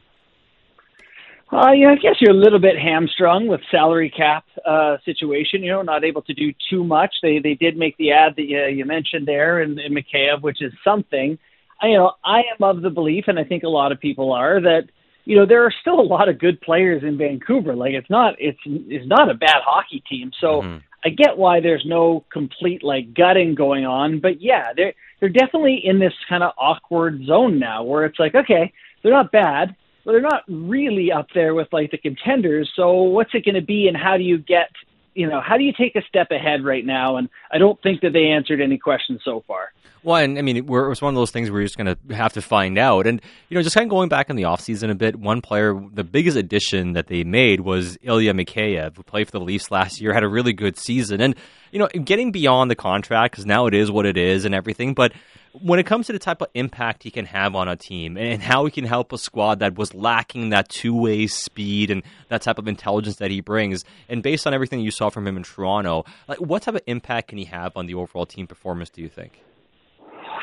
Uh, 1.50 1.72
yeah, 1.72 1.92
I 1.92 1.94
guess 1.94 2.16
you're 2.20 2.32
a 2.32 2.38
little 2.38 2.58
bit 2.58 2.78
hamstrung 2.78 3.46
with 3.46 3.62
salary 3.70 4.10
cap 4.14 4.44
uh, 4.66 4.98
situation. 5.04 5.62
You 5.62 5.72
know, 5.72 5.82
not 5.82 6.04
able 6.04 6.20
to 6.22 6.34
do 6.34 6.52
too 6.68 6.84
much. 6.84 7.14
They 7.22 7.38
they 7.38 7.54
did 7.54 7.76
make 7.76 7.96
the 7.96 8.12
add 8.12 8.36
that 8.36 8.44
you, 8.44 8.62
you 8.66 8.84
mentioned 8.84 9.26
there 9.26 9.62
in, 9.62 9.78
in 9.78 9.94
Mikheyev, 9.94 10.42
which 10.42 10.60
is 10.60 10.72
something. 10.84 11.38
I, 11.80 11.86
you 11.88 11.96
know, 11.96 12.12
I 12.22 12.40
am 12.40 12.62
of 12.62 12.82
the 12.82 12.90
belief, 12.90 13.24
and 13.28 13.38
I 13.38 13.44
think 13.44 13.62
a 13.62 13.68
lot 13.68 13.92
of 13.92 14.00
people 14.00 14.32
are 14.32 14.60
that 14.60 14.88
you 15.24 15.36
know 15.36 15.46
there 15.46 15.64
are 15.64 15.72
still 15.80 15.98
a 15.98 16.02
lot 16.02 16.28
of 16.28 16.38
good 16.38 16.60
players 16.60 17.02
in 17.02 17.16
Vancouver. 17.16 17.74
Like 17.74 17.94
it's 17.94 18.10
not 18.10 18.34
it's 18.38 18.60
it's 18.66 19.08
not 19.08 19.30
a 19.30 19.34
bad 19.34 19.62
hockey 19.64 20.02
team. 20.06 20.32
So 20.38 20.60
mm-hmm. 20.60 20.78
I 21.02 21.08
get 21.08 21.38
why 21.38 21.60
there's 21.60 21.84
no 21.86 22.26
complete 22.30 22.84
like 22.84 23.14
gutting 23.14 23.54
going 23.54 23.86
on. 23.86 24.20
But 24.20 24.42
yeah, 24.42 24.74
they're 24.76 24.92
they're 25.18 25.30
definitely 25.30 25.80
in 25.82 25.98
this 25.98 26.12
kind 26.28 26.42
of 26.42 26.52
awkward 26.58 27.24
zone 27.24 27.58
now 27.58 27.84
where 27.84 28.04
it's 28.04 28.18
like 28.18 28.34
okay, 28.34 28.70
they're 29.02 29.12
not 29.12 29.32
bad 29.32 29.74
but 30.08 30.12
they're 30.12 30.22
not 30.22 30.44
really 30.48 31.12
up 31.12 31.26
there 31.34 31.52
with 31.52 31.68
like 31.70 31.90
the 31.90 31.98
contenders. 31.98 32.72
So 32.74 33.02
what's 33.02 33.34
it 33.34 33.44
going 33.44 33.56
to 33.56 33.60
be, 33.60 33.88
and 33.88 33.94
how 33.96 34.16
do 34.16 34.22
you 34.22 34.38
get, 34.38 34.70
you 35.14 35.28
know, 35.28 35.38
how 35.38 35.58
do 35.58 35.64
you 35.64 35.72
take 35.78 35.96
a 35.96 36.02
step 36.08 36.30
ahead 36.30 36.64
right 36.64 36.86
now? 36.86 37.16
And 37.16 37.28
I 37.52 37.58
don't 37.58 37.78
think 37.82 38.00
that 38.00 38.14
they 38.14 38.28
answered 38.28 38.62
any 38.62 38.78
questions 38.78 39.20
so 39.22 39.44
far. 39.46 39.70
Well, 40.02 40.16
and 40.16 40.38
I 40.38 40.42
mean, 40.42 40.56
it 40.56 40.66
was 40.66 41.02
one 41.02 41.12
of 41.12 41.16
those 41.16 41.30
things 41.30 41.48
you're 41.48 41.62
just 41.62 41.76
going 41.76 41.96
to 41.96 42.14
have 42.14 42.34
to 42.34 42.42
find 42.42 42.78
out. 42.78 43.06
And, 43.06 43.20
you 43.48 43.56
know, 43.56 43.62
just 43.62 43.74
kind 43.74 43.86
of 43.86 43.90
going 43.90 44.08
back 44.08 44.30
in 44.30 44.36
the 44.36 44.44
offseason 44.44 44.90
a 44.90 44.94
bit, 44.94 45.16
one 45.16 45.40
player, 45.40 45.74
the 45.92 46.04
biggest 46.04 46.36
addition 46.36 46.92
that 46.92 47.08
they 47.08 47.24
made 47.24 47.60
was 47.60 47.98
Ilya 48.02 48.32
Mikheyev, 48.34 48.96
who 48.96 49.02
played 49.02 49.26
for 49.26 49.32
the 49.32 49.40
Leafs 49.40 49.70
last 49.70 50.00
year, 50.00 50.14
had 50.14 50.24
a 50.24 50.28
really 50.28 50.52
good 50.52 50.78
season. 50.78 51.20
And, 51.20 51.34
you 51.72 51.78
know, 51.78 51.88
getting 51.88 52.32
beyond 52.32 52.70
the 52.70 52.76
contract, 52.76 53.32
because 53.32 53.46
now 53.46 53.66
it 53.66 53.74
is 53.74 53.90
what 53.90 54.06
it 54.06 54.16
is 54.16 54.44
and 54.44 54.54
everything, 54.54 54.94
but 54.94 55.12
when 55.60 55.80
it 55.80 55.86
comes 55.86 56.06
to 56.06 56.12
the 56.12 56.18
type 56.18 56.40
of 56.42 56.48
impact 56.54 57.02
he 57.02 57.10
can 57.10 57.24
have 57.24 57.54
on 57.56 57.68
a 57.68 57.74
team 57.74 58.16
and 58.16 58.42
how 58.42 58.64
he 58.64 58.70
can 58.70 58.84
help 58.84 59.12
a 59.12 59.18
squad 59.18 59.58
that 59.60 59.76
was 59.76 59.94
lacking 59.94 60.50
that 60.50 60.68
two 60.68 60.94
way 60.94 61.26
speed 61.26 61.90
and 61.90 62.02
that 62.28 62.42
type 62.42 62.58
of 62.58 62.68
intelligence 62.68 63.16
that 63.16 63.30
he 63.30 63.40
brings, 63.40 63.84
and 64.08 64.22
based 64.22 64.46
on 64.46 64.54
everything 64.54 64.80
you 64.80 64.90
saw 64.90 65.08
from 65.08 65.26
him 65.26 65.36
in 65.36 65.42
Toronto, 65.42 66.04
like 66.28 66.38
what 66.38 66.62
type 66.62 66.76
of 66.76 66.82
impact 66.86 67.28
can 67.28 67.38
he 67.38 67.44
have 67.46 67.76
on 67.76 67.86
the 67.86 67.94
overall 67.94 68.26
team 68.26 68.46
performance? 68.46 68.90
Do 68.90 69.02
you 69.02 69.08
think? 69.08 69.40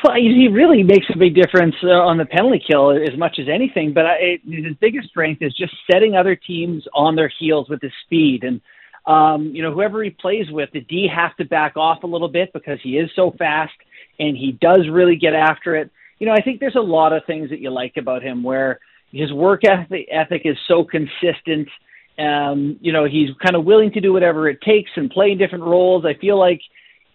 Well, 0.02 0.14
he 0.14 0.48
really 0.48 0.82
makes 0.82 1.06
a 1.14 1.18
big 1.18 1.34
difference 1.34 1.74
uh, 1.82 1.88
on 1.88 2.18
the 2.18 2.26
penalty 2.26 2.62
kill 2.68 2.90
as 2.90 3.16
much 3.16 3.38
as 3.38 3.46
anything. 3.52 3.92
But 3.92 4.06
I, 4.06 4.38
his 4.44 4.74
biggest 4.80 5.08
strength 5.08 5.42
is 5.42 5.54
just 5.54 5.72
setting 5.90 6.16
other 6.16 6.36
teams 6.36 6.84
on 6.94 7.16
their 7.16 7.30
heels 7.38 7.68
with 7.68 7.80
his 7.80 7.92
speed. 8.04 8.44
And 8.44 8.60
um, 9.06 9.52
you 9.54 9.62
know, 9.62 9.72
whoever 9.72 10.02
he 10.02 10.10
plays 10.10 10.50
with, 10.50 10.70
the 10.72 10.80
D 10.80 11.08
have 11.14 11.36
to 11.36 11.44
back 11.44 11.76
off 11.76 12.02
a 12.02 12.06
little 12.06 12.28
bit 12.28 12.52
because 12.52 12.78
he 12.82 12.98
is 12.98 13.10
so 13.14 13.32
fast 13.38 13.74
and 14.18 14.36
he 14.36 14.52
does 14.60 14.88
really 14.90 15.16
get 15.16 15.34
after 15.34 15.76
it. 15.76 15.90
You 16.18 16.26
know, 16.26 16.32
I 16.32 16.42
think 16.42 16.60
there's 16.60 16.76
a 16.76 16.80
lot 16.80 17.12
of 17.12 17.24
things 17.26 17.50
that 17.50 17.60
you 17.60 17.70
like 17.70 17.96
about 17.96 18.22
him 18.22 18.42
where 18.42 18.80
his 19.12 19.32
work 19.32 19.62
ethic, 19.64 20.08
ethic 20.10 20.42
is 20.44 20.56
so 20.66 20.84
consistent. 20.84 21.68
Um, 22.18 22.78
you 22.80 22.92
know, 22.92 23.04
he's 23.04 23.28
kind 23.44 23.54
of 23.54 23.64
willing 23.64 23.92
to 23.92 24.00
do 24.00 24.12
whatever 24.12 24.48
it 24.48 24.60
takes 24.62 24.90
and 24.96 25.10
play 25.10 25.34
different 25.34 25.64
roles. 25.64 26.04
I 26.04 26.14
feel 26.14 26.38
like, 26.38 26.60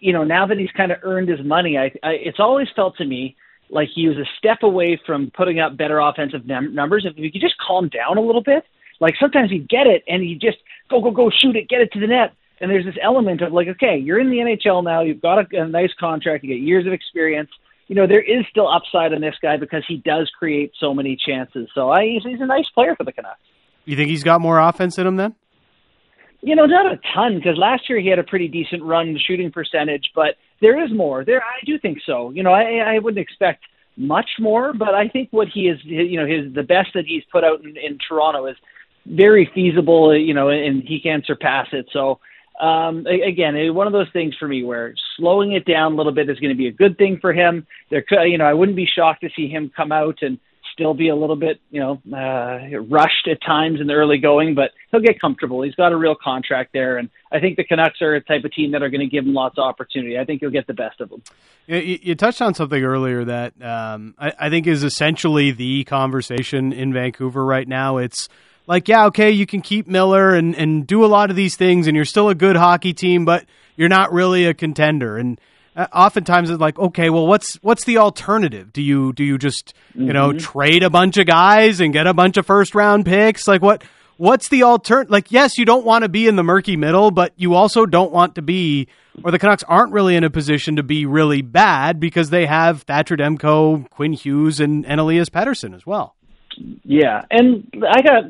you 0.02 0.12
know, 0.12 0.24
now 0.24 0.46
that 0.46 0.58
he's 0.58 0.70
kind 0.76 0.90
of 0.90 0.98
earned 1.04 1.28
his 1.28 1.38
money, 1.44 1.78
I, 1.78 1.92
I 2.02 2.14
it's 2.14 2.40
always 2.40 2.66
felt 2.74 2.96
to 2.96 3.04
me 3.04 3.36
like 3.70 3.88
he 3.94 4.08
was 4.08 4.16
a 4.18 4.26
step 4.36 4.58
away 4.62 5.00
from 5.06 5.30
putting 5.34 5.60
up 5.60 5.76
better 5.76 6.00
offensive 6.00 6.44
num- 6.44 6.74
numbers. 6.74 7.06
If 7.08 7.16
you 7.16 7.30
could 7.30 7.40
just 7.40 7.54
calm 7.64 7.88
down 7.88 8.18
a 8.18 8.20
little 8.20 8.42
bit, 8.42 8.64
like 9.00 9.14
sometimes 9.18 9.50
he'd 9.50 9.68
get 9.68 9.86
it 9.86 10.02
and 10.08 10.20
he 10.20 10.34
just 10.34 10.58
go, 10.90 11.00
go, 11.00 11.12
go, 11.12 11.30
shoot 11.30 11.54
it, 11.54 11.68
get 11.68 11.80
it 11.80 11.92
to 11.92 12.00
the 12.00 12.08
net. 12.08 12.34
And 12.60 12.68
there's 12.68 12.84
this 12.84 12.96
element 13.00 13.42
of 13.42 13.52
like, 13.52 13.68
okay, 13.68 13.96
you're 13.96 14.18
in 14.18 14.28
the 14.28 14.38
NHL 14.38 14.82
now. 14.82 15.02
You've 15.02 15.22
got 15.22 15.38
a, 15.38 15.62
a 15.62 15.68
nice 15.68 15.92
contract. 15.98 16.42
You 16.42 16.54
get 16.54 16.62
years 16.62 16.84
of 16.84 16.92
experience. 16.92 17.50
You 17.86 17.94
know, 17.94 18.08
there 18.08 18.22
is 18.22 18.44
still 18.50 18.68
upside 18.68 19.14
on 19.14 19.20
this 19.20 19.36
guy 19.40 19.56
because 19.56 19.84
he 19.86 19.98
does 19.98 20.30
create 20.36 20.72
so 20.80 20.92
many 20.92 21.16
chances. 21.16 21.68
So 21.76 21.90
I, 21.90 22.06
he's, 22.06 22.24
he's 22.24 22.40
a 22.40 22.46
nice 22.46 22.68
player 22.74 22.96
for 22.96 23.04
the 23.04 23.12
Canucks. 23.12 23.38
You 23.84 23.96
think 23.96 24.10
he's 24.10 24.24
got 24.24 24.40
more 24.40 24.58
offense 24.58 24.98
in 24.98 25.06
him 25.06 25.16
then? 25.16 25.36
You 26.42 26.56
know, 26.56 26.66
not 26.66 26.86
a 26.86 26.98
ton 27.14 27.36
because 27.36 27.56
last 27.56 27.88
year 27.88 28.00
he 28.00 28.08
had 28.08 28.18
a 28.18 28.24
pretty 28.24 28.48
decent 28.48 28.82
run 28.82 29.16
shooting 29.26 29.52
percentage, 29.52 30.10
but 30.14 30.36
there 30.60 30.82
is 30.84 30.92
more. 30.92 31.24
There, 31.24 31.40
I 31.40 31.64
do 31.64 31.78
think 31.78 31.98
so. 32.04 32.30
You 32.30 32.42
know, 32.42 32.52
I, 32.52 32.94
I 32.94 32.98
wouldn't 32.98 33.20
expect 33.20 33.64
much 33.96 34.28
more, 34.40 34.72
but 34.72 34.94
I 34.94 35.08
think 35.08 35.28
what 35.30 35.48
he 35.48 35.68
is, 35.68 35.78
you 35.84 36.18
know, 36.18 36.26
his 36.26 36.52
the 36.52 36.62
best 36.64 36.90
that 36.94 37.04
he's 37.06 37.22
put 37.30 37.44
out 37.44 37.62
in, 37.62 37.76
in 37.76 37.98
Toronto 38.08 38.46
is 38.46 38.56
very 39.06 39.48
feasible. 39.54 40.16
You 40.16 40.34
know, 40.34 40.48
and 40.48 40.82
he 40.82 41.00
can 41.00 41.22
surpass 41.24 41.68
it. 41.72 41.86
So 41.92 42.18
um, 42.60 43.06
again, 43.06 43.54
one 43.74 43.86
of 43.86 43.92
those 43.92 44.10
things 44.12 44.34
for 44.38 44.46
me 44.46 44.62
where 44.62 44.94
slowing 45.16 45.52
it 45.52 45.64
down 45.64 45.92
a 45.92 45.96
little 45.96 46.12
bit 46.12 46.28
is 46.28 46.38
going 46.38 46.52
to 46.52 46.56
be 46.56 46.68
a 46.68 46.72
good 46.72 46.96
thing 46.98 47.18
for 47.20 47.32
him. 47.32 47.66
There, 47.90 48.02
could, 48.02 48.22
you 48.24 48.38
know, 48.38 48.44
I 48.44 48.54
wouldn't 48.54 48.76
be 48.76 48.86
shocked 48.86 49.22
to 49.22 49.30
see 49.34 49.48
him 49.48 49.70
come 49.74 49.90
out 49.90 50.18
and 50.22 50.38
still 50.72 50.94
be 50.94 51.08
a 51.08 51.16
little 51.16 51.36
bit, 51.36 51.60
you 51.70 51.80
know, 51.80 52.00
uh, 52.16 52.78
rushed 52.88 53.28
at 53.30 53.40
times 53.42 53.80
in 53.80 53.86
the 53.86 53.92
early 53.92 54.18
going, 54.18 54.54
but 54.54 54.70
he'll 54.90 55.00
get 55.00 55.20
comfortable. 55.20 55.62
He's 55.62 55.74
got 55.74 55.92
a 55.92 55.96
real 55.96 56.14
contract 56.14 56.70
there, 56.72 56.98
and 56.98 57.10
I 57.30 57.40
think 57.40 57.56
the 57.56 57.64
Canucks 57.64 58.00
are 58.00 58.14
a 58.14 58.20
type 58.20 58.44
of 58.44 58.52
team 58.52 58.72
that 58.72 58.82
are 58.82 58.88
going 58.88 59.00
to 59.00 59.06
give 59.06 59.24
him 59.24 59.34
lots 59.34 59.58
of 59.58 59.64
opportunity. 59.64 60.18
I 60.18 60.24
think 60.24 60.40
he'll 60.40 60.50
get 60.50 60.66
the 60.66 60.74
best 60.74 61.00
of 61.00 61.10
them. 61.10 61.22
You, 61.66 61.98
you 62.02 62.14
touched 62.14 62.42
on 62.42 62.54
something 62.54 62.82
earlier 62.82 63.24
that 63.24 63.60
um, 63.62 64.14
I, 64.18 64.32
I 64.38 64.50
think 64.50 64.66
is 64.66 64.82
essentially 64.82 65.50
the 65.50 65.84
conversation 65.84 66.72
in 66.72 66.92
Vancouver 66.92 67.44
right 67.44 67.68
now. 67.68 67.98
It's 67.98 68.28
like, 68.66 68.88
yeah, 68.88 69.06
okay, 69.06 69.30
you 69.30 69.46
can 69.46 69.60
keep 69.60 69.86
Miller 69.86 70.34
and, 70.34 70.54
and 70.54 70.86
do 70.86 71.04
a 71.04 71.06
lot 71.06 71.30
of 71.30 71.36
these 71.36 71.56
things, 71.56 71.86
and 71.86 71.96
you're 71.96 72.04
still 72.04 72.28
a 72.28 72.34
good 72.34 72.56
hockey 72.56 72.92
team, 72.92 73.24
but 73.24 73.44
you're 73.76 73.88
not 73.88 74.12
really 74.12 74.46
a 74.46 74.54
contender. 74.54 75.16
And 75.16 75.40
oftentimes 75.76 76.50
it's 76.50 76.60
like, 76.60 76.78
okay, 76.78 77.10
well, 77.10 77.26
what's 77.26 77.54
what's 77.56 77.84
the 77.84 77.98
alternative? 77.98 78.72
Do 78.72 78.82
you 78.82 79.12
do 79.12 79.24
you 79.24 79.38
just 79.38 79.74
mm-hmm. 79.90 80.06
you 80.06 80.12
know 80.12 80.30
mm-hmm. 80.30 80.38
trade 80.38 80.82
a 80.82 80.90
bunch 80.90 81.16
of 81.18 81.26
guys 81.26 81.80
and 81.80 81.92
get 81.92 82.06
a 82.06 82.14
bunch 82.14 82.36
of 82.36 82.46
first 82.46 82.74
round 82.74 83.06
picks? 83.06 83.46
Like 83.46 83.62
what? 83.62 83.84
What's 84.18 84.48
the 84.48 84.60
altern? 84.60 85.06
Like, 85.08 85.32
yes, 85.32 85.58
you 85.58 85.64
don't 85.64 85.84
want 85.84 86.02
to 86.02 86.08
be 86.08 86.28
in 86.28 86.36
the 86.36 86.44
murky 86.44 86.76
middle, 86.76 87.10
but 87.10 87.32
you 87.34 87.54
also 87.54 87.86
don't 87.86 88.12
want 88.12 88.36
to 88.36 88.42
be, 88.42 88.86
or 89.24 89.32
the 89.32 89.38
Canucks 89.38 89.64
aren't 89.64 89.92
really 89.92 90.14
in 90.14 90.22
a 90.22 90.30
position 90.30 90.76
to 90.76 90.84
be 90.84 91.06
really 91.06 91.42
bad 91.42 91.98
because 91.98 92.30
they 92.30 92.46
have 92.46 92.82
Thatcher 92.82 93.16
Demko, 93.16 93.88
Quinn 93.90 94.12
Hughes, 94.12 94.60
and, 94.60 94.86
and 94.86 95.00
Elias 95.00 95.28
Pettersson 95.28 95.74
as 95.74 95.84
well. 95.84 96.14
Yeah, 96.84 97.24
and 97.30 97.66
I 97.90 98.02
got 98.02 98.24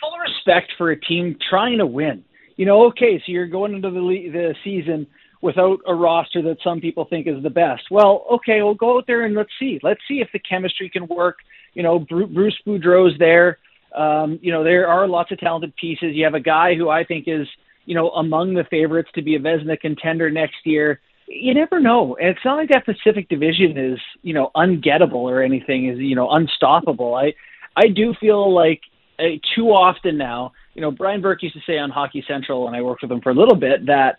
full 0.00 0.18
respect 0.24 0.72
for 0.78 0.90
a 0.90 1.00
team 1.00 1.36
trying 1.50 1.78
to 1.78 1.86
win. 1.86 2.24
You 2.56 2.66
know, 2.66 2.86
okay, 2.88 3.18
so 3.18 3.32
you're 3.32 3.48
going 3.48 3.74
into 3.74 3.90
the 3.90 4.00
the 4.00 4.54
season 4.62 5.08
without 5.44 5.78
a 5.86 5.94
roster 5.94 6.40
that 6.40 6.56
some 6.64 6.80
people 6.80 7.04
think 7.04 7.26
is 7.26 7.42
the 7.42 7.50
best. 7.50 7.82
Well, 7.90 8.24
okay, 8.32 8.62
we'll 8.62 8.74
go 8.74 8.96
out 8.96 9.06
there 9.06 9.26
and 9.26 9.34
let's 9.34 9.50
see. 9.58 9.78
Let's 9.82 10.00
see 10.08 10.22
if 10.22 10.28
the 10.32 10.38
chemistry 10.38 10.88
can 10.88 11.06
work. 11.06 11.36
You 11.74 11.82
know, 11.82 11.98
Bruce 11.98 12.58
Boudreau's 12.66 13.18
there. 13.18 13.58
Um, 13.94 14.38
you 14.40 14.50
know, 14.50 14.64
there 14.64 14.88
are 14.88 15.06
lots 15.06 15.32
of 15.32 15.38
talented 15.38 15.76
pieces. 15.76 16.14
You 16.14 16.24
have 16.24 16.32
a 16.32 16.40
guy 16.40 16.74
who 16.74 16.88
I 16.88 17.04
think 17.04 17.24
is, 17.28 17.46
you 17.84 17.94
know, 17.94 18.08
among 18.12 18.54
the 18.54 18.64
favorites 18.70 19.10
to 19.16 19.22
be 19.22 19.34
a 19.34 19.38
Vezina 19.38 19.78
contender 19.78 20.30
next 20.30 20.64
year. 20.64 21.00
You 21.28 21.52
never 21.52 21.78
know. 21.78 22.16
And 22.18 22.30
it's 22.30 22.44
not 22.44 22.56
like 22.56 22.70
that 22.70 22.86
Pacific 22.86 23.28
Division 23.28 23.76
is, 23.76 23.98
you 24.22 24.32
know, 24.32 24.50
ungettable 24.56 25.24
or 25.32 25.42
anything 25.42 25.90
is, 25.90 25.98
you 25.98 26.16
know, 26.16 26.30
unstoppable. 26.30 27.14
I 27.14 27.34
I 27.76 27.88
do 27.88 28.14
feel 28.18 28.52
like 28.54 28.80
uh, 29.18 29.36
too 29.54 29.68
often 29.68 30.16
now. 30.16 30.52
You 30.74 30.80
know, 30.80 30.90
Brian 30.90 31.20
Burke 31.20 31.42
used 31.42 31.54
to 31.54 31.62
say 31.66 31.76
on 31.78 31.90
Hockey 31.90 32.24
Central, 32.26 32.66
and 32.66 32.74
I 32.74 32.80
worked 32.80 33.02
with 33.02 33.12
him 33.12 33.20
for 33.20 33.30
a 33.30 33.34
little 33.34 33.56
bit, 33.56 33.86
that 33.86 34.16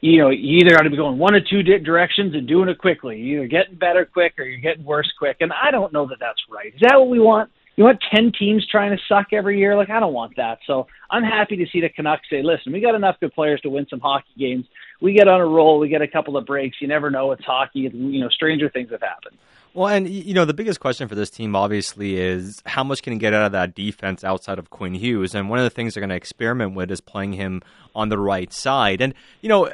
you 0.00 0.18
know, 0.18 0.30
you 0.30 0.58
either 0.58 0.76
got 0.76 0.82
to 0.82 0.90
be 0.90 0.96
going 0.96 1.18
one 1.18 1.34
or 1.34 1.40
two 1.40 1.62
directions 1.62 2.34
and 2.34 2.46
doing 2.46 2.68
it 2.68 2.78
quickly. 2.78 3.18
You're 3.18 3.44
either 3.44 3.48
getting 3.48 3.76
better 3.76 4.04
quick 4.04 4.34
or 4.38 4.44
you're 4.44 4.60
getting 4.60 4.84
worse 4.84 5.10
quick. 5.18 5.38
And 5.40 5.52
I 5.52 5.70
don't 5.70 5.92
know 5.92 6.06
that 6.08 6.18
that's 6.20 6.42
right. 6.50 6.74
Is 6.74 6.80
that 6.82 6.98
what 6.98 7.08
we 7.08 7.20
want? 7.20 7.50
You 7.76 7.84
want 7.84 8.00
10 8.14 8.32
teams 8.38 8.66
trying 8.68 8.96
to 8.96 9.02
suck 9.08 9.32
every 9.32 9.58
year? 9.58 9.74
Like, 9.76 9.90
I 9.90 9.98
don't 9.98 10.12
want 10.12 10.36
that. 10.36 10.58
So 10.66 10.86
I'm 11.10 11.24
happy 11.24 11.56
to 11.56 11.66
see 11.72 11.80
the 11.80 11.88
Canucks 11.88 12.28
say, 12.30 12.42
listen, 12.42 12.72
we 12.72 12.80
got 12.80 12.94
enough 12.94 13.16
good 13.18 13.34
players 13.34 13.60
to 13.62 13.70
win 13.70 13.86
some 13.90 13.98
hockey 13.98 14.30
games. 14.38 14.66
We 15.00 15.12
get 15.12 15.26
on 15.26 15.40
a 15.40 15.46
roll. 15.46 15.80
We 15.80 15.88
get 15.88 16.00
a 16.00 16.06
couple 16.06 16.36
of 16.36 16.46
breaks. 16.46 16.76
You 16.80 16.86
never 16.86 17.10
know. 17.10 17.32
It's 17.32 17.44
hockey. 17.44 17.80
You 17.92 18.20
know, 18.20 18.28
stranger 18.28 18.68
things 18.68 18.90
have 18.90 19.02
happened. 19.02 19.36
Well, 19.74 19.88
and 19.88 20.08
you 20.08 20.34
know 20.34 20.44
the 20.44 20.54
biggest 20.54 20.78
question 20.78 21.08
for 21.08 21.16
this 21.16 21.30
team 21.30 21.56
obviously 21.56 22.16
is 22.16 22.62
how 22.64 22.84
much 22.84 23.02
can 23.02 23.12
he 23.12 23.18
get 23.18 23.34
out 23.34 23.46
of 23.46 23.52
that 23.52 23.74
defense 23.74 24.22
outside 24.22 24.60
of 24.60 24.70
Quinn 24.70 24.94
Hughes, 24.94 25.34
and 25.34 25.50
one 25.50 25.58
of 25.58 25.64
the 25.64 25.70
things 25.70 25.94
they're 25.94 26.00
going 26.00 26.10
to 26.10 26.14
experiment 26.14 26.76
with 26.76 26.92
is 26.92 27.00
playing 27.00 27.32
him 27.32 27.60
on 27.92 28.08
the 28.08 28.18
right 28.18 28.52
side. 28.52 29.00
And 29.00 29.14
you 29.40 29.48
know, 29.48 29.68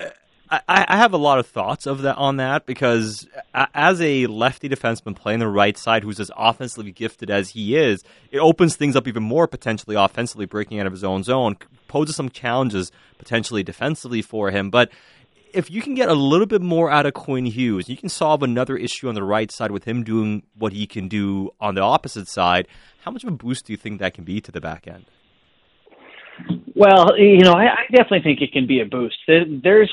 I, 0.50 0.60
I 0.68 0.96
have 0.96 1.12
a 1.12 1.18
lot 1.18 1.38
of 1.38 1.46
thoughts 1.46 1.86
of 1.86 2.00
that 2.02 2.16
on 2.16 2.38
that 2.38 2.64
because 2.64 3.28
as 3.52 4.00
a 4.00 4.26
lefty 4.26 4.70
defenseman 4.70 5.14
playing 5.14 5.40
the 5.40 5.48
right 5.48 5.76
side, 5.76 6.02
who's 6.02 6.18
as 6.18 6.30
offensively 6.34 6.92
gifted 6.92 7.30
as 7.30 7.50
he 7.50 7.76
is, 7.76 8.02
it 8.32 8.38
opens 8.38 8.76
things 8.76 8.96
up 8.96 9.06
even 9.06 9.22
more 9.22 9.46
potentially 9.46 9.96
offensively, 9.96 10.46
breaking 10.46 10.80
out 10.80 10.86
of 10.86 10.92
his 10.92 11.04
own 11.04 11.22
zone, 11.22 11.56
poses 11.88 12.16
some 12.16 12.30
challenges 12.30 12.90
potentially 13.18 13.62
defensively 13.62 14.22
for 14.22 14.50
him, 14.50 14.70
but 14.70 14.90
if 15.54 15.70
you 15.70 15.82
can 15.82 15.94
get 15.94 16.08
a 16.08 16.14
little 16.14 16.46
bit 16.46 16.62
more 16.62 16.90
out 16.90 17.06
of 17.06 17.14
Quinn 17.14 17.46
Hughes, 17.46 17.88
you 17.88 17.96
can 17.96 18.08
solve 18.08 18.42
another 18.42 18.76
issue 18.76 19.08
on 19.08 19.14
the 19.14 19.22
right 19.22 19.50
side 19.50 19.70
with 19.70 19.84
him 19.84 20.04
doing 20.04 20.42
what 20.56 20.72
he 20.72 20.86
can 20.86 21.08
do 21.08 21.50
on 21.60 21.74
the 21.74 21.80
opposite 21.80 22.28
side. 22.28 22.68
How 23.02 23.10
much 23.10 23.24
of 23.24 23.28
a 23.28 23.36
boost 23.36 23.66
do 23.66 23.72
you 23.72 23.76
think 23.76 24.00
that 24.00 24.14
can 24.14 24.24
be 24.24 24.40
to 24.40 24.52
the 24.52 24.60
back 24.60 24.86
end? 24.86 25.06
Well, 26.74 27.18
you 27.18 27.40
know, 27.40 27.52
I, 27.52 27.66
I 27.66 27.86
definitely 27.90 28.22
think 28.22 28.40
it 28.40 28.52
can 28.52 28.66
be 28.66 28.80
a 28.80 28.86
boost. 28.86 29.16
There's 29.26 29.90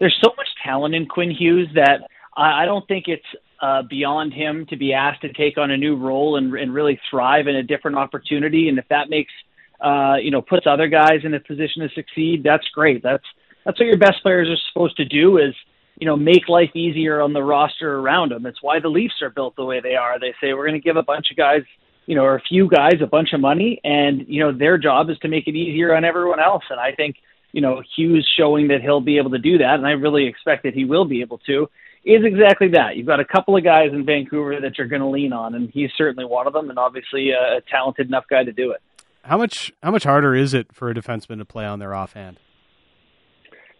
there's 0.00 0.18
so 0.22 0.32
much 0.36 0.48
talent 0.64 0.94
in 0.94 1.06
Quinn 1.06 1.30
Hughes 1.30 1.68
that 1.74 2.08
I, 2.36 2.64
don't 2.64 2.86
think 2.88 3.04
it's 3.06 3.24
uh, 3.62 3.82
beyond 3.88 4.32
him 4.32 4.66
to 4.70 4.76
be 4.76 4.92
asked 4.92 5.22
to 5.22 5.32
take 5.32 5.56
on 5.56 5.70
a 5.70 5.76
new 5.76 5.96
role 5.96 6.36
and, 6.36 6.52
and 6.54 6.74
really 6.74 6.98
thrive 7.10 7.46
in 7.46 7.54
a 7.54 7.62
different 7.62 7.96
opportunity. 7.96 8.68
And 8.68 8.78
if 8.78 8.88
that 8.88 9.08
makes 9.08 9.32
uh, 9.80 10.16
you 10.20 10.30
know 10.30 10.42
puts 10.42 10.66
other 10.66 10.88
guys 10.88 11.20
in 11.24 11.34
a 11.34 11.40
position 11.40 11.82
to 11.82 11.88
succeed, 11.94 12.42
that's 12.42 12.66
great. 12.74 13.02
That's 13.02 13.24
that's 13.64 13.78
what 13.78 13.86
your 13.86 13.98
best 13.98 14.22
players 14.22 14.48
are 14.48 14.60
supposed 14.72 14.96
to 14.98 15.04
do 15.04 15.38
is 15.38 15.54
you 15.98 16.06
know 16.06 16.16
make 16.16 16.48
life 16.48 16.70
easier 16.74 17.20
on 17.20 17.32
the 17.32 17.42
roster 17.42 17.98
around 17.98 18.32
them. 18.32 18.46
It's 18.46 18.62
why 18.62 18.80
the 18.80 18.88
Leafs 18.88 19.22
are 19.22 19.30
built 19.30 19.56
the 19.56 19.64
way 19.64 19.80
they 19.80 19.94
are. 19.94 20.18
They 20.18 20.34
say 20.40 20.52
we're 20.52 20.66
going 20.66 20.80
to 20.80 20.84
give 20.84 20.96
a 20.96 21.02
bunch 21.02 21.30
of 21.30 21.36
guys, 21.36 21.62
you 22.06 22.14
know, 22.14 22.24
or 22.24 22.36
a 22.36 22.42
few 22.42 22.68
guys 22.68 22.94
a 23.02 23.06
bunch 23.06 23.32
of 23.32 23.40
money, 23.40 23.80
and 23.84 24.24
you 24.28 24.40
know 24.40 24.52
their 24.52 24.78
job 24.78 25.10
is 25.10 25.18
to 25.18 25.28
make 25.28 25.46
it 25.46 25.54
easier 25.54 25.94
on 25.94 26.04
everyone 26.04 26.40
else. 26.40 26.64
And 26.70 26.80
I 26.80 26.92
think 26.92 27.16
you 27.52 27.60
know 27.60 27.82
Hughes 27.96 28.28
showing 28.36 28.68
that 28.68 28.82
he'll 28.82 29.00
be 29.00 29.18
able 29.18 29.30
to 29.30 29.38
do 29.38 29.58
that, 29.58 29.74
and 29.74 29.86
I 29.86 29.92
really 29.92 30.26
expect 30.26 30.64
that 30.64 30.74
he 30.74 30.84
will 30.84 31.04
be 31.04 31.20
able 31.20 31.38
to. 31.46 31.68
Is 32.04 32.22
exactly 32.22 32.68
that. 32.72 32.96
You've 32.96 33.06
got 33.06 33.20
a 33.20 33.24
couple 33.24 33.56
of 33.56 33.64
guys 33.64 33.88
in 33.94 34.04
Vancouver 34.04 34.60
that 34.60 34.76
you're 34.76 34.88
going 34.88 35.00
to 35.00 35.08
lean 35.08 35.32
on, 35.32 35.54
and 35.54 35.70
he's 35.70 35.88
certainly 35.96 36.26
one 36.26 36.46
of 36.46 36.52
them, 36.52 36.68
and 36.68 36.78
obviously 36.78 37.30
a, 37.30 37.62
talented 37.70 38.08
enough 38.08 38.24
guy 38.28 38.44
to 38.44 38.52
do 38.52 38.72
it. 38.72 38.82
How 39.22 39.38
much 39.38 39.72
how 39.82 39.90
much 39.90 40.04
harder 40.04 40.34
is 40.34 40.52
it 40.52 40.66
for 40.74 40.90
a 40.90 40.94
defenseman 40.94 41.38
to 41.38 41.46
play 41.46 41.64
on 41.64 41.78
their 41.78 41.94
offhand? 41.94 42.38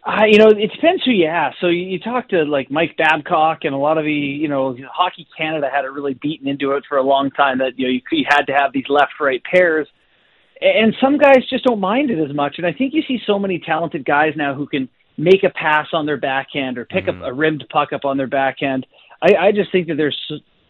Uh, 0.07 0.25
you 0.29 0.39
know, 0.39 0.49
it 0.49 0.71
depends 0.71 1.03
who 1.03 1.13
you 1.13 1.25
ask. 1.25 1.57
So 1.61 1.69
you, 1.69 1.87
you 1.87 1.99
talk 1.99 2.29
to 2.29 2.45
like 2.45 2.71
Mike 2.71 2.95
Babcock 2.99 3.61
and 3.63 3.75
a 3.75 3.79
lot 3.79 3.97
of 3.97 4.05
the, 4.05 4.13
you 4.13 4.49
know, 4.49 4.77
Hockey 4.93 5.27
Canada 5.37 5.71
had 5.73 5.87
it 5.87 5.93
really 5.93 6.13
beaten 6.13 6.47
into 6.47 6.73
it 6.73 6.85
for 6.87 6.99
a 6.99 7.03
long 7.03 7.31
time 7.31 7.59
that 7.59 7.79
you 7.79 7.87
know 7.87 7.91
you, 7.91 8.03
you 8.13 8.27
had 8.29 8.43
to 8.43 8.53
have 8.53 8.73
these 8.75 8.85
left-right 8.91 9.43
pairs, 9.45 9.89
and 10.61 10.95
some 11.01 11.17
guys 11.17 11.49
just 11.49 11.65
don't 11.65 11.81
mind 11.81 12.11
it 12.11 12.23
as 12.23 12.35
much. 12.37 12.57
And 12.59 12.67
I 12.67 12.73
think 12.73 12.93
you 12.93 13.03
see 13.09 13.19
so 13.27 13.39
many 13.39 13.59
talented 13.59 14.05
guys 14.05 14.35
now 14.37 14.55
who 14.55 14.67
can 14.67 14.91
make 15.17 15.43
a 15.43 15.51
pass 15.51 15.87
on 15.95 16.05
their 16.05 16.19
backhand 16.19 16.77
or 16.77 16.85
pick 16.85 17.07
mm-hmm. 17.07 17.23
up 17.23 17.29
a 17.29 17.33
rimmed 17.33 17.65
puck 17.71 17.95
up 17.95 18.05
on 18.05 18.19
their 18.19 18.27
backhand. 18.27 18.87
I, 19.23 19.47
I 19.47 19.53
just 19.53 19.73
think 19.73 19.89
that 19.89 19.97
there's 19.97 20.21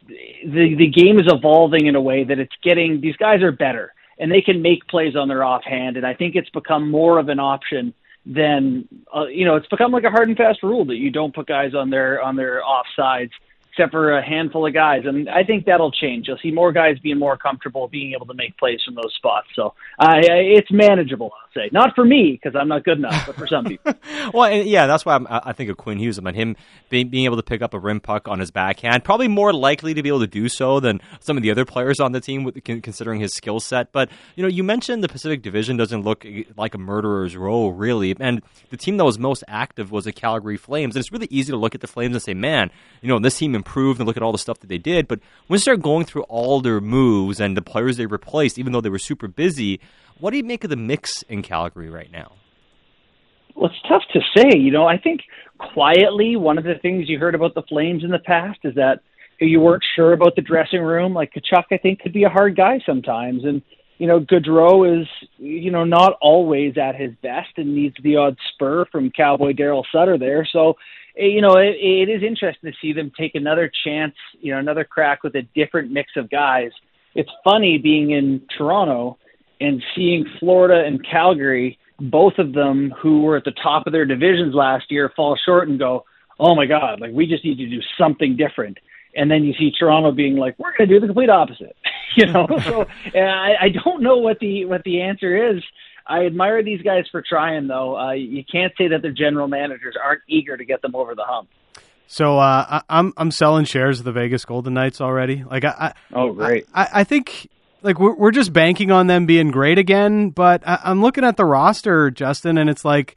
the 0.07 0.77
the 0.79 0.87
game 0.87 1.19
is 1.19 1.27
evolving 1.27 1.87
in 1.87 1.97
a 1.97 2.01
way 2.01 2.23
that 2.23 2.39
it's 2.39 2.55
getting 2.63 3.01
these 3.01 3.17
guys 3.17 3.43
are 3.43 3.51
better 3.51 3.95
and 4.17 4.31
they 4.31 4.43
can 4.43 4.63
make 4.63 4.87
plays 4.87 5.17
on 5.17 5.27
their 5.27 5.43
offhand, 5.43 5.97
and 5.97 6.07
I 6.07 6.15
think 6.15 6.37
it's 6.37 6.51
become 6.51 6.89
more 6.89 7.19
of 7.19 7.29
an 7.29 7.41
option 7.41 7.93
then 8.27 8.89
uh, 9.15 9.27
you 9.27 9.45
know 9.45 9.57
it's 9.57 9.69
become 9.69 9.93
like 9.93 10.05
a 10.05 10.11
hard 10.11 10.29
and 10.29 10.37
fast 10.37 10.63
rule 10.63 10.85
that 10.87 10.97
you 10.97 11.11
don't 11.11 11.35
put 11.35 11.47
guys 11.47 11.75
on 11.75 11.91
their 11.91 12.23
on 12.23 12.37
their 12.37 12.63
offsides 12.63 13.31
except 13.75 13.91
for 13.91 14.17
a 14.17 14.25
handful 14.25 14.65
of 14.65 14.73
guys. 14.73 15.03
And 15.05 15.29
I 15.29 15.43
think 15.43 15.67
that'll 15.67 15.91
change. 15.91 16.29
You'll 16.29 16.39
see 16.39 16.53
more 16.53 16.71
guys 16.71 16.97
being 17.01 17.19
more 17.19 17.37
comfortable 17.37 17.89
being 17.89 18.13
able 18.13 18.27
to 18.27 18.35
make 18.35 18.57
plays 18.57 18.81
from 18.85 18.95
those 18.95 19.13
spots. 19.17 19.49
So 19.57 19.75
uh, 19.99 20.15
it's 20.23 20.71
manageable, 20.71 21.33
say. 21.55 21.71
Not 21.73 21.95
for 21.95 22.05
me 22.05 22.33
because 22.33 22.59
I'm 22.59 22.69
not 22.69 22.85
good 22.85 22.99
enough, 22.99 23.27
but 23.27 23.37
for 23.37 23.47
some 23.47 23.65
people. 23.65 23.95
well, 24.35 24.53
yeah, 24.53 24.87
that's 24.87 25.05
why 25.05 25.15
I'm, 25.15 25.27
i 25.31 25.53
think 25.53 25.71
of 25.71 25.77
Quinn 25.77 25.99
Hughes. 25.99 26.19
I 26.19 26.23
mean, 26.23 26.35
him 26.35 26.57
being, 26.91 27.09
being 27.09 27.25
able 27.25 27.37
to 27.37 27.43
pick 27.43 27.63
up 27.63 27.75
a 27.75 27.79
rim 27.79 28.01
puck 28.01 28.29
on 28.29 28.41
his 28.41 28.51
backhand, 28.51 29.05
probably 29.05 29.29
more 29.29 29.53
likely 29.53 29.95
to 29.95 30.03
be 30.03 30.09
able 30.09 30.21
to 30.21 30.27
do 30.27 30.49
so 30.49 30.81
than 30.81 31.01
some 31.21 31.37
of 31.37 31.43
the 31.43 31.51
other 31.51 31.65
players 31.65 32.01
on 32.01 32.13
the 32.13 32.21
team, 32.21 32.51
considering 32.53 33.21
his 33.21 33.33
skill 33.35 33.61
set. 33.61 33.93
But 33.93 34.11
you 34.37 34.43
know, 34.43 34.49
you 34.49 34.65
mentioned 34.65 35.03
the 35.03 35.09
Pacific 35.09 35.43
Division 35.43 35.77
doesn't 35.77 36.03
look 36.03 36.25
eh, 36.27 36.43
like 36.57 36.75
a 36.75 36.79
murderer's 36.79 37.37
row, 37.37 37.69
really, 37.69 38.15
and 38.19 38.43
the 38.71 38.77
team 38.77 38.97
that 38.97 39.05
was 39.05 39.19
most 39.19 39.45
active 39.49 39.91
was 39.91 40.05
the 40.05 40.13
Calgary 40.13 40.57
Flames. 40.57 40.97
And 40.97 41.03
it's 41.03 41.13
really 41.13 41.29
easy 41.31 41.53
to 41.53 41.57
look 41.57 41.75
at 41.75 41.81
the 41.81 41.87
Flames 41.87 42.15
and 42.15 42.23
say, 42.23 42.35
man, 42.35 42.71
you 43.01 43.09
know, 43.09 43.19
this 43.19 43.39
team 43.39 43.55
improved 43.55 44.01
and 44.01 44.07
look 44.07 44.17
at 44.17 44.23
all 44.23 44.33
the 44.33 44.39
stuff 44.39 44.61
that 44.61 44.69
they 44.69 44.79
did. 44.79 45.09
But 45.09 45.21
when 45.47 45.57
you 45.57 45.61
start 45.61 45.83
going 45.83 46.05
through 46.05 46.23
all 46.23 46.61
their 46.61 46.81
moves 46.81 47.41
and 47.41 47.57
the 47.57 47.63
players 47.63 47.97
they 47.97 48.07
replaced, 48.07 48.59
even 48.59 48.73
though 48.73 48.81
they 48.81 48.91
were 48.91 48.99
super 48.99 49.29
busy, 49.29 49.81
what 50.21 50.31
do 50.31 50.37
you 50.37 50.45
make 50.45 50.65
of 50.65 50.71
the 50.71 50.77
mix 50.77 51.23
in 51.23 51.43
Calgary 51.43 51.91
right 51.91 52.11
now? 52.11 52.33
Well, 53.55 53.71
it's 53.71 53.89
tough 53.89 54.03
to 54.13 54.21
say. 54.37 54.59
You 54.59 54.71
know, 54.71 54.87
I 54.87 54.99
think 54.99 55.21
quietly, 55.59 56.37
one 56.37 56.59
of 56.59 56.65
the 56.65 56.75
things 56.81 57.09
you 57.09 57.19
heard 57.19 57.35
about 57.35 57.55
the 57.55 57.63
Flames 57.63 58.05
in 58.05 58.11
the 58.11 58.19
past 58.19 58.59
is 58.65 58.75
that 58.75 59.01
you 59.41 59.61
weren't 59.61 59.85
sure 59.95 60.13
about 60.13 60.37
the 60.37 60.43
dressing 60.43 60.83
room. 60.83 61.15
Like 61.15 61.33
Tkachuk, 61.33 61.65
I 61.71 61.79
think, 61.79 62.01
could 62.01 62.13
be 62.13 62.25
a 62.25 62.29
hard 62.29 62.57
guy 62.57 62.81
sometimes. 62.87 63.45
And, 63.45 63.63
you 63.99 64.07
know, 64.07 64.21
Gaudreau 64.21 65.01
is, 65.01 65.07
you 65.39 65.71
know, 65.71 65.85
not 65.85 66.15
always 66.21 66.77
at 66.79 66.97
his 66.97 67.13
best 67.23 67.51
and 67.57 67.75
needs 67.75 67.97
the 68.03 68.17
odd 68.17 68.37
spur 68.53 68.87
from 68.91 69.11
Cowboy 69.11 69.53
Daryl 69.53 69.85
Sutter 69.93 70.19
there. 70.19 70.49
So 70.51 70.77
Eh, 71.17 71.27
you 71.27 71.41
know, 71.41 71.57
it, 71.57 71.77
it 71.81 72.09
is 72.09 72.23
interesting 72.23 72.71
to 72.71 72.77
see 72.81 72.93
them 72.93 73.13
take 73.19 73.35
another 73.35 73.71
chance, 73.85 74.15
you 74.41 74.53
know, 74.53 74.59
another 74.59 74.85
crack 74.85 75.23
with 75.23 75.35
a 75.37 75.43
different 75.55 75.91
mix 75.91 76.13
of 76.17 76.31
guys. 76.31 76.71
It's 77.15 77.31
funny 77.45 77.79
being 77.79 78.11
in 78.11 78.43
Toronto 78.57 79.19
and 79.61 79.83
seeing 79.95 80.27
Florida 80.39 80.85
and 80.87 81.05
Calgary, 81.09 81.79
both 82.01 82.35
of 82.39 82.53
them 82.53 82.93
who 83.01 83.23
were 83.23 83.37
at 83.37 83.45
the 83.45 83.53
top 83.63 83.87
of 83.87 83.93
their 83.93 84.05
divisions 84.05 84.55
last 84.55 84.91
year, 84.91 85.13
fall 85.15 85.39
short 85.45 85.69
and 85.69 85.79
go, 85.79 86.05
"Oh 86.39 86.55
my 86.55 86.67
God! 86.67 87.01
Like 87.01 87.13
we 87.13 87.27
just 87.27 87.45
need 87.45 87.59
to 87.59 87.69
do 87.69 87.81
something 87.99 88.37
different." 88.37 88.79
And 89.17 89.31
then 89.31 89.45
you 89.45 89.55
see 89.55 89.71
Toronto 89.71 90.13
being 90.13 90.37
like, 90.37 90.59
"We're 90.59 90.77
going 90.77 90.89
to 90.89 90.95
do 90.95 91.01
the 91.01 91.07
complete 91.07 91.31
opposite," 91.31 91.77
you 92.17 92.27
know. 92.27 92.47
so 92.65 92.87
I, 93.15 93.55
I 93.61 93.69
don't 93.69 94.03
know 94.03 94.17
what 94.19 94.39
the 94.41 94.65
what 94.65 94.83
the 94.85 95.03
answer 95.03 95.57
is 95.57 95.63
I 96.07 96.27
admire 96.27 96.63
these 96.63 96.83
guys 96.83 97.05
for 97.11 97.23
trying, 97.23 97.67
though. 97.67 97.97
Uh, 97.97 98.13
you 98.13 98.45
can't 98.45 98.73
say 98.77 98.89
that 98.89 99.03
their 99.03 99.13
general 99.13 99.49
managers 99.49 99.97
aren't 100.03 100.23
eager 100.29 100.57
to 100.57 100.65
get 100.65 100.83
them 100.83 100.95
over 100.95 101.15
the 101.15 101.25
hump. 101.25 101.49
So 102.07 102.39
uh, 102.39 102.67
I, 102.69 102.83
I'm 102.91 103.15
I'm 103.17 103.31
selling 103.31 103.65
shares 103.65 104.01
of 104.01 104.05
the 104.05 104.13
Vegas 104.13 104.45
Golden 104.45 104.75
Knights 104.75 105.01
already. 105.01 105.43
Like 105.43 105.65
I, 105.65 105.71
I 105.71 105.93
oh 106.13 106.33
great. 106.33 106.67
I, 106.75 106.89
I 106.93 107.05
think 107.05 107.49
like 107.85 108.01
we're 108.01 108.15
we're 108.15 108.31
just 108.31 108.53
banking 108.53 108.91
on 108.91 109.07
them 109.07 109.27
being 109.27 109.51
great 109.51 109.79
again. 109.79 110.31
But 110.31 110.67
I, 110.67 110.81
I'm 110.85 111.03
looking 111.03 111.23
at 111.23 111.37
the 111.37 111.45
roster, 111.45 112.11
Justin, 112.11 112.59
and 112.59 112.69
it's 112.69 112.85
like 112.85 113.17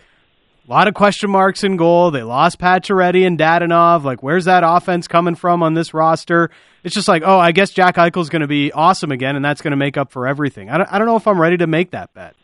a 0.67 0.71
lot 0.71 0.87
of 0.87 0.93
question 0.93 1.31
marks 1.31 1.63
in 1.63 1.77
goal. 1.77 2.11
They 2.11 2.23
lost 2.23 2.59
Pacioretty 2.59 3.25
and 3.25 3.39
Dadonov. 3.39 4.03
Like, 4.03 4.21
where's 4.21 4.45
that 4.45 4.63
offense 4.65 5.07
coming 5.07 5.35
from 5.35 5.63
on 5.63 5.73
this 5.73 5.93
roster? 5.93 6.51
It's 6.83 6.93
just 6.93 7.07
like, 7.07 7.23
oh, 7.25 7.39
I 7.39 7.53
guess 7.53 7.71
Jack 7.71 7.95
Eichel's 7.95 8.29
going 8.29 8.41
to 8.41 8.47
be 8.47 8.71
awesome 8.73 9.11
again, 9.11 9.35
and 9.35 9.43
that's 9.43 9.61
going 9.61 9.71
to 9.71 9.77
make 9.77 9.97
up 9.97 10.11
for 10.11 10.27
everything. 10.27 10.69
I 10.69 10.77
don't, 10.77 10.93
I 10.93 10.97
don't 10.97 11.07
know 11.07 11.15
if 11.15 11.25
I'm 11.27 11.39
ready 11.39 11.57
to 11.57 11.67
make 11.67 11.91
that 11.91 12.13
bet. 12.13 12.35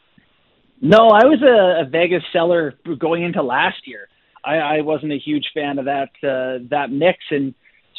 No, 0.82 1.10
I 1.10 1.26
was 1.26 1.42
a, 1.42 1.86
a 1.86 1.90
Vegas 1.90 2.24
seller 2.34 2.74
going 2.98 3.24
into 3.24 3.44
last 3.44 3.86
year. 3.86 4.08
I, 4.44 4.56
I 4.56 4.82
wasn't 4.82 5.14
a 5.14 5.18
huge 5.18 5.46
fan 5.54 5.80
of 5.80 5.86
that 5.86 6.10
uh, 6.22 6.66
that 6.70 6.92
mix, 6.92 7.20
and 7.32 7.54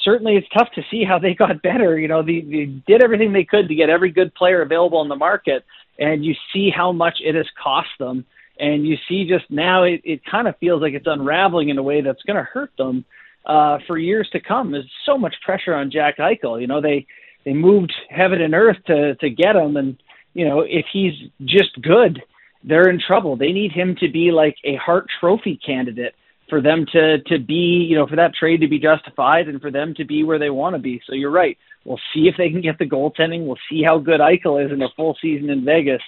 certainly 0.04 0.36
it's 0.36 0.48
tough 0.56 0.68
to 0.74 0.82
see 0.90 1.04
how 1.04 1.18
they 1.18 1.34
got 1.38 1.62
better. 1.62 1.98
You 1.98 2.08
know, 2.08 2.22
they, 2.22 2.40
they 2.40 2.66
did 2.86 3.02
everything 3.02 3.32
they 3.32 3.44
could 3.44 3.68
to 3.68 3.74
get 3.74 3.90
every 3.90 4.10
good 4.10 4.34
player 4.34 4.62
available 4.62 5.02
in 5.02 5.08
the 5.08 5.16
market, 5.16 5.64
and 5.98 6.24
you 6.24 6.34
see 6.52 6.70
how 6.70 6.92
much 6.92 7.18
it 7.20 7.34
has 7.34 7.46
cost 7.62 7.90
them. 7.98 8.24
And 8.58 8.86
you 8.86 8.96
see 9.08 9.28
just 9.28 9.50
now 9.50 9.82
it, 9.82 10.00
it 10.04 10.24
kind 10.24 10.46
of 10.46 10.56
feels 10.58 10.80
like 10.80 10.94
it's 10.94 11.08
unraveling 11.08 11.70
in 11.70 11.78
a 11.78 11.82
way 11.82 12.02
that's 12.02 12.22
going 12.22 12.36
to 12.36 12.44
hurt 12.44 12.70
them 12.78 13.04
uh, 13.46 13.78
for 13.86 13.98
years 13.98 14.28
to 14.30 14.40
come. 14.40 14.70
There's 14.70 14.88
so 15.04 15.18
much 15.18 15.34
pressure 15.44 15.74
on 15.74 15.90
Jack 15.90 16.18
Eichel. 16.18 16.60
You 16.60 16.68
know, 16.68 16.80
they 16.80 17.06
they 17.44 17.52
moved 17.52 17.92
heaven 18.08 18.40
and 18.40 18.54
earth 18.54 18.76
to 18.86 19.16
to 19.16 19.28
get 19.28 19.56
him, 19.56 19.76
and 19.76 20.00
you 20.34 20.48
know 20.48 20.60
if 20.60 20.86
he's 20.92 21.14
just 21.44 21.82
good 21.82 22.22
they're 22.64 22.88
in 22.88 22.98
trouble. 22.98 23.36
They 23.36 23.52
need 23.52 23.72
him 23.72 23.94
to 24.00 24.10
be 24.10 24.32
like 24.32 24.56
a 24.64 24.76
Hart 24.76 25.06
Trophy 25.20 25.60
candidate 25.64 26.14
for 26.48 26.60
them 26.60 26.86
to 26.92 27.18
to 27.22 27.38
be, 27.38 27.86
you 27.88 27.96
know, 27.96 28.06
for 28.06 28.16
that 28.16 28.34
trade 28.34 28.60
to 28.60 28.68
be 28.68 28.78
justified 28.78 29.48
and 29.48 29.60
for 29.60 29.70
them 29.70 29.94
to 29.94 30.04
be 30.04 30.22
where 30.24 30.38
they 30.38 30.50
want 30.50 30.74
to 30.74 30.78
be. 30.80 31.00
So 31.06 31.14
you're 31.14 31.30
right. 31.30 31.56
We'll 31.84 32.00
see 32.14 32.28
if 32.28 32.36
they 32.38 32.48
can 32.50 32.60
get 32.62 32.78
the 32.78 32.86
goaltending. 32.86 33.46
We'll 33.46 33.58
see 33.70 33.82
how 33.82 33.98
good 33.98 34.20
Eichel 34.20 34.64
is 34.64 34.72
in 34.72 34.80
a 34.82 34.88
full 34.96 35.16
season 35.20 35.50
in 35.50 35.64
Vegas. 35.64 36.00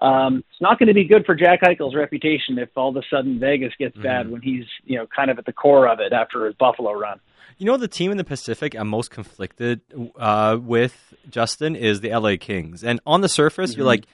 um, 0.00 0.38
it's 0.50 0.60
not 0.60 0.78
going 0.78 0.88
to 0.88 0.94
be 0.94 1.04
good 1.04 1.24
for 1.26 1.34
Jack 1.34 1.60
Eichel's 1.62 1.94
reputation 1.94 2.58
if 2.58 2.70
all 2.76 2.88
of 2.88 2.96
a 2.96 3.02
sudden 3.10 3.38
Vegas 3.38 3.72
gets 3.78 3.94
Mm-hmm. 3.94 4.02
bad 4.02 4.30
when 4.30 4.40
he's 4.42 4.64
you 4.84 4.96
know 4.96 5.06
kind 5.14 5.30
of 5.30 5.38
at 5.38 5.44
the 5.46 5.52
core 5.52 5.86
of 5.88 6.00
it 6.00 6.12
after 6.12 6.46
his 6.46 6.54
Buffalo 6.54 6.92
run. 6.92 7.20
You 7.58 7.66
know, 7.66 7.76
the 7.76 7.88
team 7.88 8.10
in 8.10 8.16
the 8.16 8.24
Pacific 8.24 8.74
I'm 8.74 8.88
most 8.88 9.10
conflicted 9.10 9.82
uh, 10.18 10.56
with, 10.58 11.12
Justin, 11.28 11.76
is 11.76 12.00
the 12.00 12.08
LA 12.08 12.36
Kings. 12.40 12.82
And 12.82 13.00
on 13.04 13.20
the 13.20 13.28
surface, 13.28 13.76
you're 13.76 13.84
like, 13.84 14.06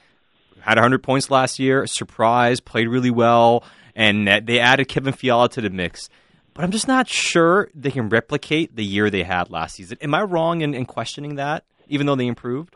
had 0.66 0.78
100 0.78 1.02
points 1.02 1.30
last 1.30 1.58
year, 1.58 1.86
surprise, 1.86 2.60
played 2.60 2.88
really 2.88 3.10
well, 3.10 3.64
and 3.94 4.26
they 4.26 4.58
added 4.58 4.88
Kevin 4.88 5.12
Fiala 5.12 5.48
to 5.50 5.60
the 5.60 5.70
mix. 5.70 6.08
But 6.54 6.64
I'm 6.64 6.70
just 6.70 6.88
not 6.88 7.06
sure 7.08 7.68
they 7.74 7.90
can 7.90 8.08
replicate 8.08 8.76
the 8.76 8.84
year 8.84 9.10
they 9.10 9.22
had 9.22 9.50
last 9.50 9.76
season. 9.76 9.98
Am 10.00 10.14
I 10.14 10.22
wrong 10.22 10.62
in, 10.62 10.74
in 10.74 10.86
questioning 10.86 11.34
that, 11.36 11.64
even 11.88 12.06
though 12.06 12.16
they 12.16 12.26
improved? 12.26 12.74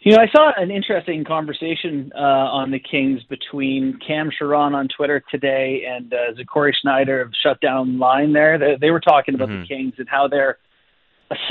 You 0.00 0.12
know, 0.14 0.22
I 0.22 0.26
saw 0.30 0.52
an 0.56 0.70
interesting 0.70 1.24
conversation 1.24 2.12
uh, 2.14 2.18
on 2.20 2.70
the 2.70 2.78
Kings 2.78 3.20
between 3.24 3.98
Cam 4.06 4.30
Charron 4.30 4.74
on 4.74 4.88
Twitter 4.94 5.22
today 5.30 5.82
and 5.88 6.12
uh, 6.14 6.34
Zachary 6.36 6.74
Schneider 6.80 7.20
of 7.20 7.32
Shutdown 7.42 7.98
Line. 7.98 8.32
There, 8.32 8.58
they, 8.58 8.76
they 8.80 8.90
were 8.90 9.00
talking 9.00 9.34
about 9.34 9.48
Mhm. 9.48 9.62
the 9.62 9.66
Kings 9.66 9.94
and 9.98 10.08
how 10.08 10.28
they're 10.28 10.58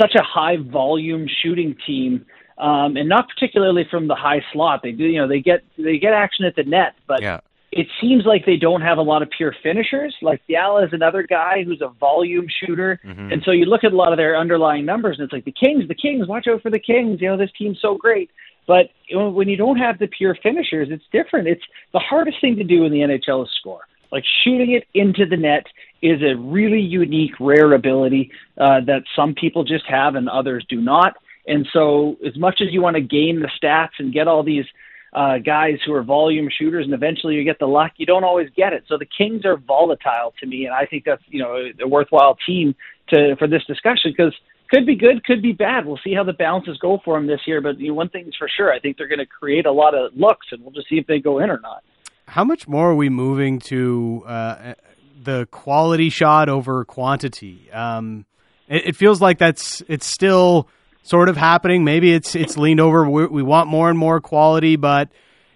such 0.00 0.14
a 0.16 0.22
high 0.22 0.56
volume 0.56 1.28
shooting 1.42 1.76
team, 1.86 2.24
um, 2.58 2.96
and 2.96 3.08
not 3.08 3.28
particularly 3.28 3.84
from 3.90 4.08
the 4.08 4.14
high 4.14 4.44
slot. 4.52 4.82
They 4.82 4.92
do, 4.92 5.04
you 5.04 5.20
know, 5.20 5.28
they 5.28 5.40
get 5.40 5.62
they 5.76 5.98
get 5.98 6.12
action 6.12 6.44
at 6.44 6.56
the 6.56 6.64
net, 6.64 6.94
but 7.06 7.22
Yeah. 7.22 7.40
it 7.72 7.86
seems 8.00 8.24
like 8.24 8.46
they 8.46 8.56
don't 8.56 8.80
have 8.80 8.98
a 8.98 9.02
lot 9.02 9.22
of 9.22 9.30
pure 9.30 9.54
finishers. 9.62 10.14
Like 10.22 10.42
Fiala 10.46 10.84
is 10.84 10.92
another 10.92 11.22
guy 11.22 11.62
who's 11.64 11.80
a 11.80 11.88
volume 11.88 12.46
shooter, 12.48 13.00
Mhm. 13.06 13.32
and 13.32 13.42
so 13.44 13.50
you 13.52 13.66
look 13.66 13.84
at 13.84 13.92
a 13.92 13.96
lot 13.96 14.12
of 14.12 14.16
their 14.16 14.36
underlying 14.36 14.84
numbers, 14.84 15.18
and 15.18 15.24
it's 15.24 15.32
like 15.32 15.44
the 15.44 15.52
Kings, 15.52 15.86
the 15.88 15.94
Kings, 15.94 16.26
watch 16.26 16.46
out 16.48 16.62
for 16.62 16.70
the 16.70 16.78
Kings. 16.78 17.20
You 17.20 17.28
know 17.28 17.36
this 17.36 17.52
team's 17.52 17.80
so 17.80 17.94
great, 17.96 18.30
but 18.66 18.90
when 19.12 19.48
you 19.48 19.56
don't 19.56 19.76
have 19.76 19.98
the 19.98 20.08
pure 20.08 20.34
finishers, 20.34 20.88
it's 20.90 21.04
different. 21.12 21.48
It's 21.48 21.64
the 21.92 21.98
hardest 22.00 22.40
thing 22.40 22.56
to 22.56 22.64
do 22.64 22.84
in 22.84 22.92
the 22.92 23.02
NHL 23.02 23.42
is 23.42 23.50
score. 23.50 23.86
Like 24.10 24.24
shooting 24.42 24.72
it 24.72 24.86
into 24.94 25.26
the 25.26 25.36
net 25.36 25.66
is 26.00 26.22
a 26.22 26.34
really 26.36 26.80
unique, 26.80 27.34
rare 27.38 27.72
ability 27.74 28.30
uh, 28.56 28.80
that 28.80 29.02
some 29.14 29.34
people 29.34 29.64
just 29.64 29.84
have 29.86 30.14
and 30.14 30.28
others 30.28 30.64
do 30.68 30.80
not. 30.80 31.16
And 31.48 31.66
so, 31.72 32.16
as 32.24 32.36
much 32.36 32.60
as 32.60 32.68
you 32.70 32.82
want 32.82 32.96
to 32.96 33.02
gain 33.02 33.40
the 33.40 33.50
stats 33.60 33.98
and 33.98 34.12
get 34.12 34.28
all 34.28 34.42
these 34.42 34.66
uh, 35.14 35.38
guys 35.38 35.78
who 35.84 35.94
are 35.94 36.02
volume 36.02 36.48
shooters, 36.56 36.84
and 36.84 36.92
eventually 36.92 37.34
you 37.34 37.44
get 37.44 37.58
the 37.58 37.66
luck, 37.66 37.92
you 37.96 38.04
don't 38.04 38.24
always 38.24 38.48
get 38.54 38.74
it. 38.74 38.84
So 38.86 38.98
the 38.98 39.06
Kings 39.06 39.46
are 39.46 39.56
volatile 39.56 40.34
to 40.40 40.46
me, 40.46 40.66
and 40.66 40.74
I 40.74 40.84
think 40.84 41.04
that's 41.04 41.22
you 41.28 41.42
know 41.42 41.56
a 41.82 41.88
worthwhile 41.88 42.36
team 42.46 42.74
to 43.08 43.34
for 43.38 43.48
this 43.48 43.64
discussion 43.66 44.12
because 44.16 44.34
could 44.70 44.84
be 44.84 44.96
good, 44.96 45.24
could 45.24 45.40
be 45.40 45.52
bad. 45.52 45.86
We'll 45.86 45.98
see 46.04 46.14
how 46.14 46.24
the 46.24 46.34
balances 46.34 46.76
go 46.78 47.00
for 47.02 47.16
them 47.16 47.26
this 47.26 47.40
year. 47.46 47.62
But 47.62 47.80
you 47.80 47.88
know, 47.88 47.94
one 47.94 48.10
thing's 48.10 48.36
for 48.36 48.48
sure, 48.54 48.72
I 48.72 48.78
think 48.78 48.98
they're 48.98 49.08
going 49.08 49.18
to 49.18 49.26
create 49.26 49.64
a 49.64 49.72
lot 49.72 49.94
of 49.94 50.12
looks, 50.14 50.48
and 50.52 50.62
we'll 50.62 50.72
just 50.72 50.88
see 50.88 50.96
if 50.96 51.06
they 51.06 51.18
go 51.18 51.38
in 51.38 51.48
or 51.48 51.60
not. 51.60 51.82
How 52.26 52.44
much 52.44 52.68
more 52.68 52.90
are 52.90 52.94
we 52.94 53.08
moving 53.08 53.58
to 53.60 54.22
uh, 54.26 54.74
the 55.22 55.46
quality 55.50 56.10
shot 56.10 56.50
over 56.50 56.84
quantity? 56.84 57.70
Um, 57.72 58.26
it, 58.68 58.88
it 58.88 58.96
feels 58.96 59.22
like 59.22 59.38
that's 59.38 59.82
it's 59.88 60.06
still 60.06 60.68
sort 61.08 61.28
of 61.28 61.36
happening. 61.36 61.84
Maybe 61.84 62.12
it's 62.12 62.34
it's 62.34 62.56
leaned 62.56 62.80
over. 62.80 63.08
We, 63.08 63.26
we 63.26 63.42
want 63.42 63.68
more 63.68 63.88
and 63.88 63.98
more 63.98 64.20
quality, 64.20 64.76
but 64.76 65.08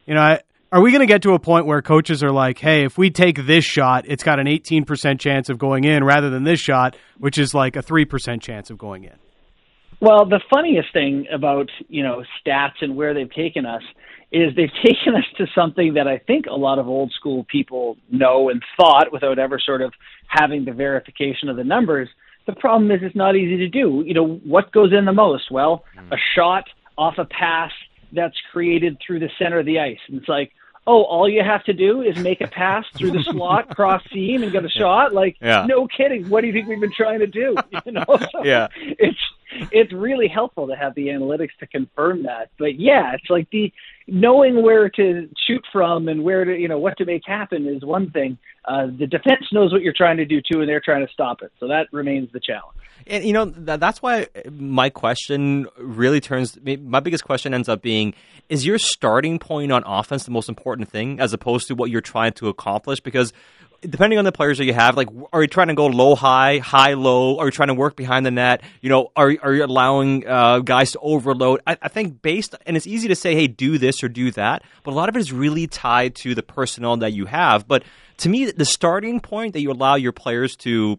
you 0.06 0.14
know, 0.14 0.20
I, 0.20 0.40
are 0.72 0.80
we 0.80 0.90
going 0.90 1.00
to 1.00 1.06
get 1.06 1.22
to 1.22 1.34
a 1.34 1.38
point 1.38 1.66
where 1.66 1.82
coaches 1.82 2.22
are 2.22 2.30
like, 2.30 2.58
"Hey, 2.58 2.84
if 2.84 2.96
we 2.96 3.10
take 3.10 3.46
this 3.46 3.64
shot, 3.64 4.04
it's 4.08 4.24
got 4.24 4.40
an 4.40 4.46
18% 4.46 5.20
chance 5.20 5.50
of 5.50 5.58
going 5.58 5.84
in, 5.84 6.02
rather 6.02 6.30
than 6.30 6.44
this 6.44 6.60
shot, 6.60 6.96
which 7.18 7.36
is 7.36 7.54
like 7.54 7.76
a 7.76 7.82
three 7.82 8.06
percent 8.06 8.42
chance 8.42 8.70
of 8.70 8.78
going 8.78 9.04
in." 9.04 9.14
Well, 10.00 10.24
the 10.24 10.40
funniest 10.52 10.92
thing 10.92 11.26
about 11.32 11.68
you 11.88 12.02
know 12.02 12.24
stats 12.40 12.80
and 12.80 12.96
where 12.96 13.12
they've 13.12 13.32
taken 13.32 13.66
us 13.66 13.82
is 14.32 14.54
they've 14.56 14.72
taken 14.84 15.14
us 15.14 15.24
to 15.36 15.46
something 15.54 15.94
that 15.94 16.08
I 16.08 16.18
think 16.18 16.46
a 16.46 16.56
lot 16.56 16.78
of 16.78 16.88
old 16.88 17.12
school 17.12 17.44
people 17.50 17.98
know 18.10 18.48
and 18.48 18.62
thought 18.76 19.12
without 19.12 19.38
ever 19.38 19.60
sort 19.64 19.82
of 19.82 19.92
having 20.26 20.64
the 20.64 20.72
verification 20.72 21.50
of 21.50 21.56
the 21.56 21.64
numbers. 21.64 22.08
The 22.46 22.54
problem 22.54 22.90
is 22.90 23.00
it's 23.02 23.16
not 23.16 23.36
easy 23.36 23.56
to 23.58 23.68
do. 23.68 24.02
You 24.06 24.14
know, 24.14 24.26
what 24.44 24.72
goes 24.72 24.92
in 24.92 25.04
the 25.04 25.12
most? 25.12 25.50
Well, 25.50 25.84
mm. 25.96 26.12
a 26.12 26.18
shot 26.34 26.64
off 26.98 27.18
a 27.18 27.24
pass 27.24 27.72
that's 28.12 28.36
created 28.52 28.98
through 29.04 29.20
the 29.20 29.30
center 29.38 29.60
of 29.60 29.66
the 29.66 29.80
ice. 29.80 29.98
And 30.08 30.18
it's 30.18 30.28
like, 30.28 30.52
oh, 30.86 31.04
all 31.04 31.28
you 31.28 31.42
have 31.42 31.64
to 31.64 31.72
do 31.72 32.02
is 32.02 32.18
make 32.18 32.40
a 32.40 32.48
pass 32.48 32.84
through 32.96 33.12
the 33.12 33.22
slot, 33.22 33.68
cross 33.76 34.02
seam, 34.12 34.42
and 34.42 34.52
get 34.52 34.64
a 34.64 34.68
shot. 34.68 35.14
Like, 35.14 35.36
Yeah. 35.40 35.64
no 35.66 35.86
kidding. 35.86 36.28
What 36.28 36.40
do 36.40 36.48
you 36.48 36.52
think 36.52 36.68
we've 36.68 36.80
been 36.80 36.92
trying 36.92 37.20
to 37.20 37.26
do? 37.26 37.56
You 37.86 37.92
know, 37.92 38.04
So 38.32 38.44
Yeah. 38.44 38.68
It's 38.76 39.18
it's 39.70 39.92
really 39.92 40.28
helpful 40.28 40.66
to 40.68 40.76
have 40.76 40.94
the 40.94 41.08
analytics 41.08 41.56
to 41.60 41.66
confirm 41.66 42.24
that. 42.24 42.50
But 42.58 42.78
yeah, 42.78 43.14
it's 43.14 43.28
like 43.30 43.48
the 43.50 43.72
knowing 44.06 44.62
where 44.62 44.88
to 44.90 45.28
shoot 45.46 45.64
from 45.72 46.08
and 46.08 46.24
where 46.24 46.44
to 46.44 46.56
you 46.56 46.68
know 46.68 46.78
what 46.78 46.96
to 46.98 47.04
make 47.04 47.22
happen 47.26 47.66
is 47.66 47.84
one 47.84 48.10
thing. 48.10 48.38
Uh, 48.64 48.86
the 48.86 49.06
defense 49.06 49.46
knows 49.52 49.72
what 49.72 49.82
you're 49.82 49.92
trying 49.92 50.16
to 50.18 50.24
do 50.24 50.40
too, 50.40 50.60
and 50.60 50.68
they're 50.68 50.80
trying 50.80 51.04
to 51.06 51.12
stop 51.12 51.42
it. 51.42 51.52
So 51.58 51.68
that 51.68 51.88
remains 51.92 52.30
the 52.32 52.40
challenge. 52.40 52.78
And 53.06 53.24
you 53.24 53.32
know 53.32 53.46
that, 53.46 53.80
that's 53.80 54.00
why 54.00 54.28
my 54.50 54.90
question 54.90 55.66
really 55.76 56.20
turns. 56.20 56.58
My 56.64 57.00
biggest 57.00 57.24
question 57.24 57.54
ends 57.54 57.68
up 57.68 57.82
being: 57.82 58.14
Is 58.48 58.64
your 58.64 58.78
starting 58.78 59.38
point 59.38 59.72
on 59.72 59.82
offense 59.84 60.24
the 60.24 60.30
most 60.30 60.48
important 60.48 60.88
thing, 60.88 61.18
as 61.20 61.32
opposed 61.32 61.68
to 61.68 61.74
what 61.74 61.90
you're 61.90 62.00
trying 62.00 62.32
to 62.34 62.48
accomplish? 62.48 63.00
Because 63.00 63.32
depending 63.82 64.18
on 64.18 64.24
the 64.24 64.32
players 64.32 64.58
that 64.58 64.64
you 64.64 64.72
have, 64.72 64.96
like, 64.96 65.08
are 65.32 65.42
you 65.42 65.48
trying 65.48 65.68
to 65.68 65.74
go 65.74 65.86
low, 65.86 66.14
high, 66.14 66.58
high, 66.58 66.94
low? 66.94 67.38
Are 67.38 67.46
you 67.46 67.50
trying 67.50 67.68
to 67.68 67.74
work 67.74 67.96
behind 67.96 68.24
the 68.24 68.30
net? 68.30 68.62
You 68.80 68.88
know, 68.88 69.10
are 69.16 69.34
are 69.42 69.52
you 69.52 69.64
allowing 69.64 70.26
uh, 70.26 70.60
guys 70.60 70.92
to 70.92 71.00
overload? 71.00 71.60
I, 71.66 71.76
I 71.82 71.88
think 71.88 72.22
based, 72.22 72.54
and 72.66 72.76
it's 72.76 72.86
easy 72.86 73.08
to 73.08 73.16
say, 73.16 73.34
hey, 73.34 73.46
do 73.46 73.78
this 73.78 74.02
or 74.02 74.08
do 74.08 74.30
that, 74.32 74.62
but 74.84 74.92
a 74.92 74.94
lot 74.94 75.08
of 75.08 75.16
it 75.16 75.20
is 75.20 75.32
really 75.32 75.66
tied 75.66 76.14
to 76.16 76.34
the 76.34 76.42
personnel 76.42 76.96
that 76.98 77.12
you 77.12 77.26
have. 77.26 77.66
But 77.66 77.82
to 78.18 78.28
me, 78.28 78.50
the 78.50 78.64
starting 78.64 79.20
point 79.20 79.54
that 79.54 79.60
you 79.60 79.72
allow 79.72 79.96
your 79.96 80.12
players 80.12 80.56
to 80.56 80.98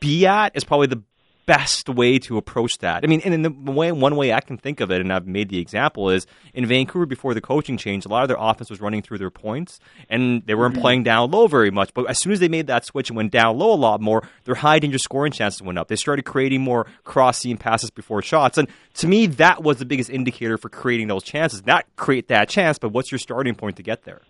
be 0.00 0.26
at 0.26 0.56
is 0.56 0.64
probably 0.64 0.88
the 0.88 1.02
best 1.46 1.88
way 1.88 2.18
to 2.18 2.36
approach 2.36 2.78
that. 2.78 3.04
I 3.04 3.06
mean, 3.06 3.20
and 3.24 3.32
in 3.32 3.42
the 3.42 3.50
way 3.50 3.90
one 3.92 4.16
way 4.16 4.32
I 4.32 4.40
can 4.40 4.58
think 4.58 4.80
of 4.80 4.90
it, 4.90 5.00
and 5.00 5.12
I've 5.12 5.26
made 5.26 5.48
the 5.48 5.58
example 5.58 6.10
is 6.10 6.26
in 6.52 6.66
Vancouver 6.66 7.06
before 7.06 7.34
the 7.34 7.40
coaching 7.40 7.76
change, 7.76 8.04
a 8.04 8.08
lot 8.08 8.22
of 8.22 8.28
their 8.28 8.36
offense 8.38 8.68
was 8.68 8.80
running 8.80 9.02
through 9.02 9.18
their 9.18 9.30
points, 9.30 9.78
and 10.10 10.42
they 10.46 10.54
weren't 10.54 10.74
mm-hmm. 10.74 10.82
playing 10.82 11.02
down 11.04 11.30
low 11.30 11.46
very 11.46 11.70
much. 11.70 11.94
But 11.94 12.10
as 12.10 12.18
soon 12.18 12.32
as 12.32 12.40
they 12.40 12.48
made 12.48 12.66
that 12.66 12.84
switch 12.84 13.08
and 13.08 13.16
went 13.16 13.32
down 13.32 13.56
low 13.56 13.72
a 13.72 13.76
lot 13.76 14.00
more, 14.00 14.28
their 14.44 14.56
high 14.56 14.78
danger 14.78 14.98
scoring 14.98 15.32
chances 15.32 15.62
went 15.62 15.78
up. 15.78 15.88
They 15.88 15.96
started 15.96 16.24
creating 16.24 16.60
more 16.60 16.86
cross 17.04 17.38
seam 17.38 17.56
passes 17.56 17.90
before 17.90 18.22
shots, 18.22 18.58
and 18.58 18.68
to 18.94 19.06
me, 19.06 19.26
that 19.26 19.62
was 19.62 19.78
the 19.78 19.86
biggest 19.86 20.10
indicator 20.10 20.58
for 20.58 20.68
creating 20.68 21.08
those 21.08 21.22
chances. 21.22 21.64
Not 21.64 21.86
create 21.96 22.28
that 22.28 22.48
chance, 22.48 22.78
but 22.78 22.90
what's 22.90 23.12
your 23.12 23.18
starting 23.18 23.54
point 23.54 23.76
to 23.76 23.82
get 23.82 24.04
there? 24.04 24.22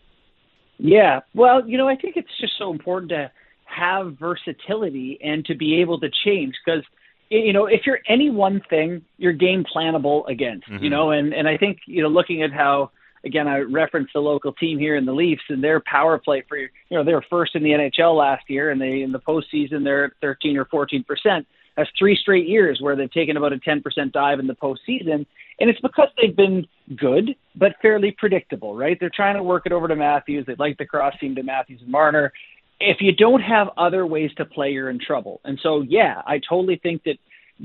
Yeah, 0.79 1.21
well, 1.35 1.67
you 1.67 1.79
know, 1.79 1.89
I 1.89 1.97
think 1.97 2.17
it's 2.17 2.29
just 2.39 2.53
so 2.59 2.71
important 2.71 3.11
to 3.11 3.31
have 3.65 4.17
versatility 4.19 5.19
and 5.23 5.45
to 5.47 5.55
be 5.55 5.81
able 5.81 6.01
to 6.01 6.09
change 6.25 6.55
because 6.65 6.83
you 7.31 7.53
know 7.53 7.67
if 7.67 7.83
you're 7.87 8.01
any 8.09 8.31
one 8.31 8.61
thing 8.69 9.03
you're 9.19 9.33
game 9.33 9.65
plannable 9.65 10.29
against 10.29 10.69
you 10.69 10.75
mm-hmm. 10.75 10.89
know 10.89 11.11
and 11.11 11.33
and 11.35 11.49
i 11.49 11.57
think 11.57 11.79
you 11.87 12.03
know 12.03 12.09
looking 12.09 12.43
at 12.43 12.53
how 12.53 12.91
again 13.25 13.49
i 13.49 13.59
referenced 13.59 14.13
the 14.13 14.21
local 14.21 14.53
team 14.53 14.79
here 14.79 14.97
in 14.97 15.05
the 15.05 15.13
leafs 15.13 15.43
and 15.49 15.63
their 15.63 15.81
power 15.81 16.19
play 16.19 16.43
for 16.49 16.57
you 16.57 16.69
know 16.91 17.05
they 17.05 17.15
were 17.15 17.25
first 17.29 17.55
in 17.55 17.63
the 17.63 17.71
nhl 17.71 18.17
last 18.17 18.45
year 18.49 18.71
and 18.71 18.81
they 18.81 19.03
in 19.03 19.13
the 19.13 19.21
postseason 19.21 19.85
they're 19.85 20.07
at 20.07 20.13
13 20.21 20.57
or 20.57 20.65
14 20.67 21.05
percent 21.05 21.47
that's 21.77 21.91
three 21.99 22.17
straight 22.17 22.49
years 22.49 22.79
where 22.81 22.97
they've 22.97 23.13
taken 23.13 23.37
about 23.37 23.53
a 23.53 23.59
10% 23.59 23.83
dive 24.13 24.41
in 24.41 24.47
the 24.47 24.55
postseason. 24.55 25.27
And 25.61 25.71
it's 25.71 25.81
because 25.81 26.09
they've 26.21 26.35
been 26.35 26.67
good, 26.97 27.37
but 27.55 27.77
fairly 27.83 28.15
predictable, 28.17 28.75
right? 28.75 28.97
They're 28.99 29.11
trying 29.15 29.37
to 29.37 29.43
work 29.43 29.65
it 29.67 29.73
over 29.73 29.87
to 29.89 29.97
Matthews. 29.97 30.47
They'd 30.47 30.59
like 30.59 30.79
the 30.79 30.87
cross 30.87 31.15
seam 31.21 31.35
to 31.35 31.43
Matthews 31.43 31.81
and 31.83 31.91
Marner. 31.91 32.33
If 32.79 32.99
you 33.01 33.13
don't 33.13 33.41
have 33.41 33.69
other 33.77 34.07
ways 34.07 34.31
to 34.37 34.45
play, 34.45 34.71
you're 34.71 34.91
in 34.91 34.99
trouble. 34.99 35.41
And 35.45 35.59
so, 35.63 35.83
yeah, 35.83 36.21
I 36.27 36.41
totally 36.47 36.79
think 36.83 37.05
that 37.05 37.17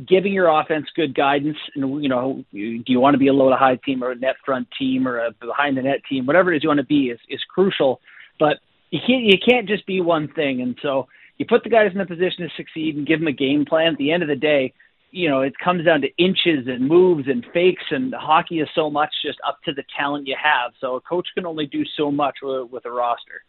giving 0.07 0.31
your 0.31 0.47
offense 0.47 0.87
good 0.95 1.13
guidance, 1.13 1.57
and 1.75 2.01
you 2.01 2.09
know, 2.09 2.43
do 2.51 2.83
you 2.85 2.99
want 2.99 3.13
to 3.13 3.17
be 3.17 3.27
a 3.27 3.33
low 3.33 3.49
to 3.49 3.57
high 3.57 3.77
team 3.85 4.03
or 4.03 4.11
a 4.11 4.15
net 4.15 4.35
front 4.45 4.67
team 4.79 5.07
or 5.07 5.19
a 5.19 5.31
behind 5.31 5.77
the 5.77 5.81
net 5.81 6.01
team, 6.09 6.25
whatever 6.25 6.53
it 6.53 6.57
is 6.57 6.63
you 6.63 6.69
want 6.69 6.79
to 6.79 6.85
be, 6.85 7.09
is 7.09 7.19
is 7.29 7.41
crucial. 7.53 7.99
But 8.39 8.57
you 8.89 8.99
can't 9.05 9.23
you 9.23 9.37
can't 9.37 9.67
just 9.67 9.85
be 9.85 9.99
one 10.01 10.29
thing. 10.29 10.61
And 10.61 10.77
so 10.81 11.07
you 11.37 11.45
put 11.45 11.63
the 11.63 11.69
guys 11.69 11.91
in 11.93 11.99
a 11.99 12.05
position 12.05 12.47
to 12.47 12.49
succeed 12.55 12.95
and 12.95 13.07
give 13.07 13.19
them 13.19 13.27
a 13.27 13.33
game 13.33 13.65
plan. 13.65 13.93
At 13.93 13.97
the 13.97 14.11
end 14.11 14.23
of 14.23 14.29
the 14.29 14.35
day, 14.35 14.73
you 15.11 15.29
know, 15.29 15.41
it 15.41 15.53
comes 15.61 15.85
down 15.85 16.01
to 16.01 16.07
inches 16.17 16.67
and 16.67 16.87
moves 16.87 17.27
and 17.27 17.45
fakes, 17.53 17.83
and 17.91 18.13
hockey 18.13 18.59
is 18.59 18.69
so 18.73 18.89
much 18.89 19.09
just 19.25 19.39
up 19.45 19.57
to 19.65 19.73
the 19.73 19.83
talent 19.97 20.27
you 20.27 20.35
have. 20.41 20.71
So 20.79 20.95
a 20.95 21.01
coach 21.01 21.27
can 21.33 21.45
only 21.45 21.65
do 21.65 21.83
so 21.97 22.11
much 22.11 22.37
with, 22.41 22.71
with 22.71 22.85
a 22.85 22.91
roster. 22.91 23.43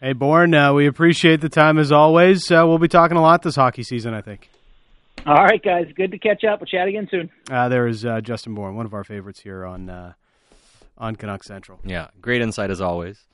Hey, 0.00 0.12
Bourne, 0.12 0.54
uh, 0.54 0.72
we 0.74 0.86
appreciate 0.86 1.40
the 1.40 1.48
time 1.48 1.76
as 1.78 1.90
always. 1.90 2.50
Uh, 2.50 2.62
we'll 2.66 2.78
be 2.78 2.88
talking 2.88 3.16
a 3.16 3.20
lot 3.22 3.42
this 3.42 3.56
hockey 3.56 3.82
season, 3.82 4.14
I 4.14 4.20
think. 4.20 4.48
All 5.26 5.34
right, 5.34 5.60
guys, 5.62 5.86
good 5.96 6.12
to 6.12 6.18
catch 6.18 6.44
up. 6.44 6.60
We'll 6.60 6.66
chat 6.66 6.86
again 6.86 7.08
soon. 7.10 7.30
Uh, 7.50 7.68
there 7.68 7.88
is 7.88 8.04
uh, 8.04 8.20
Justin 8.20 8.54
Bourne, 8.54 8.76
one 8.76 8.86
of 8.86 8.94
our 8.94 9.02
favorites 9.02 9.40
here 9.40 9.64
on 9.66 9.90
uh, 9.90 10.12
on 10.96 11.16
Canuck 11.16 11.42
Central. 11.42 11.80
Yeah, 11.84 12.08
great 12.20 12.40
insight 12.40 12.70
as 12.70 12.80
always. 12.80 13.26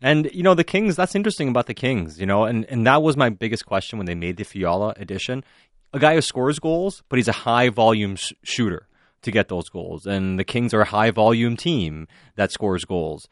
And 0.00 0.30
you 0.32 0.44
know 0.44 0.54
the 0.54 0.62
Kings. 0.64 0.94
That's 0.94 1.16
interesting 1.16 1.48
about 1.48 1.66
the 1.66 1.74
Kings. 1.74 2.20
You 2.20 2.26
know, 2.26 2.44
and 2.44 2.64
and 2.66 2.86
that 2.86 3.02
was 3.02 3.16
my 3.16 3.30
biggest 3.30 3.66
question 3.66 3.98
when 3.98 4.06
they 4.06 4.14
made 4.14 4.36
the 4.36 4.44
Fiala 4.44 4.94
edition. 4.96 5.42
A 5.92 5.98
guy 5.98 6.14
who 6.14 6.20
scores 6.20 6.60
goals, 6.60 7.02
but 7.08 7.16
he's 7.16 7.28
a 7.28 7.32
high 7.32 7.68
volume 7.70 8.14
sh- 8.16 8.32
shooter. 8.44 8.86
to 9.22 9.30
get 9.32 9.48
those 9.48 9.68
goals, 9.68 10.06
and 10.06 10.38
the 10.38 10.44
Kings 10.44 10.72
are 10.74 10.82
a 10.82 10.86
high 10.86 11.10
volume 11.10 11.56
team 11.56 12.06
that 12.36 12.52
scores 12.52 12.84
goals. 12.84 13.26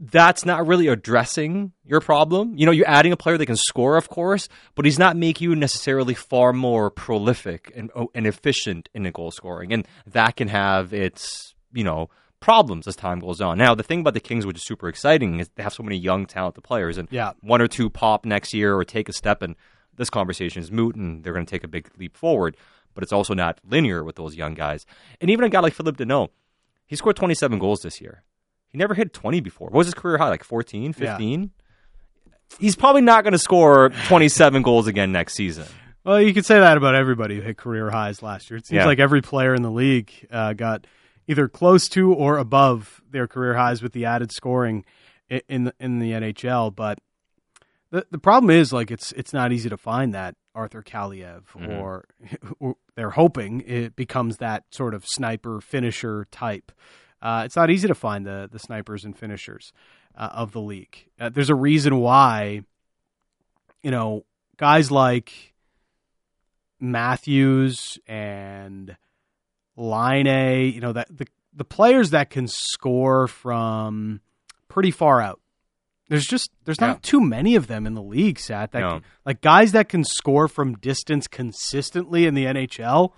That's 0.00 0.44
not 0.44 0.66
really 0.66 0.88
addressing 0.88 1.72
your 1.84 2.00
problem. 2.00 2.54
You 2.56 2.66
know, 2.66 2.72
you're 2.72 2.88
adding 2.88 3.12
a 3.12 3.16
player 3.16 3.38
that 3.38 3.46
can 3.46 3.56
score, 3.56 3.96
of 3.96 4.08
course, 4.08 4.48
but 4.74 4.84
he's 4.84 4.98
not 4.98 5.16
making 5.16 5.48
you 5.50 5.54
necessarily 5.56 6.14
far 6.14 6.52
more 6.52 6.90
prolific 6.90 7.72
and, 7.76 7.90
oh, 7.94 8.10
and 8.14 8.26
efficient 8.26 8.88
in 8.92 9.04
the 9.04 9.12
goal 9.12 9.30
scoring. 9.30 9.72
And 9.72 9.86
that 10.06 10.34
can 10.36 10.48
have 10.48 10.92
its, 10.92 11.54
you 11.72 11.84
know, 11.84 12.10
problems 12.40 12.88
as 12.88 12.96
time 12.96 13.20
goes 13.20 13.40
on. 13.40 13.56
Now, 13.56 13.74
the 13.74 13.84
thing 13.84 14.00
about 14.00 14.14
the 14.14 14.20
Kings, 14.20 14.44
which 14.44 14.56
is 14.56 14.64
super 14.64 14.88
exciting, 14.88 15.38
is 15.38 15.48
they 15.54 15.62
have 15.62 15.72
so 15.72 15.82
many 15.84 15.96
young, 15.96 16.26
talented 16.26 16.64
players, 16.64 16.98
and 16.98 17.08
Yeah. 17.10 17.32
one 17.40 17.62
or 17.62 17.68
two 17.68 17.88
pop 17.88 18.24
next 18.26 18.52
year 18.52 18.74
or 18.76 18.84
take 18.84 19.08
a 19.08 19.12
step, 19.12 19.42
and 19.42 19.54
this 19.96 20.10
conversation 20.10 20.60
is 20.60 20.72
moot, 20.72 20.96
and 20.96 21.22
they're 21.22 21.32
going 21.32 21.46
to 21.46 21.50
take 21.50 21.64
a 21.64 21.68
big 21.68 21.88
leap 21.96 22.16
forward. 22.16 22.56
But 22.94 23.02
it's 23.04 23.12
also 23.12 23.32
not 23.32 23.60
linear 23.64 24.02
with 24.04 24.16
those 24.16 24.34
young 24.36 24.54
guys. 24.54 24.84
And 25.20 25.30
even 25.30 25.44
a 25.44 25.48
guy 25.48 25.60
like 25.60 25.72
Philippe 25.72 26.04
Danault, 26.04 26.28
he 26.86 26.96
scored 26.96 27.16
27 27.16 27.58
goals 27.58 27.80
this 27.80 28.00
year. 28.00 28.24
He 28.74 28.78
never 28.78 28.92
hit 28.94 29.12
20 29.12 29.38
before. 29.38 29.68
What 29.68 29.78
was 29.78 29.86
his 29.86 29.94
career 29.94 30.18
high? 30.18 30.30
Like 30.30 30.42
14, 30.42 30.92
15? 30.94 31.52
He's 32.58 32.74
probably 32.74 33.02
not 33.02 33.22
going 33.22 33.30
to 33.32 33.38
score 33.38 33.90
27 34.08 34.62
goals 34.62 34.88
again 34.88 35.12
next 35.12 35.34
season. 35.34 35.64
Well, 36.02 36.20
you 36.20 36.34
could 36.34 36.44
say 36.44 36.58
that 36.58 36.76
about 36.76 36.96
everybody 36.96 37.36
who 37.36 37.42
hit 37.42 37.56
career 37.56 37.88
highs 37.90 38.20
last 38.20 38.50
year. 38.50 38.56
It 38.58 38.66
seems 38.66 38.78
Yeah. 38.78 38.86
like 38.86 38.98
every 38.98 39.22
player 39.22 39.54
in 39.54 39.62
the 39.62 39.70
league 39.70 40.10
uh, 40.28 40.54
got 40.54 40.88
either 41.28 41.46
close 41.46 41.88
to 41.90 42.12
or 42.12 42.36
above 42.36 43.00
their 43.08 43.28
career 43.28 43.54
highs 43.54 43.80
with 43.80 43.92
the 43.92 44.06
added 44.06 44.32
scoring 44.32 44.84
in 45.48 45.64
the, 45.64 45.74
in 45.78 46.00
the 46.00 46.10
NHL. 46.10 46.74
But 46.74 46.98
the 47.92 48.04
the 48.10 48.18
problem 48.18 48.50
is 48.50 48.72
like 48.72 48.90
it's 48.90 49.12
it's 49.12 49.32
not 49.32 49.52
easy 49.52 49.68
to 49.68 49.76
find 49.76 50.12
that 50.14 50.34
Arthur 50.52 50.82
Kaliyev 50.82 51.44
Mhm. 51.56 51.80
or, 51.80 52.04
or 52.58 52.74
they're 52.96 53.10
hoping 53.10 53.60
it 53.64 53.94
becomes 53.94 54.38
that 54.38 54.64
sort 54.72 54.94
of 54.94 55.06
sniper 55.06 55.60
finisher 55.60 56.26
type. 56.32 56.72
Uh, 57.24 57.42
it's 57.46 57.56
not 57.56 57.70
easy 57.70 57.88
to 57.88 57.94
find 57.94 58.24
the 58.26 58.48
the 58.52 58.58
snipers 58.58 59.04
and 59.04 59.18
finishers 59.18 59.72
uh, 60.14 60.28
of 60.32 60.52
the 60.52 60.60
league. 60.60 61.08
Uh, 61.18 61.30
there's 61.30 61.48
a 61.50 61.54
reason 61.54 61.96
why, 61.98 62.60
you 63.82 63.90
know, 63.90 64.24
guys 64.58 64.90
like 64.92 65.32
Matthews 66.80 67.98
and 68.06 68.96
Laine, 69.76 70.72
you 70.72 70.80
know, 70.80 70.92
that 70.92 71.08
the 71.16 71.26
the 71.56 71.64
players 71.64 72.10
that 72.10 72.30
can 72.30 72.48
score 72.48 73.28
from 73.28 74.20
pretty 74.68 74.90
far 74.90 75.20
out. 75.20 75.40
There's 76.08 76.26
just 76.26 76.50
there's 76.64 76.80
not 76.80 76.96
Yeah. 76.96 76.98
too 77.02 77.20
many 77.20 77.54
of 77.56 77.66
them 77.68 77.86
in 77.86 77.94
the 77.94 78.02
league, 78.02 78.38
Sat. 78.38 78.72
That 78.72 78.80
No. 78.80 78.90
can- 78.90 79.02
like 79.24 79.40
guys 79.40 79.72
that 79.72 79.88
can 79.88 80.04
score 80.04 80.48
from 80.48 80.74
distance 80.74 81.26
consistently 81.28 82.26
in 82.26 82.34
the 82.34 82.44
NHL. 82.46 83.14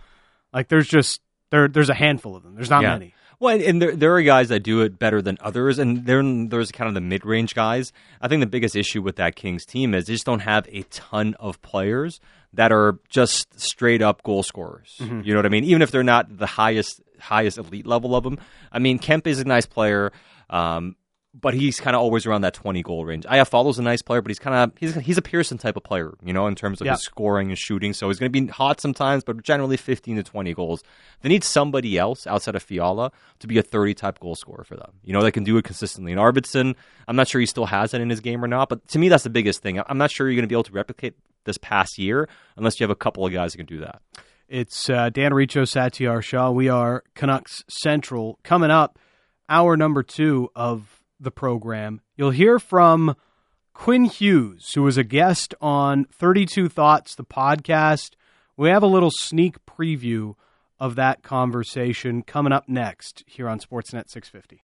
Like 0.52 0.68
there's 0.68 0.86
just 0.86 1.20
there 1.50 1.66
there's 1.66 1.90
a 1.90 1.94
handful 1.94 2.36
of 2.36 2.42
them. 2.42 2.54
There's 2.54 2.70
not 2.70 2.82
Yeah. 2.82 2.92
many. 2.92 3.14
Well, 3.38 3.60
and, 3.60 3.82
there, 3.82 3.94
there 3.94 4.14
are 4.16 4.22
guys 4.22 4.48
that 4.48 4.60
do 4.60 4.80
it 4.80 4.98
better 4.98 5.20
than 5.20 5.36
others, 5.40 5.78
and 5.78 6.06
then 6.06 6.48
there's 6.48 6.72
kind 6.72 6.88
of 6.88 6.94
the 6.94 7.00
mid 7.02 7.24
range 7.26 7.54
guys. 7.54 7.92
I 8.20 8.28
think 8.28 8.40
the 8.40 8.46
biggest 8.46 8.74
issue 8.74 9.02
with 9.02 9.16
that 9.16 9.36
Kings 9.36 9.66
team 9.66 9.94
is 9.94 10.06
they 10.06 10.14
just 10.14 10.24
don't 10.24 10.40
have 10.40 10.66
a 10.72 10.82
ton 10.84 11.34
of 11.38 11.60
players 11.60 12.18
that 12.54 12.72
are 12.72 12.98
just 13.10 13.60
straight 13.60 14.00
up 14.00 14.22
goal 14.22 14.42
scorers. 14.42 14.96
You 15.24 15.34
know 15.34 15.38
what 15.38 15.46
I 15.46 15.50
mean? 15.50 15.64
Even 15.64 15.82
if 15.82 15.90
they're 15.90 16.02
not 16.02 16.38
the 16.38 16.46
highest 16.46 17.02
highest 17.18 17.58
elite 17.58 17.86
level 17.86 18.14
of 18.16 18.24
them. 18.24 18.38
I 18.72 18.78
mean, 18.78 18.98
Kemp 18.98 19.26
is 19.26 19.40
a 19.40 19.44
nice 19.44 19.66
player. 19.66 20.12
Um, 20.48 20.96
but 21.38 21.52
he's 21.54 21.78
kind 21.80 21.94
of 21.94 22.00
always 22.00 22.24
around 22.24 22.40
that 22.42 22.54
20 22.54 22.82
goal 22.82 23.04
range. 23.04 23.24
Iafallo's 23.26 23.78
a 23.78 23.82
nice 23.82 24.00
player, 24.00 24.22
but 24.22 24.30
he's 24.30 24.38
kind 24.38 24.56
of 24.56 24.72
he's 24.78 24.94
he's 24.94 25.18
a 25.18 25.22
Pearson 25.22 25.58
type 25.58 25.76
of 25.76 25.84
player, 25.84 26.14
you 26.24 26.32
know, 26.32 26.46
in 26.46 26.54
terms 26.54 26.80
of 26.80 26.86
Yeah. 26.86 26.92
his 26.92 27.02
scoring 27.02 27.48
and 27.48 27.58
shooting. 27.58 27.92
So 27.92 28.08
he's 28.08 28.18
going 28.18 28.32
to 28.32 28.40
be 28.40 28.46
hot 28.48 28.80
sometimes, 28.80 29.22
but 29.24 29.42
generally 29.42 29.76
15 29.76 30.16
to 30.16 30.22
20 30.22 30.54
goals. 30.54 30.82
They 31.20 31.28
need 31.28 31.44
somebody 31.44 31.98
else 31.98 32.26
outside 32.26 32.54
of 32.54 32.62
Fiala 32.62 33.12
to 33.40 33.46
be 33.46 33.58
a 33.58 33.62
30 33.62 33.94
type 33.94 34.18
goal 34.18 34.34
scorer 34.34 34.64
for 34.64 34.76
them. 34.76 34.92
You 35.04 35.12
know, 35.12 35.22
that 35.22 35.32
can 35.32 35.44
do 35.44 35.56
it 35.58 35.64
consistently. 35.64 36.12
And 36.12 36.20
Arvidsson, 36.20 36.74
I'm 37.06 37.16
not 37.16 37.28
sure 37.28 37.40
he 37.40 37.46
still 37.46 37.66
has 37.66 37.92
it 37.92 38.00
in 38.00 38.08
his 38.10 38.20
game 38.20 38.42
or 38.44 38.48
not, 38.48 38.68
but 38.68 38.86
to 38.88 38.98
me 38.98 39.08
that's 39.08 39.24
the 39.24 39.30
biggest 39.30 39.62
thing. 39.62 39.80
I'm 39.86 39.98
not 39.98 40.10
sure 40.10 40.28
you're 40.28 40.36
going 40.36 40.44
to 40.44 40.48
be 40.48 40.54
able 40.54 40.62
to 40.64 40.72
replicate 40.72 41.14
this 41.44 41.58
past 41.58 41.98
year 41.98 42.28
unless 42.56 42.80
you 42.80 42.84
have 42.84 42.90
a 42.90 42.96
couple 42.96 43.26
of 43.26 43.32
guys 43.32 43.52
who 43.52 43.58
can 43.58 43.66
do 43.66 43.80
that. 43.80 44.00
It's 44.48 44.88
uh, 44.88 45.10
Dan 45.10 45.34
Riccio, 45.34 45.62
Satiar 45.64 46.22
Shah. 46.22 46.50
We 46.50 46.68
are 46.68 47.02
Canucks 47.14 47.64
Central. 47.68 48.38
Coming 48.44 48.70
up, 48.70 48.98
hour 49.48 49.76
number 49.76 50.02
two 50.04 50.50
of 50.54 50.95
the 51.18 51.30
program, 51.30 52.00
you'll 52.16 52.30
hear 52.30 52.58
from 52.58 53.16
Quinn 53.74 54.04
Hughes, 54.06 54.72
who 54.74 54.82
was 54.82 54.96
a 54.96 55.04
guest 55.04 55.54
on 55.60 56.06
32 56.06 56.68
Thoughts, 56.68 57.14
the 57.14 57.24
podcast. 57.24 58.14
We 58.56 58.70
have 58.70 58.82
a 58.82 58.86
little 58.86 59.10
sneak 59.10 59.64
preview 59.66 60.34
of 60.78 60.94
that 60.96 61.22
conversation 61.22 62.22
coming 62.22 62.52
up 62.52 62.68
next 62.68 63.22
here 63.26 63.48
on 63.48 63.58
Sportsnet 63.58 64.08
650. 64.08 64.54